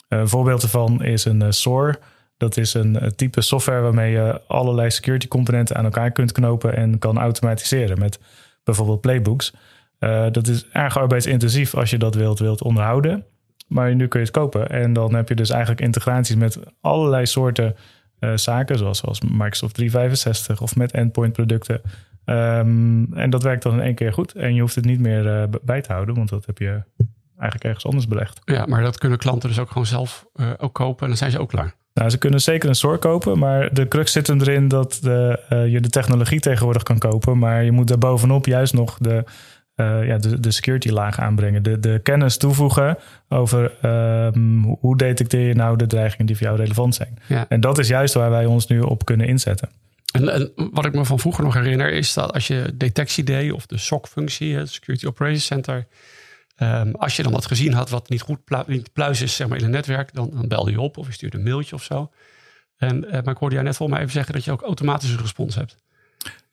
Uh, 0.10 0.20
een 0.20 0.28
voorbeeld 0.28 0.64
ervan 0.64 1.04
is 1.04 1.26
een 1.26 1.42
uh, 1.42 1.48
SOAR. 1.50 2.00
Dat 2.38 2.58
is 2.58 2.74
een, 2.74 3.14
type 3.16 3.42
software 3.42 3.82
waarmee 3.82 4.12
je 4.12 4.42
allerlei 4.48 4.92
security 4.92 5.28
componenten 5.28 5.76
aan 5.76 5.84
elkaar 5.84 6.12
kunt 6.12 6.32
knopen 6.32 6.76
en 6.76 7.00
kan 7.00 7.18
automatiseren 7.18 8.00
met 8.00 8.20
bijvoorbeeld 8.64 9.02
playbooks. 9.02 9.54
dat 10.32 10.48
is 10.48 10.68
erg 10.72 10.98
arbeidsintensief 10.98 11.76
als 11.76 11.90
je 11.90 11.98
dat 11.98 12.16
wilt, 12.16 12.40
wilt 12.40 12.62
onderhouden. 12.62 13.26
Maar 13.68 13.96
nu 13.96 14.08
kun 14.08 14.20
je 14.20 14.26
het 14.26 14.36
kopen. 14.36 14.70
En 14.70 14.94
dan 14.94 15.14
heb 15.14 15.30
je 15.30 15.36
dus 15.36 15.50
eigenlijk 15.50 15.82
integraties 15.82 16.36
met 16.36 16.60
allerlei 16.82 17.26
soorten 17.26 17.76
zaken, 18.36 18.78
zoals, 18.78 19.00
zoals 19.00 19.22
Microsoft 19.22 19.74
365 19.74 20.62
of 20.62 20.76
met 20.76 20.92
endpoint 20.92 21.34
producten. 21.34 21.82
Um, 22.26 23.14
en 23.14 23.30
dat 23.30 23.44
werkt 23.44 23.64
dan 23.64 23.74
in 23.74 23.80
één 23.80 23.96
keer 23.96 24.14
goed. 24.14 24.34
En 24.34 24.54
je 24.54 24.62
hoeft 24.62 24.76
het 24.76 24.86
niet 24.86 25.00
meer 25.00 25.26
uh, 25.26 25.44
bij 25.64 25.82
te 25.82 25.92
houden, 25.92 26.16
want 26.16 26.30
dat 26.30 26.46
heb 26.46 26.58
je 26.58 26.84
eigenlijk 27.38 27.64
ergens 27.64 27.86
anders 27.86 28.08
belegd. 28.08 28.42
Ja, 28.46 28.66
maar 28.66 28.82
dat 28.82 28.98
kunnen 28.98 29.18
klanten 29.18 29.50
dus 29.50 29.60
ook 29.60 29.68
gewoon 29.68 29.86
zelf 29.86 30.26
uh, 30.36 30.50
ook 30.58 30.74
kopen 30.74 31.02
en 31.02 31.08
dan 31.08 31.18
zijn 31.18 31.32
ze 31.32 31.40
ook 31.40 31.50
klaar. 31.50 31.74
Nou, 31.94 32.10
ze 32.10 32.18
kunnen 32.18 32.42
zeker 32.42 32.70
een 32.70 32.76
SOAR 32.76 32.98
kopen, 32.98 33.40
maar 33.40 33.74
de 33.74 33.88
crux 33.88 34.12
zit 34.12 34.28
hem 34.28 34.42
erin 34.42 34.68
dat 34.68 35.00
de, 35.02 35.40
uh, 35.50 35.68
je 35.68 35.80
de 35.80 35.90
technologie 35.90 36.40
tegenwoordig 36.40 36.84
kan 36.84 36.98
kopen. 36.98 37.38
Maar 37.38 37.64
je 37.64 37.72
moet 37.72 37.88
daar 37.88 37.98
bovenop 37.98 38.46
juist 38.46 38.74
nog 38.74 38.98
de, 38.98 39.24
uh, 39.76 40.08
ja, 40.08 40.18
de, 40.18 40.40
de 40.40 40.52
security 40.52 40.90
laag 40.90 41.20
aanbrengen. 41.20 41.64
De, 41.64 41.80
de 41.80 42.00
kennis 42.04 42.38
toevoegen 42.38 42.98
over 43.30 43.72
um, 44.36 44.64
hoe 44.80 44.98
detecteer 44.98 45.48
je 45.48 45.56
nou 45.56 45.78
de 45.78 45.88
dreigingen 45.88 46.26
die 46.26 46.38
voor 46.38 46.46
jou 46.46 46.58
relevant 46.58 46.96
zijn. 46.96 47.18
Ja. 47.28 47.46
En 47.50 47.60
dat 47.60 47.78
is 47.78 47.88
juist 47.88 48.14
waar 48.14 48.30
wij 48.30 48.46
ons 48.46 48.68
nu 48.68 48.80
op 48.80 49.06
kunnen 49.06 49.28
inzetten. 49.28 49.70
En, 50.16 50.52
wat 50.56 50.86
ik 50.86 50.94
me 50.94 51.06
van 51.06 51.20
vroeger 51.20 51.44
nog 51.44 51.54
herinner 51.54 51.92
is 51.92 52.14
dat 52.14 52.34
als 52.34 52.48
je 52.48 52.72
detectie 52.74 53.24
deed 53.24 53.52
of 53.52 53.66
de 53.66 53.78
SOC-functie, 53.78 54.56
het 54.56 54.70
Security 54.72 55.06
Operations 55.06 55.46
Center, 55.46 55.88
um, 56.58 56.96
als 56.96 57.16
je 57.16 57.24
dan 57.24 57.32
wat 57.32 57.46
gezien 57.46 57.74
had 57.74 57.90
wat 57.90 58.10
niet 58.10 58.22
goed 58.22 58.40
niet 58.68 58.94
pluis 58.94 59.22
is 59.22 59.36
zeg 59.36 59.48
maar, 59.48 59.58
in 59.58 59.64
een 59.64 59.70
netwerk, 59.70 60.14
dan, 60.14 60.30
dan 60.30 60.48
belde 60.48 60.72
je 60.72 60.82
op 60.82 60.98
of 60.98 61.08
je 61.08 61.14
stuurde 61.14 61.38
een 61.38 61.44
mailtje 61.44 61.76
of 61.76 61.84
zo. 61.84 62.12
En, 62.76 63.00
maar 63.00 63.28
ik 63.28 63.38
hoorde 63.38 63.56
jou 63.56 63.68
net 63.68 63.76
volgens 63.76 63.98
mij 63.98 64.00
even 64.00 64.14
zeggen 64.14 64.34
dat 64.34 64.44
je 64.44 64.52
ook 64.52 64.62
automatische 64.62 65.18
respons 65.18 65.56
hebt. 65.56 65.85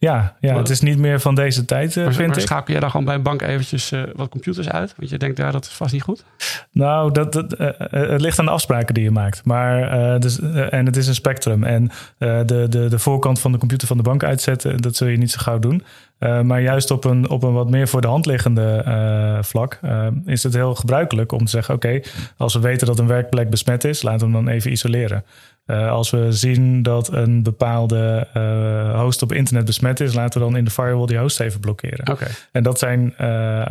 Ja, 0.02 0.36
ja 0.40 0.56
het 0.56 0.68
is 0.68 0.80
niet 0.80 0.98
meer 0.98 1.20
van 1.20 1.34
deze 1.34 1.64
tijd, 1.64 1.96
maar, 1.96 2.12
vind 2.12 2.28
maar 2.28 2.36
ik. 2.36 2.42
schakel 2.42 2.72
jij 2.72 2.80
dan 2.80 2.90
gewoon 2.90 3.06
bij 3.06 3.14
een 3.14 3.22
bank 3.22 3.42
eventjes 3.42 3.92
uh, 3.92 4.02
wat 4.14 4.28
computers 4.28 4.68
uit? 4.68 4.94
Want 4.96 5.10
je 5.10 5.18
denkt, 5.18 5.38
ja, 5.38 5.50
dat 5.50 5.64
is 5.64 5.70
vast 5.70 5.92
niet 5.92 6.02
goed. 6.02 6.24
Nou, 6.72 7.12
dat, 7.12 7.32
dat 7.32 7.60
uh, 7.60 7.68
het 7.90 8.20
ligt 8.20 8.38
aan 8.38 8.44
de 8.44 8.50
afspraken 8.50 8.94
die 8.94 9.02
je 9.02 9.10
maakt. 9.10 9.44
Maar, 9.44 10.20
dus, 10.20 10.40
en 10.70 10.86
het 10.86 10.96
is 10.96 11.06
een 11.06 11.14
spectrum. 11.14 11.64
En 11.64 11.90
de, 12.18 12.66
de, 12.68 12.88
de 12.88 12.98
voorkant 12.98 13.40
van 13.40 13.52
de 13.52 13.58
computer 13.58 13.88
van 13.88 13.96
de 13.96 14.02
bank 14.02 14.24
uitzetten, 14.24 14.76
dat 14.76 14.96
zul 14.96 15.08
je 15.08 15.16
niet 15.16 15.30
zo 15.30 15.38
gauw 15.40 15.58
doen. 15.58 15.82
maar 16.18 16.62
juist 16.62 16.90
op 16.90 17.04
een, 17.04 17.30
op 17.30 17.42
een 17.42 17.52
wat 17.52 17.70
meer 17.70 17.88
voor 17.88 18.00
de 18.00 18.06
hand 18.06 18.26
liggende 18.26 19.40
vlak 19.42 19.80
is 20.24 20.42
het 20.42 20.54
heel 20.54 20.74
gebruikelijk 20.74 21.32
om 21.32 21.44
te 21.44 21.50
zeggen: 21.50 21.74
oké, 21.74 22.00
als 22.36 22.54
we 22.54 22.60
weten 22.60 22.86
dat 22.86 22.98
een 22.98 23.06
werkplek 23.06 23.50
besmet 23.50 23.84
is, 23.84 24.02
laten 24.02 24.28
we 24.28 24.34
hem 24.36 24.44
dan 24.44 24.54
even 24.54 24.70
isoleren. 24.70 25.24
Uh, 25.66 25.90
als 25.90 26.10
we 26.10 26.32
zien 26.32 26.82
dat 26.82 27.12
een 27.12 27.42
bepaalde 27.42 28.28
uh, 28.36 29.00
host 29.00 29.22
op 29.22 29.32
internet 29.32 29.64
besmet 29.64 30.00
is, 30.00 30.14
laten 30.14 30.40
we 30.40 30.46
dan 30.46 30.56
in 30.56 30.64
de 30.64 30.70
firewall 30.70 31.06
die 31.06 31.18
host 31.18 31.40
even 31.40 31.60
blokkeren. 31.60 32.10
Okay. 32.10 32.28
En 32.52 32.62
dat 32.62 32.78
zijn, 32.78 33.04
uh, 33.12 33.18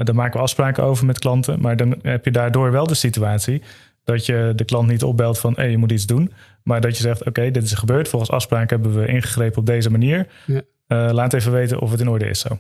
daar 0.03 0.15
maken 0.15 0.33
we 0.33 0.43
afspraken 0.43 0.83
over 0.83 1.05
met 1.05 1.19
klanten. 1.19 1.61
Maar 1.61 1.77
dan 1.77 1.95
heb 2.01 2.25
je 2.25 2.31
daardoor 2.31 2.71
wel 2.71 2.87
de 2.87 2.93
situatie 2.93 3.61
dat 4.03 4.25
je 4.25 4.53
de 4.55 4.63
klant 4.65 4.87
niet 4.87 5.03
opbelt 5.03 5.39
van 5.39 5.53
hé, 5.53 5.61
hey, 5.61 5.71
je 5.71 5.77
moet 5.77 5.91
iets 5.91 6.05
doen. 6.05 6.33
Maar 6.63 6.81
dat 6.81 6.97
je 6.97 7.03
zegt, 7.03 7.19
oké, 7.19 7.29
okay, 7.29 7.51
dit 7.51 7.63
is 7.63 7.73
gebeurd. 7.73 8.07
Volgens 8.07 8.31
afspraak 8.31 8.69
hebben 8.69 8.99
we 8.99 9.07
ingegrepen 9.07 9.59
op 9.59 9.65
deze 9.65 9.91
manier. 9.91 10.27
Ja. 10.45 11.13
laat 11.13 11.33
even 11.33 11.51
weten 11.51 11.79
of 11.79 11.91
het 11.91 11.99
in 11.99 12.09
orde 12.09 12.29
is 12.29 12.39
zo. 12.39 12.59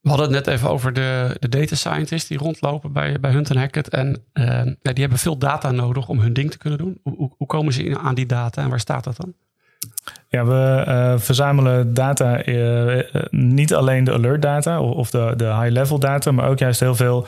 We 0.00 0.08
hadden 0.08 0.26
het 0.26 0.46
net 0.46 0.54
even 0.54 0.70
over 0.70 0.92
de, 0.92 1.36
de 1.38 1.48
data 1.48 1.76
scientists 1.76 2.28
die 2.28 2.38
rondlopen 2.38 2.92
bij, 2.92 3.20
bij 3.20 3.30
Hunt 3.30 3.54
Hackett. 3.54 3.88
En 3.88 4.24
uh, 4.34 4.44
ja, 4.64 4.92
die 4.92 5.00
hebben 5.00 5.18
veel 5.18 5.38
data 5.38 5.70
nodig 5.70 6.08
om 6.08 6.20
hun 6.20 6.32
ding 6.32 6.50
te 6.50 6.58
kunnen 6.58 6.78
doen. 6.78 7.00
Hoe, 7.02 7.32
hoe 7.36 7.46
komen 7.46 7.72
ze 7.72 7.98
aan 7.98 8.14
die 8.14 8.26
data 8.26 8.62
en 8.62 8.68
waar 8.68 8.80
staat 8.80 9.04
dat 9.04 9.16
dan? 9.16 9.34
Ja, 10.28 10.44
we 10.44 10.84
uh, 10.88 11.18
verzamelen 11.18 11.94
data, 11.94 12.46
uh, 12.46 13.02
niet 13.30 13.74
alleen 13.74 14.04
de 14.04 14.12
alert 14.12 14.42
data 14.42 14.80
of 14.80 15.10
de, 15.10 15.32
de 15.36 15.44
high-level 15.44 15.98
data, 15.98 16.30
maar 16.32 16.48
ook 16.48 16.58
juist 16.58 16.80
heel 16.80 16.94
veel 16.94 17.26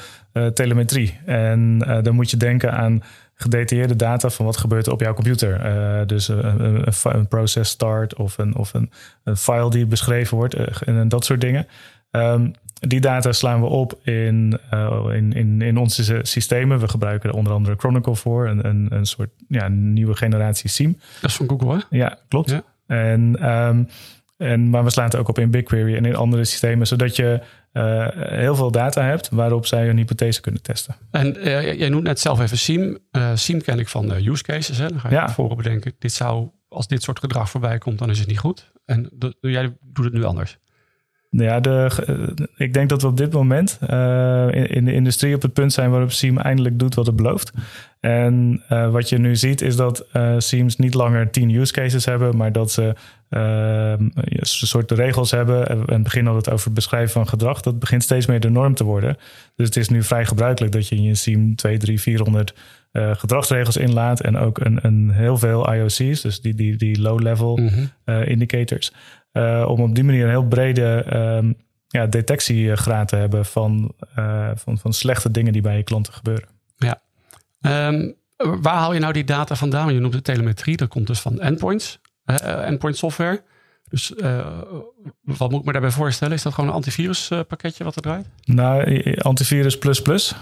telemetrie. 0.54 1.18
En 1.26 1.78
dan 1.78 2.14
moet 2.14 2.30
je 2.30 2.36
denken 2.36 2.72
aan 2.72 3.02
gedetailleerde 3.34 3.96
data 3.96 4.30
van 4.30 4.46
wat 4.46 4.56
gebeurt 4.56 4.86
er 4.86 4.92
op 4.92 5.00
jouw 5.00 5.14
computer. 5.14 6.06
dus 6.06 6.28
een, 6.28 6.84
een, 7.02 7.28
process 7.28 7.70
start 7.70 8.14
of, 8.14 8.38
een, 8.38 8.56
of 8.56 8.74
een, 8.74 8.90
een 9.24 9.36
file 9.36 9.70
die 9.70 9.86
beschreven 9.86 10.36
wordt 10.36 10.54
en 10.84 11.08
dat 11.08 11.24
soort 11.24 11.40
dingen. 11.40 11.66
Um, 12.14 12.52
die 12.86 13.00
data 13.00 13.32
slaan 13.32 13.60
we 13.60 13.66
op 13.66 13.98
in, 14.02 14.58
uh, 14.74 15.04
in, 15.12 15.32
in, 15.32 15.62
in, 15.62 15.76
onze 15.76 16.18
systemen. 16.22 16.80
We 16.80 16.88
gebruiken 16.88 17.30
er 17.30 17.36
onder 17.36 17.52
andere 17.52 17.76
Chronicle 17.76 18.16
voor, 18.16 18.48
een, 18.48 18.66
een, 18.66 18.86
een 18.90 19.06
soort 19.06 19.30
ja, 19.48 19.68
nieuwe 19.68 20.16
generatie 20.16 20.70
SIEM. 20.70 20.98
Dat 21.20 21.30
is 21.30 21.36
van 21.36 21.48
Google, 21.48 21.74
hè? 21.74 21.96
Ja, 21.98 22.18
klopt. 22.28 22.50
Ja. 22.50 22.64
En, 22.86 23.50
um, 23.50 23.88
en, 24.36 24.70
maar 24.70 24.84
we 24.84 24.90
slaan 24.90 25.04
het 25.04 25.16
ook 25.16 25.28
op 25.28 25.38
in 25.38 25.50
BigQuery 25.50 25.96
en 25.96 26.04
in 26.04 26.16
andere 26.16 26.44
systemen, 26.44 26.86
zodat 26.86 27.16
je 27.16 27.40
uh, 27.72 28.06
heel 28.14 28.54
veel 28.54 28.70
data 28.70 29.04
hebt 29.04 29.28
waarop 29.28 29.66
zij 29.66 29.88
een 29.88 29.96
hypothese 29.96 30.40
kunnen 30.40 30.62
testen. 30.62 30.94
En 31.10 31.36
uh, 31.48 31.74
jij 31.74 31.88
noemt 31.88 32.04
net 32.04 32.20
zelf 32.20 32.40
even 32.40 32.58
SIEM. 32.58 32.98
SIEM 33.34 33.62
ken 33.62 33.78
ik 33.78 33.88
van 33.88 34.08
de 34.08 34.28
use 34.28 34.42
cases. 34.42 34.78
Hè? 34.78 34.88
Dan 34.88 35.00
ga 35.00 35.08
je 35.08 35.14
ja. 35.14 35.28
voor 35.28 35.56
bedenken, 35.56 35.92
dit 35.98 36.12
zou, 36.12 36.48
als 36.68 36.86
dit 36.86 37.02
soort 37.02 37.18
gedrag 37.18 37.50
voorbij 37.50 37.78
komt, 37.78 37.98
dan 37.98 38.10
is 38.10 38.18
het 38.18 38.28
niet 38.28 38.38
goed. 38.38 38.72
En 38.84 39.08
de, 39.12 39.36
jij 39.40 39.76
doet 39.80 40.04
het 40.04 40.14
nu 40.14 40.24
anders. 40.24 40.58
Ja, 41.36 41.60
de, 41.60 42.48
ik 42.56 42.72
denk 42.72 42.88
dat 42.88 43.02
we 43.02 43.08
op 43.08 43.16
dit 43.16 43.32
moment 43.32 43.78
uh, 43.90 44.46
in, 44.50 44.66
in, 44.66 44.84
de 44.84 44.92
industrie 44.92 45.34
op 45.34 45.42
het 45.42 45.52
punt 45.52 45.72
zijn 45.72 45.90
waarop 45.90 46.12
Siem 46.12 46.38
eindelijk 46.38 46.78
doet 46.78 46.94
wat 46.94 47.06
het 47.06 47.16
belooft. 47.16 47.52
En 48.00 48.62
uh, 48.70 48.90
wat 48.90 49.08
je 49.08 49.18
nu 49.18 49.36
ziet 49.36 49.60
is 49.60 49.76
dat 49.76 50.06
uh, 50.12 50.34
Siems 50.38 50.76
niet 50.76 50.94
langer 50.94 51.30
tien 51.30 51.50
use 51.50 51.72
cases 51.72 52.04
hebben, 52.04 52.36
maar 52.36 52.52
dat 52.52 52.70
ze 52.70 52.94
een 53.28 54.10
soort 54.42 54.90
regels 54.90 55.30
hebben. 55.30 55.86
En 55.88 56.02
beginnen 56.02 56.34
het 56.34 56.50
over 56.50 56.64
het 56.64 56.74
beschrijven 56.74 57.10
van 57.10 57.28
gedrag. 57.28 57.60
Dat 57.60 57.78
begint 57.78 58.02
steeds 58.02 58.26
meer 58.26 58.40
de 58.40 58.50
norm 58.50 58.74
te 58.74 58.84
worden. 58.84 59.16
Dus 59.56 59.66
het 59.66 59.76
is 59.76 59.88
nu 59.88 60.02
vrij 60.02 60.24
gebruikelijk 60.24 60.72
dat 60.72 60.88
je 60.88 60.96
in 60.96 61.02
je 61.02 61.14
Siem 61.14 61.56
2, 61.56 61.78
3, 61.78 62.00
400 62.00 62.54
gedragsregels 62.92 63.76
inlaat. 63.76 64.20
En 64.20 64.36
ook 64.36 64.58
een, 64.58 64.78
een 64.82 65.10
heel 65.10 65.38
veel 65.38 65.74
IOC's, 65.74 66.20
dus 66.20 66.40
die, 66.40 66.54
die, 66.54 66.76
die 66.76 67.00
low-level 67.00 67.56
mm 67.56 67.68
-hmm. 67.68 68.22
indicators. 68.22 68.92
Uh, 69.32 69.64
om 69.68 69.80
op 69.80 69.94
die 69.94 70.04
manier 70.04 70.22
een 70.22 70.30
heel 70.30 70.46
brede 70.46 71.04
um, 71.14 71.56
ja, 71.88 72.06
detectiegraad 72.06 73.08
te 73.08 73.16
hebben 73.16 73.44
van, 73.44 73.94
uh, 74.18 74.50
van, 74.54 74.78
van 74.78 74.92
slechte 74.92 75.30
dingen 75.30 75.52
die 75.52 75.62
bij 75.62 75.76
je 75.76 75.82
klanten 75.82 76.12
gebeuren. 76.12 76.48
Ja. 76.76 77.00
Um, 77.88 78.14
waar 78.36 78.74
haal 78.74 78.92
je 78.94 79.00
nou 79.00 79.12
die 79.12 79.24
data 79.24 79.54
vandaan? 79.54 79.94
Je 79.94 80.00
noemt 80.00 80.12
de 80.12 80.22
telemetrie, 80.22 80.76
dat 80.76 80.88
komt 80.88 81.06
dus 81.06 81.20
van 81.20 81.40
endpoints, 81.40 82.00
uh, 82.26 82.66
endpoint 82.66 82.96
software. 82.96 83.42
Dus 83.88 84.12
wat 85.22 85.50
moet 85.50 85.60
ik 85.60 85.66
me 85.66 85.72
daarbij 85.72 85.90
voorstellen? 85.90 86.34
Is 86.34 86.42
dat 86.42 86.54
gewoon 86.54 86.70
een 86.70 86.76
antiviruspakketje 86.76 87.84
wat 87.84 87.96
er 87.96 88.02
draait? 88.02 88.26
Nou, 88.44 89.14
antivirus 89.18 89.78
plus 89.78 90.02
plus. 90.02 90.34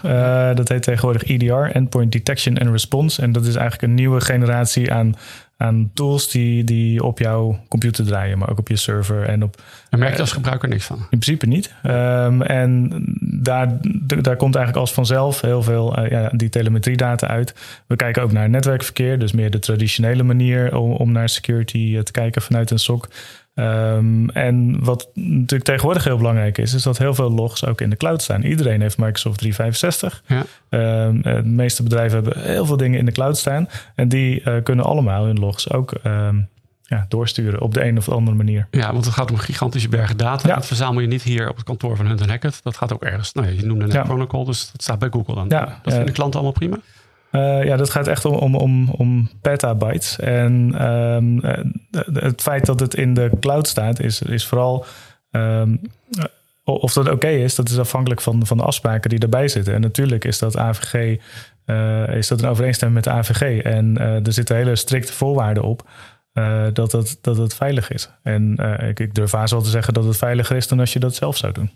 dat 0.54 0.68
heet 0.68 0.82
tegenwoordig 0.82 1.24
EDR, 1.24 1.52
Endpoint 1.52 2.12
Detection 2.12 2.58
and 2.58 2.70
Response. 2.70 3.22
En 3.22 3.32
dat 3.32 3.44
is 3.44 3.54
eigenlijk 3.54 3.82
een 3.82 3.94
nieuwe 3.94 4.20
generatie 4.20 4.92
aan 4.92 5.14
aan 5.60 5.90
tools 5.94 6.28
die, 6.28 6.64
die 6.64 7.04
op 7.04 7.18
jouw 7.18 7.58
computer 7.68 8.04
draaien, 8.04 8.38
maar 8.38 8.50
ook 8.50 8.58
op 8.58 8.68
je 8.68 8.76
server 8.76 9.22
en 9.24 9.42
op. 9.42 9.62
Daar 9.88 10.00
merk 10.00 10.14
je 10.14 10.20
als 10.20 10.32
gebruiker 10.32 10.68
niks 10.68 10.84
van? 10.84 10.96
In 10.96 11.18
principe 11.18 11.46
niet. 11.46 11.74
Um, 11.86 12.42
en 12.42 12.88
daar, 13.20 13.78
daar 14.02 14.36
komt 14.36 14.54
eigenlijk 14.54 14.76
als 14.76 14.92
vanzelf 14.92 15.40
heel 15.40 15.62
veel 15.62 15.98
uh, 15.98 16.10
ja, 16.10 16.30
die 16.34 16.48
telemetriedata 16.48 17.26
uit. 17.26 17.54
We 17.86 17.96
kijken 17.96 18.22
ook 18.22 18.32
naar 18.32 18.48
netwerkverkeer, 18.48 19.18
dus 19.18 19.32
meer 19.32 19.50
de 19.50 19.58
traditionele 19.58 20.22
manier 20.22 20.76
om, 20.76 20.92
om 20.92 21.12
naar 21.12 21.28
security 21.28 22.02
te 22.02 22.12
kijken 22.12 22.42
vanuit 22.42 22.70
een 22.70 22.78
SOC. 22.78 23.08
Um, 23.54 24.30
en 24.30 24.84
wat 24.84 25.08
natuurlijk 25.14 25.64
tegenwoordig 25.64 26.04
heel 26.04 26.16
belangrijk 26.16 26.58
is, 26.58 26.74
is 26.74 26.82
dat 26.82 26.98
heel 26.98 27.14
veel 27.14 27.30
logs 27.30 27.66
ook 27.66 27.80
in 27.80 27.90
de 27.90 27.96
cloud 27.96 28.22
staan. 28.22 28.42
Iedereen 28.42 28.80
heeft 28.80 28.98
Microsoft 28.98 29.38
365. 29.38 30.22
Ja. 30.26 30.44
Um, 31.06 31.22
de 31.22 31.42
meeste 31.44 31.82
bedrijven 31.82 32.22
hebben 32.22 32.42
heel 32.42 32.66
veel 32.66 32.76
dingen 32.76 32.98
in 32.98 33.04
de 33.04 33.12
cloud 33.12 33.38
staan. 33.38 33.68
En 33.94 34.08
die 34.08 34.42
uh, 34.44 34.62
kunnen 34.62 34.84
allemaal 34.84 35.24
hun 35.24 35.38
logs 35.38 35.70
ook 35.72 35.94
um, 36.04 36.48
ja, 36.82 37.06
doorsturen 37.08 37.60
op 37.60 37.74
de 37.74 37.84
een 37.84 37.96
of 37.96 38.08
andere 38.08 38.36
manier. 38.36 38.66
Ja, 38.70 38.92
want 38.92 39.04
het 39.04 39.14
gaat 39.14 39.30
om 39.30 39.36
gigantische 39.36 39.88
bergen 39.88 40.16
data. 40.16 40.48
Ja. 40.48 40.54
Dat 40.54 40.66
verzamel 40.66 41.00
je 41.00 41.06
niet 41.06 41.22
hier 41.22 41.48
op 41.48 41.56
het 41.56 41.64
kantoor 41.64 41.96
van 41.96 42.06
Hunt 42.06 42.26
Hackett. 42.26 42.62
Dat 42.62 42.76
gaat 42.76 42.92
ook 42.92 43.02
ergens. 43.02 43.32
Nou, 43.32 43.48
je 43.48 43.66
noemde 43.66 43.86
net. 43.86 44.04
Chronicle, 44.04 44.44
dus 44.44 44.70
dat 44.72 44.82
staat 44.82 44.98
bij 44.98 45.08
Google 45.10 45.34
dan. 45.34 45.48
Ja. 45.48 45.80
Dat 45.82 45.94
vinden 45.94 46.14
klanten 46.14 46.40
allemaal 46.40 46.58
prima? 46.58 46.78
Uh, 47.32 47.64
ja, 47.64 47.76
dat 47.76 47.90
gaat 47.90 48.06
echt 48.06 48.24
om, 48.24 48.34
om, 48.34 48.54
om, 48.54 48.88
om 48.88 49.30
petabytes. 49.40 50.18
En 50.18 50.84
um, 50.86 51.40
het 52.12 52.42
feit 52.42 52.66
dat 52.66 52.80
het 52.80 52.94
in 52.94 53.14
de 53.14 53.30
cloud 53.40 53.68
staat, 53.68 54.00
is, 54.00 54.22
is 54.22 54.46
vooral. 54.46 54.84
Um, 55.30 55.80
of 56.64 56.92
dat 56.92 57.10
oké 57.10 57.28
is, 57.28 57.54
dat 57.54 57.68
is 57.68 57.78
afhankelijk 57.78 58.20
van, 58.20 58.46
van 58.46 58.56
de 58.56 58.62
afspraken 58.62 59.10
die 59.10 59.18
erbij 59.18 59.48
zitten. 59.48 59.74
En 59.74 59.80
natuurlijk 59.80 60.24
is 60.24 60.38
dat 60.38 60.56
AVG. 60.56 61.18
Uh, 61.66 62.16
is 62.16 62.28
dat 62.28 62.42
een 62.42 62.48
overeenstemming 62.48 63.04
met 63.04 63.14
de 63.14 63.20
AVG. 63.20 63.62
En 63.62 63.98
er 63.98 64.32
zitten 64.32 64.56
hele 64.56 64.76
strikte 64.76 65.12
voorwaarden 65.12 65.62
op. 65.62 65.88
Dat, 66.72 66.92
het, 66.92 67.18
dat 67.20 67.36
het 67.36 67.54
veilig 67.54 67.90
is. 67.90 68.10
En 68.22 68.56
ik, 68.88 69.00
ik 69.00 69.14
durf 69.14 69.32
haast 69.32 69.52
wel 69.52 69.62
te 69.62 69.68
zeggen 69.68 69.94
dat 69.94 70.04
het 70.04 70.16
veiliger 70.16 70.56
is 70.56 70.68
dan 70.68 70.80
als 70.80 70.92
je 70.92 70.98
dat 70.98 71.14
zelf 71.14 71.36
zou 71.36 71.52
doen. 71.52 71.70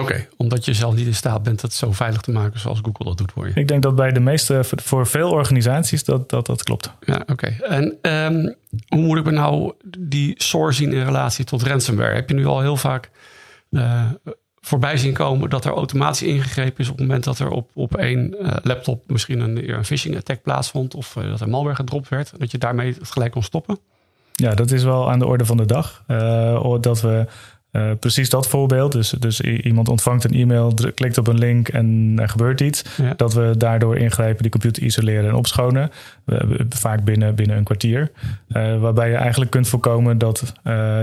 Oké, 0.00 0.12
okay, 0.12 0.28
omdat 0.36 0.64
je 0.64 0.74
zelf 0.74 0.94
niet 0.94 1.06
in 1.06 1.14
staat 1.14 1.42
bent 1.42 1.62
het 1.62 1.72
zo 1.72 1.92
veilig 1.92 2.20
te 2.20 2.30
maken 2.30 2.60
zoals 2.60 2.78
Google 2.82 3.04
dat 3.04 3.18
doet 3.18 3.32
voor 3.32 3.46
je. 3.48 3.52
Ik 3.54 3.68
denk 3.68 3.82
dat 3.82 3.94
bij 3.94 4.12
de 4.12 4.20
meeste, 4.20 4.60
voor 4.62 5.06
veel 5.06 5.30
organisaties, 5.30 6.04
dat 6.04 6.30
dat, 6.30 6.46
dat 6.46 6.62
klopt. 6.62 6.90
Ja, 7.00 7.16
oké. 7.26 7.32
Okay. 7.32 7.58
En 7.58 8.12
um, 8.12 8.54
hoe 8.88 9.02
moet 9.02 9.18
ik 9.18 9.24
me 9.24 9.30
nou 9.30 9.72
die 9.98 10.34
source 10.36 10.78
zien 10.78 10.92
in 10.92 11.04
relatie 11.04 11.44
tot 11.44 11.62
ransomware? 11.62 12.14
Heb 12.14 12.28
je 12.28 12.34
nu 12.34 12.46
al 12.46 12.60
heel 12.60 12.76
vaak 12.76 13.10
uh, 13.70 14.02
voorbij 14.60 14.96
zien 14.96 15.12
komen 15.12 15.50
dat 15.50 15.64
er 15.64 15.72
automatisch 15.72 16.22
ingegrepen 16.22 16.84
is 16.84 16.88
op 16.88 16.98
het 16.98 17.06
moment 17.06 17.24
dat 17.24 17.38
er 17.38 17.50
op, 17.50 17.70
op 17.74 17.96
één 17.96 18.34
uh, 18.40 18.56
laptop 18.62 19.02
misschien 19.06 19.40
een, 19.40 19.74
een 19.74 19.84
phishing 19.84 20.16
attack 20.16 20.42
plaatsvond 20.42 20.94
of 20.94 21.16
uh, 21.16 21.30
dat 21.30 21.40
er 21.40 21.48
malware 21.48 21.76
gedropt 21.76 22.08
werd, 22.08 22.32
dat 22.38 22.50
je 22.50 22.58
daarmee 22.58 22.94
het 22.98 23.10
gelijk 23.10 23.32
kon 23.32 23.42
stoppen? 23.42 23.78
Ja, 24.32 24.54
dat 24.54 24.70
is 24.70 24.82
wel 24.82 25.10
aan 25.10 25.18
de 25.18 25.26
orde 25.26 25.44
van 25.44 25.56
de 25.56 25.64
dag. 25.64 26.02
dat 26.80 27.00
we 27.00 27.26
uh, 27.76 27.90
precies 28.00 28.30
dat 28.30 28.48
voorbeeld. 28.48 28.92
Dus, 28.92 29.10
dus 29.10 29.40
iemand 29.40 29.88
ontvangt 29.88 30.24
een 30.24 30.34
e-mail, 30.34 30.74
klikt 30.94 31.18
op 31.18 31.26
een 31.26 31.38
link 31.38 31.68
en 31.68 32.14
er 32.16 32.28
gebeurt 32.28 32.60
iets. 32.60 32.84
Ja. 32.96 33.12
Dat 33.16 33.34
we 33.34 33.54
daardoor 33.58 33.96
ingrijpen, 33.96 34.42
die 34.42 34.50
computer 34.50 34.82
isoleren 34.82 35.28
en 35.28 35.34
opschonen. 35.34 35.90
Uh, 36.26 36.38
vaak 36.68 37.04
binnen, 37.04 37.34
binnen 37.34 37.56
een 37.56 37.64
kwartier. 37.64 38.10
Uh, 38.48 38.78
waarbij 38.78 39.10
je 39.10 39.16
eigenlijk 39.16 39.50
kunt 39.50 39.68
voorkomen 39.68 40.18
dat 40.18 40.52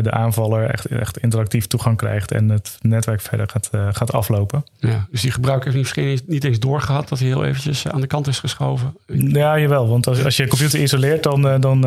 de 0.01 0.11
aanvaller 0.11 0.69
echt, 0.69 0.85
echt 0.85 1.17
interactief 1.17 1.67
toegang 1.67 1.97
krijgt 1.97 2.31
en 2.31 2.49
het 2.49 2.77
netwerk 2.81 3.21
verder 3.21 3.49
gaat, 3.49 3.69
gaat 3.91 4.13
aflopen. 4.13 4.65
Ja, 4.79 5.07
dus 5.11 5.21
die 5.21 5.31
gebruiker 5.31 5.65
heeft 5.65 5.77
misschien 5.77 6.19
niet 6.27 6.43
eens 6.43 6.59
doorgehad 6.59 7.09
dat 7.09 7.19
hij 7.19 7.27
heel 7.27 7.45
eventjes 7.45 7.87
aan 7.87 8.01
de 8.01 8.07
kant 8.07 8.27
is 8.27 8.39
geschoven. 8.39 8.95
Ja, 9.07 9.59
jawel. 9.59 9.87
Want 9.87 10.07
als, 10.07 10.23
als 10.23 10.37
je 10.37 10.47
computer 10.47 10.81
isoleert, 10.81 11.23
dan, 11.23 11.61
dan 11.61 11.81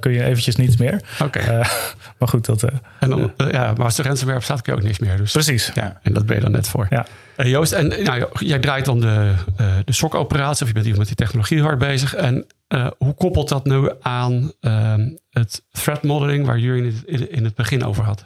kun 0.00 0.12
je 0.12 0.24
eventjes 0.24 0.56
niets 0.56 0.76
meer. 0.76 1.00
Oké. 1.22 1.40
maar 2.18 2.28
goed, 2.28 2.46
dat. 2.46 2.62
en 2.98 3.10
dan, 3.10 3.32
ja, 3.50 3.72
maar 3.76 3.84
als 3.84 3.98
er 3.98 4.06
ransomware 4.08 4.38
op 4.38 4.44
staat, 4.44 4.62
kun 4.62 4.72
je 4.72 4.78
ook 4.78 4.84
niks 4.84 4.98
meer. 4.98 5.16
Dus, 5.16 5.32
Precies. 5.32 5.70
Ja, 5.74 6.00
en 6.02 6.12
dat 6.12 6.26
ben 6.26 6.36
je 6.36 6.42
dan 6.42 6.52
net 6.52 6.68
voor. 6.68 6.86
Ja. 6.90 7.06
Eh, 7.36 7.50
Joost, 7.50 7.72
en 7.72 7.88
nou, 7.88 8.26
jij 8.38 8.58
draait 8.58 8.84
dan 8.84 9.00
de, 9.00 9.32
eh, 9.56 9.66
de 9.84 9.92
SOC-operatie, 9.92 10.62
of 10.62 10.68
je 10.68 10.74
bent 10.74 10.86
hier 10.86 10.96
met 10.96 11.06
die 11.06 11.16
technologie 11.16 11.62
hard 11.62 11.78
bezig. 11.78 12.14
En 12.14 12.46
eh, 12.68 12.86
hoe 12.98 13.14
koppelt 13.14 13.48
dat 13.48 13.64
nu 13.64 13.90
aan 14.00 14.52
ehm, 14.60 15.08
het 15.30 15.64
threat 15.70 16.02
modeling 16.02 16.46
waar 16.46 16.58
jullie 16.58 16.92
het 16.92 17.02
in, 17.04 17.32
in 17.32 17.44
het 17.44 17.54
begin 17.54 17.84
over 17.84 18.04
had? 18.04 18.24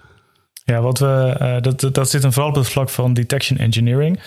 Ja, 0.64 0.80
wat 0.80 0.98
we, 0.98 1.58
dat, 1.60 1.94
dat, 1.94 2.10
zit 2.10 2.22
hem 2.22 2.32
vooral 2.32 2.50
op 2.50 2.56
het 2.56 2.68
vlak 2.68 2.88
van 2.88 3.14
detection 3.14 3.58
engineering. 3.58 4.20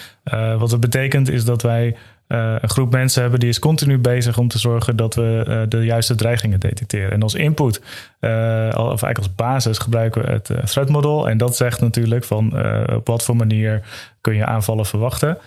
Wat 0.57 0.69
dat 0.69 0.79
betekent 0.79 1.29
is 1.29 1.45
dat 1.45 1.61
wij 1.61 1.95
uh, 2.27 2.55
een 2.61 2.69
groep 2.69 2.91
mensen 2.91 3.21
hebben 3.21 3.39
die 3.39 3.49
is 3.49 3.59
continu 3.59 3.97
bezig 3.97 4.38
om 4.38 4.47
te 4.47 4.59
zorgen 4.59 4.95
dat 4.95 5.15
we 5.15 5.45
uh, 5.47 5.61
de 5.69 5.85
juiste 5.85 6.15
dreigingen 6.15 6.59
detecteren. 6.59 7.11
En 7.11 7.21
als 7.21 7.33
input, 7.35 7.81
uh, 8.21 8.29
of 8.75 9.03
eigenlijk 9.03 9.17
als 9.17 9.35
basis, 9.35 9.77
gebruiken 9.77 10.21
we 10.21 10.31
het 10.31 10.51
threat 10.65 10.89
model. 10.89 11.29
En 11.29 11.38
dat 11.38 11.55
zegt 11.55 11.81
natuurlijk 11.81 12.23
van 12.23 12.53
op 12.95 13.07
wat 13.07 13.23
voor 13.23 13.35
manier 13.35 13.81
kun 14.21 14.35
je 14.35 14.45
aanvallen 14.45 14.85
verwachten. 14.85 15.38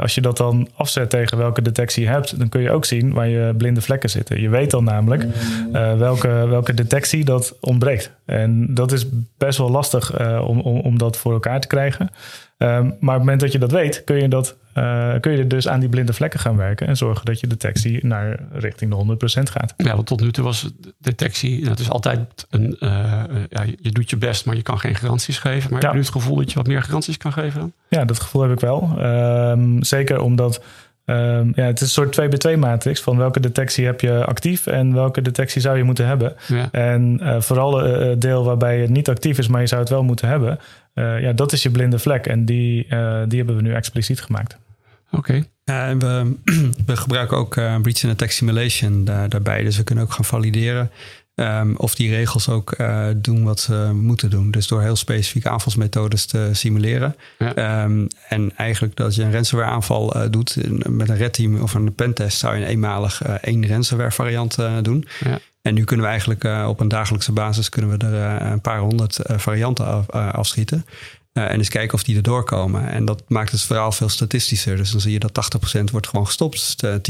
als 0.00 0.14
je 0.14 0.20
dat 0.20 0.36
dan 0.36 0.68
afzet 0.74 1.10
tegen 1.10 1.38
welke 1.38 1.62
detectie 1.62 2.02
je 2.02 2.08
hebt, 2.08 2.38
dan 2.38 2.48
kun 2.48 2.60
je 2.60 2.70
ook 2.70 2.84
zien 2.84 3.12
waar 3.12 3.28
je 3.28 3.54
blinde 3.56 3.80
vlekken 3.80 4.10
zitten. 4.10 4.40
Je 4.40 4.48
weet 4.48 4.70
dan 4.70 4.84
namelijk 4.84 5.26
welke, 5.96 6.28
welke 6.28 6.74
detectie 6.74 7.24
dat 7.24 7.56
ontbreekt. 7.60 8.12
En 8.26 8.74
dat 8.74 8.92
is 8.92 9.06
best 9.38 9.58
wel 9.58 9.70
lastig 9.70 10.20
om, 10.42 10.60
om, 10.60 10.80
om 10.80 10.98
dat 10.98 11.16
voor 11.16 11.32
elkaar 11.32 11.60
te 11.60 11.66
krijgen. 11.66 12.10
Um, 12.62 12.68
maar 12.68 12.84
op 12.90 12.92
het 13.00 13.18
moment 13.18 13.40
dat 13.40 13.52
je 13.52 13.58
dat 13.58 13.70
weet, 13.70 14.04
kun 14.04 14.16
je, 14.16 14.28
dat, 14.28 14.56
uh, 14.74 15.14
kun 15.20 15.32
je 15.36 15.46
dus 15.46 15.68
aan 15.68 15.80
die 15.80 15.88
blinde 15.88 16.12
vlekken 16.12 16.40
gaan 16.40 16.56
werken 16.56 16.86
en 16.86 16.96
zorgen 16.96 17.24
dat 17.24 17.40
je 17.40 17.46
detectie 17.46 18.06
naar 18.06 18.38
richting 18.52 18.90
de 18.90 19.16
100% 19.40 19.42
gaat. 19.50 19.74
Ja, 19.76 19.94
want 19.94 20.06
tot 20.06 20.20
nu 20.20 20.32
toe 20.32 20.44
was 20.44 20.70
detectie, 20.98 21.58
nou, 21.58 21.70
het 21.70 21.78
is 21.78 21.90
altijd 21.90 22.46
een, 22.50 22.76
uh, 22.80 22.90
ja, 23.48 23.62
je 23.80 23.90
doet 23.90 24.10
je 24.10 24.16
best, 24.16 24.46
maar 24.46 24.56
je 24.56 24.62
kan 24.62 24.78
geen 24.78 24.94
garanties 24.94 25.38
geven. 25.38 25.70
Maar 25.70 25.80
ja. 25.80 25.86
heb 25.86 25.94
je 25.94 26.00
nu 26.00 26.04
het 26.04 26.12
gevoel 26.12 26.36
dat 26.36 26.50
je 26.50 26.56
wat 26.56 26.66
meer 26.66 26.82
garanties 26.82 27.16
kan 27.16 27.32
geven? 27.32 27.72
Ja, 27.88 28.04
dat 28.04 28.20
gevoel 28.20 28.42
heb 28.42 28.52
ik 28.52 28.60
wel. 28.60 28.94
Um, 28.98 29.84
zeker 29.84 30.20
omdat 30.20 30.62
Um, 31.04 31.52
ja, 31.54 31.64
het 31.64 31.80
is 31.80 31.96
een 31.96 32.12
soort 32.12 32.20
2B2-matrix 32.20 33.02
van 33.02 33.16
welke 33.16 33.40
detectie 33.40 33.84
heb 33.84 34.00
je 34.00 34.24
actief 34.24 34.66
en 34.66 34.94
welke 34.94 35.22
detectie 35.22 35.60
zou 35.60 35.76
je 35.76 35.82
moeten 35.82 36.06
hebben. 36.06 36.34
Ja. 36.48 36.68
En 36.70 37.18
uh, 37.22 37.40
vooral 37.40 37.78
het 37.78 38.20
deel 38.20 38.44
waarbij 38.44 38.80
het 38.80 38.90
niet 38.90 39.08
actief 39.08 39.38
is, 39.38 39.48
maar 39.48 39.60
je 39.60 39.66
zou 39.66 39.80
het 39.80 39.90
wel 39.90 40.02
moeten 40.02 40.28
hebben. 40.28 40.58
Uh, 40.94 41.20
ja, 41.20 41.32
dat 41.32 41.52
is 41.52 41.62
je 41.62 41.70
blinde 41.70 41.98
vlek 41.98 42.26
en 42.26 42.44
die, 42.44 42.86
uh, 42.90 43.22
die 43.28 43.38
hebben 43.38 43.56
we 43.56 43.62
nu 43.62 43.72
expliciet 43.72 44.20
gemaakt. 44.20 44.58
Oké. 45.10 45.16
Okay. 45.16 45.44
Ja, 45.64 45.86
en 45.86 45.98
we, 45.98 46.36
we 46.86 46.96
gebruiken 46.96 47.36
ook 47.36 47.54
breach 47.54 48.04
and 48.04 48.12
attack 48.12 48.30
simulation 48.30 49.04
daar, 49.04 49.28
daarbij. 49.28 49.62
Dus 49.62 49.76
we 49.76 49.84
kunnen 49.84 50.04
ook 50.04 50.12
gaan 50.12 50.24
valideren 50.24 50.90
Um, 51.42 51.76
of 51.76 51.94
die 51.94 52.10
regels 52.10 52.48
ook 52.48 52.74
uh, 52.78 53.06
doen 53.16 53.44
wat 53.44 53.60
ze 53.60 53.90
moeten 53.94 54.30
doen. 54.30 54.50
Dus 54.50 54.66
door 54.66 54.82
heel 54.82 54.96
specifieke 54.96 55.48
aanvalsmethodes 55.48 56.26
te 56.26 56.48
simuleren. 56.52 57.16
Ja. 57.38 57.82
Um, 57.84 58.06
en 58.28 58.52
eigenlijk 58.56 58.96
dat 58.96 59.14
je 59.14 59.22
een 59.22 59.32
ransomware 59.32 59.70
aanval 59.70 60.16
uh, 60.16 60.22
doet 60.30 60.56
met 60.88 61.08
een 61.08 61.16
red 61.16 61.32
team 61.32 61.60
of 61.60 61.74
een 61.74 61.94
pentest 61.94 62.38
zou 62.38 62.56
je 62.56 62.66
eenmalig 62.66 63.26
uh, 63.26 63.34
één 63.40 63.68
ransomware 63.68 64.10
variant 64.10 64.58
doen. 64.82 65.06
Ja. 65.24 65.38
En 65.62 65.74
nu 65.74 65.84
kunnen 65.84 66.04
we 66.04 66.10
eigenlijk 66.10 66.68
op 66.68 66.80
een 66.80 66.88
dagelijkse 66.88 67.32
basis 67.32 67.68
kunnen 67.68 67.98
we 67.98 68.06
er 68.06 68.42
een 68.52 68.60
paar 68.60 68.78
honderd 68.78 69.18
varianten 69.22 69.86
af, 69.86 70.10
afschieten. 70.10 70.86
Uh, 71.32 71.50
en 71.50 71.58
eens 71.58 71.68
kijken 71.68 71.94
of 71.94 72.02
die 72.02 72.16
er 72.16 72.22
doorkomen. 72.22 72.88
En 72.88 73.04
dat 73.04 73.22
maakt 73.28 73.50
het 73.52 73.62
verhaal 73.62 73.92
veel 73.92 74.08
statistischer. 74.08 74.76
Dus 74.76 74.90
dan 74.90 75.00
zie 75.00 75.12
je 75.12 75.18
dat 75.18 75.52
80% 75.78 75.82
wordt 75.90 76.08
gewoon 76.08 76.26
gestopt. 76.26 76.80
De 76.80 77.00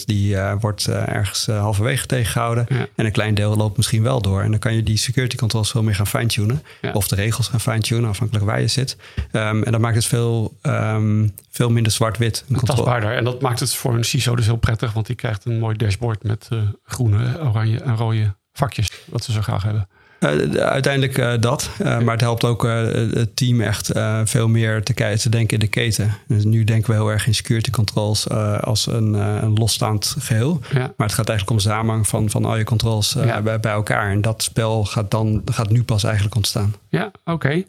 10% 0.00 0.04
die 0.04 0.34
uh, 0.34 0.54
wordt 0.60 0.86
uh, 0.88 1.08
ergens 1.08 1.46
halverwege 1.46 2.06
tegengehouden. 2.06 2.66
Ja. 2.68 2.86
En 2.96 3.06
een 3.06 3.12
klein 3.12 3.34
deel 3.34 3.56
loopt 3.56 3.76
misschien 3.76 4.02
wel 4.02 4.22
door. 4.22 4.42
En 4.42 4.50
dan 4.50 4.58
kan 4.60 4.74
je 4.74 4.82
die 4.82 4.96
security 4.96 5.36
controls 5.36 5.70
veel 5.70 5.82
meer 5.82 5.94
gaan 5.94 6.06
fine-tunen. 6.06 6.62
Ja. 6.80 6.92
Of 6.92 7.08
de 7.08 7.14
regels 7.14 7.48
gaan 7.48 7.60
fine-tunen, 7.60 8.08
afhankelijk 8.08 8.44
waar 8.46 8.60
je 8.60 8.68
zit. 8.68 8.96
Um, 9.32 9.62
en 9.62 9.72
dat 9.72 9.80
maakt 9.80 9.96
het 9.96 10.06
veel, 10.06 10.56
um, 10.62 11.34
veel 11.50 11.70
minder 11.70 11.92
zwart-wit. 11.92 12.44
Tastbaarder. 12.64 13.16
En 13.16 13.24
dat 13.24 13.40
maakt 13.40 13.60
het 13.60 13.74
voor 13.74 13.94
een 13.94 14.04
CISO 14.04 14.36
dus 14.36 14.46
heel 14.46 14.56
prettig. 14.56 14.92
Want 14.92 15.06
die 15.06 15.16
krijgt 15.16 15.44
een 15.44 15.58
mooi 15.58 15.76
dashboard 15.76 16.22
met 16.22 16.48
groene, 16.84 17.40
oranje 17.40 17.80
en 17.80 17.96
rode 17.96 18.34
vakjes. 18.52 18.90
Wat 19.04 19.24
ze 19.24 19.32
zo 19.32 19.40
graag 19.40 19.62
hebben. 19.62 19.88
Uh, 20.22 20.60
uiteindelijk 20.64 21.18
uh, 21.18 21.32
dat. 21.40 21.70
Uh, 21.80 21.98
maar 21.98 22.12
het 22.12 22.20
helpt 22.20 22.44
ook 22.44 22.62
het 22.62 23.36
team 23.36 23.60
echt 23.60 23.90
veel 24.24 24.48
meer 24.48 24.82
te, 24.82 24.94
kijken, 24.94 25.20
te 25.20 25.28
denken 25.28 25.54
in 25.54 25.60
de 25.60 25.66
keten. 25.66 26.14
Dus 26.28 26.44
nu 26.44 26.64
denken 26.64 26.90
we 26.90 26.96
heel 26.96 27.10
erg 27.10 27.26
in 27.26 27.34
security 27.34 27.70
controls 27.70 28.28
als 28.60 28.86
een, 28.86 29.14
een 29.14 29.54
losstaand 29.54 30.16
geheel. 30.18 30.60
Ja. 30.72 30.92
Maar 30.96 31.06
het 31.06 31.16
gaat 31.16 31.28
eigenlijk 31.28 31.50
om 31.50 31.70
samenhang 31.70 32.08
van, 32.08 32.30
van 32.30 32.44
al 32.44 32.56
je 32.56 32.64
controls 32.64 33.16
ja. 33.24 33.42
bij, 33.42 33.60
bij, 33.60 33.72
elkaar. 33.72 34.10
En 34.10 34.20
dat 34.20 34.42
spel 34.42 34.84
gaat, 34.84 35.10
dan, 35.10 35.42
gaat 35.44 35.70
nu 35.70 35.82
pas 35.82 36.04
eigenlijk 36.04 36.34
ontstaan. 36.34 36.74
Ja, 36.88 37.10
oké. 37.24 37.32
Okay. 37.32 37.66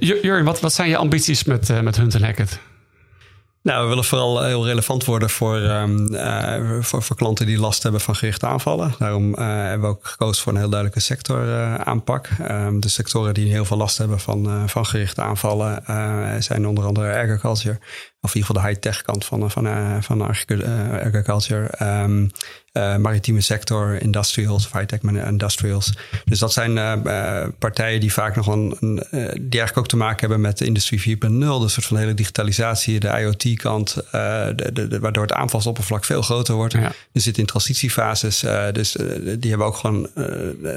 Jurgen, 0.00 0.44
wat, 0.44 0.60
wat 0.60 0.72
zijn 0.72 0.88
je 0.88 0.96
ambities 0.96 1.44
met, 1.44 1.82
met 1.82 1.96
Hunt 1.96 2.20
Hackett? 2.20 2.60
Nou, 3.62 3.82
we 3.82 3.88
willen 3.88 4.04
vooral 4.04 4.44
heel 4.44 4.66
relevant 4.66 5.04
worden 5.04 5.30
voor, 5.30 5.56
um, 5.56 6.14
uh, 6.14 6.80
voor, 6.80 7.02
voor, 7.02 7.16
klanten 7.16 7.46
die 7.46 7.58
last 7.58 7.82
hebben 7.82 8.00
van 8.00 8.16
gerichte 8.16 8.46
aanvallen. 8.46 8.94
Daarom 8.98 9.30
uh, 9.30 9.36
hebben 9.38 9.80
we 9.80 9.86
ook 9.96 10.06
gekozen 10.06 10.42
voor 10.42 10.52
een 10.52 10.58
heel 10.58 10.68
duidelijke 10.68 11.02
sector 11.02 11.46
uh, 11.46 11.74
aanpak. 11.74 12.28
Um, 12.50 12.80
de 12.80 12.88
sectoren 12.88 13.34
die 13.34 13.50
heel 13.52 13.64
veel 13.64 13.76
last 13.76 13.98
hebben 13.98 14.20
van, 14.20 14.68
van 14.68 14.86
gerichte 14.86 15.22
aanvallen 15.22 15.82
zijn 16.42 16.66
onder 16.66 16.84
andere 16.84 17.18
agriculture. 17.18 17.78
Of 18.20 18.34
in 18.34 18.40
ieder 18.40 18.46
geval 18.46 18.62
de 18.62 18.68
high-tech 18.68 19.02
kant 19.02 19.24
van, 19.24 19.50
van, 19.50 19.68
van 20.02 20.20
agriculture. 21.02 21.70
Um, 22.02 22.30
uh, 22.72 22.96
maritieme 22.96 23.40
sector, 23.40 24.02
industrials, 24.02 24.66
of 24.66 24.72
high-tech 24.72 25.00
industrials. 25.02 25.92
Dus 26.24 26.38
dat 26.38 26.52
zijn 26.52 26.76
uh, 26.76 27.46
partijen 27.58 28.00
die 28.00 28.12
vaak 28.12 28.36
nog 28.36 28.46
een, 28.46 28.76
een 28.80 28.94
die 29.30 29.60
eigenlijk 29.60 29.78
ook 29.78 29.88
te 29.88 29.96
maken 29.96 30.20
hebben 30.20 30.40
met 30.40 30.58
de 30.58 30.64
industrie 30.64 31.00
4.0, 31.00 31.28
de 31.28 31.68
soort 31.68 31.86
van 31.86 31.96
hele 31.96 32.14
digitalisatie, 32.14 33.00
de 33.00 33.08
IoT-kant, 33.08 33.94
de, 33.94 34.70
de, 34.72 34.88
de, 34.88 34.98
waardoor 34.98 35.22
het 35.22 35.32
aanvalsoppervlak 35.32 36.04
veel 36.04 36.22
groter 36.22 36.54
wordt. 36.54 36.72
Ja. 36.72 36.92
Je 37.12 37.20
zit 37.20 37.38
in 37.38 37.46
transitiefases, 37.46 38.44
dus 38.72 38.92
die 39.38 39.48
hebben 39.50 39.66
ook 39.66 39.76
gewoon 39.76 40.08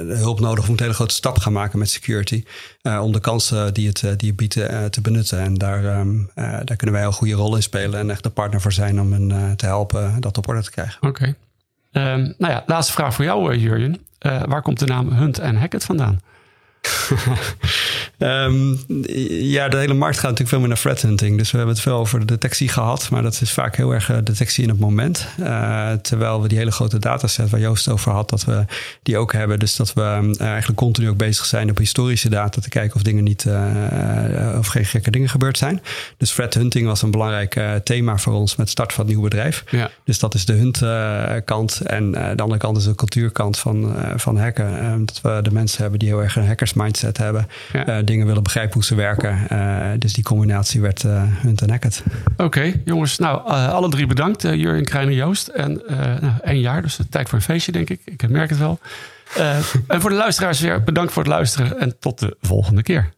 hulp 0.07 0.39
nodig 0.39 0.67
om 0.67 0.73
een 0.73 0.79
hele 0.79 0.93
grote 0.93 1.13
stap 1.13 1.37
gaan 1.37 1.53
maken 1.53 1.79
met 1.79 1.89
security, 1.89 2.43
om 2.81 3.11
de 3.11 3.19
kansen 3.19 3.73
die 3.73 3.87
het, 3.87 4.03
die 4.17 4.27
het 4.27 4.35
biedt 4.35 4.53
te 4.89 5.01
benutten. 5.01 5.39
En 5.39 5.53
daar, 5.53 5.99
um, 5.99 6.29
daar 6.35 6.75
kunnen 6.75 6.95
wij 6.95 7.05
een 7.05 7.13
goede 7.13 7.33
rol 7.33 7.55
in 7.55 7.63
spelen 7.63 7.99
en 7.99 8.09
echt 8.09 8.23
de 8.23 8.29
partner 8.29 8.61
voor 8.61 8.73
zijn 8.73 9.01
om 9.01 9.13
hen 9.13 9.55
te 9.55 9.65
helpen 9.65 10.21
dat 10.21 10.37
op 10.37 10.47
orde 10.47 10.63
te 10.63 10.71
krijgen. 10.71 10.97
Oké. 11.01 11.07
Okay. 11.07 11.35
Um, 11.93 12.33
nou 12.37 12.53
ja, 12.53 12.63
laatste 12.65 12.93
vraag 12.93 13.13
voor 13.13 13.25
jou, 13.25 13.55
Jurjen. 13.55 14.05
Uh, 14.21 14.43
waar 14.43 14.61
komt 14.61 14.79
de 14.79 14.85
naam 14.85 15.11
Hunt 15.11 15.39
en 15.39 15.55
Hackett 15.55 15.83
vandaan? 15.83 16.21
um, 18.23 18.79
ja, 19.27 19.67
de 19.67 19.77
hele 19.77 19.93
markt 19.93 20.15
gaat 20.15 20.29
natuurlijk 20.29 20.49
veel 20.49 20.59
meer 20.59 20.67
naar 20.67 20.77
threat 20.77 21.01
hunting. 21.01 21.37
Dus 21.37 21.51
we 21.51 21.57
hebben 21.57 21.75
het 21.75 21.83
veel 21.83 21.97
over 21.97 22.19
de 22.19 22.25
detectie 22.25 22.67
gehad. 22.69 23.09
Maar 23.09 23.21
dat 23.21 23.41
is 23.41 23.51
vaak 23.51 23.75
heel 23.75 23.93
erg 23.93 24.11
detectie 24.23 24.63
in 24.63 24.69
het 24.69 24.79
moment. 24.79 25.27
Uh, 25.39 25.91
terwijl 25.91 26.41
we 26.41 26.47
die 26.47 26.57
hele 26.57 26.71
grote 26.71 26.99
dataset 26.99 27.49
waar 27.49 27.59
Joost 27.59 27.89
over 27.89 28.11
had, 28.11 28.29
dat 28.29 28.45
we 28.45 28.65
die 29.03 29.17
ook 29.17 29.33
hebben. 29.33 29.59
Dus 29.59 29.75
dat 29.75 29.93
we 29.93 30.01
uh, 30.01 30.47
eigenlijk 30.47 30.79
continu 30.79 31.09
ook 31.09 31.17
bezig 31.17 31.45
zijn 31.45 31.69
op 31.69 31.77
historische 31.77 32.29
data 32.29 32.61
te 32.61 32.69
kijken 32.69 32.95
of 32.95 33.01
dingen 33.01 33.23
niet, 33.23 33.45
uh, 33.45 34.55
of 34.57 34.67
geen 34.67 34.85
gekke 34.85 35.11
dingen 35.11 35.29
gebeurd 35.29 35.57
zijn. 35.57 35.81
Dus 36.17 36.33
threat 36.33 36.53
hunting 36.53 36.87
was 36.87 37.01
een 37.01 37.11
belangrijk 37.11 37.61
thema 37.83 38.17
voor 38.17 38.33
ons 38.33 38.55
met 38.55 38.69
start 38.69 38.93
van 38.93 39.05
het 39.05 39.13
nieuwe 39.13 39.29
bedrijf. 39.29 39.63
Ja. 39.69 39.89
Dus 40.03 40.19
dat 40.19 40.33
is 40.33 40.45
de 40.45 40.53
hunt 40.53 40.81
kant. 41.45 41.81
En 41.81 42.11
de 42.11 42.41
andere 42.41 42.59
kant 42.59 42.77
is 42.77 42.83
de 42.83 42.95
cultuurkant 42.95 43.59
van, 43.59 43.95
van 44.15 44.37
hacken. 44.37 45.05
dat 45.05 45.21
we 45.21 45.39
de 45.41 45.51
mensen 45.51 45.81
hebben 45.81 45.99
die 45.99 46.07
heel 46.07 46.21
erg 46.21 46.35
een 46.35 46.47
hackers 46.47 46.73
mindset 46.73 47.17
hebben. 47.17 47.47
Ja. 47.73 48.01
Dingen 48.13 48.27
willen 48.27 48.43
begrijpen 48.43 48.73
hoe 48.73 48.83
ze 48.83 48.95
werken. 48.95 49.47
Uh, 49.51 49.87
dus 49.97 50.13
die 50.13 50.23
combinatie 50.23 50.81
werd 50.81 51.03
uh, 51.03 51.23
Hunt 51.41 51.61
en 51.61 51.69
Hackett. 51.69 52.03
Oké, 52.37 52.73
jongens. 52.85 53.17
Nou, 53.17 53.41
alle 53.49 53.89
drie 53.89 54.05
bedankt. 54.05 54.41
Jurjen, 54.41 54.85
Krijn 54.85 55.07
en 55.07 55.13
Joost. 55.13 55.47
En 55.47 55.81
nou, 56.21 56.33
één 56.41 56.59
jaar, 56.59 56.81
dus 56.81 56.99
tijd 57.09 57.29
voor 57.29 57.37
een 57.37 57.43
feestje, 57.43 57.71
denk 57.71 57.89
ik. 57.89 58.01
Ik 58.05 58.29
merk 58.29 58.49
het 58.49 58.59
wel. 58.59 58.79
en 59.87 60.01
voor 60.01 60.09
de 60.09 60.15
luisteraars 60.15 60.59
weer 60.59 60.83
bedankt 60.83 61.13
voor 61.13 61.23
het 61.23 61.31
luisteren. 61.31 61.79
En 61.79 61.99
tot 61.99 62.19
de 62.19 62.37
volgende 62.41 62.83
keer. 62.83 63.12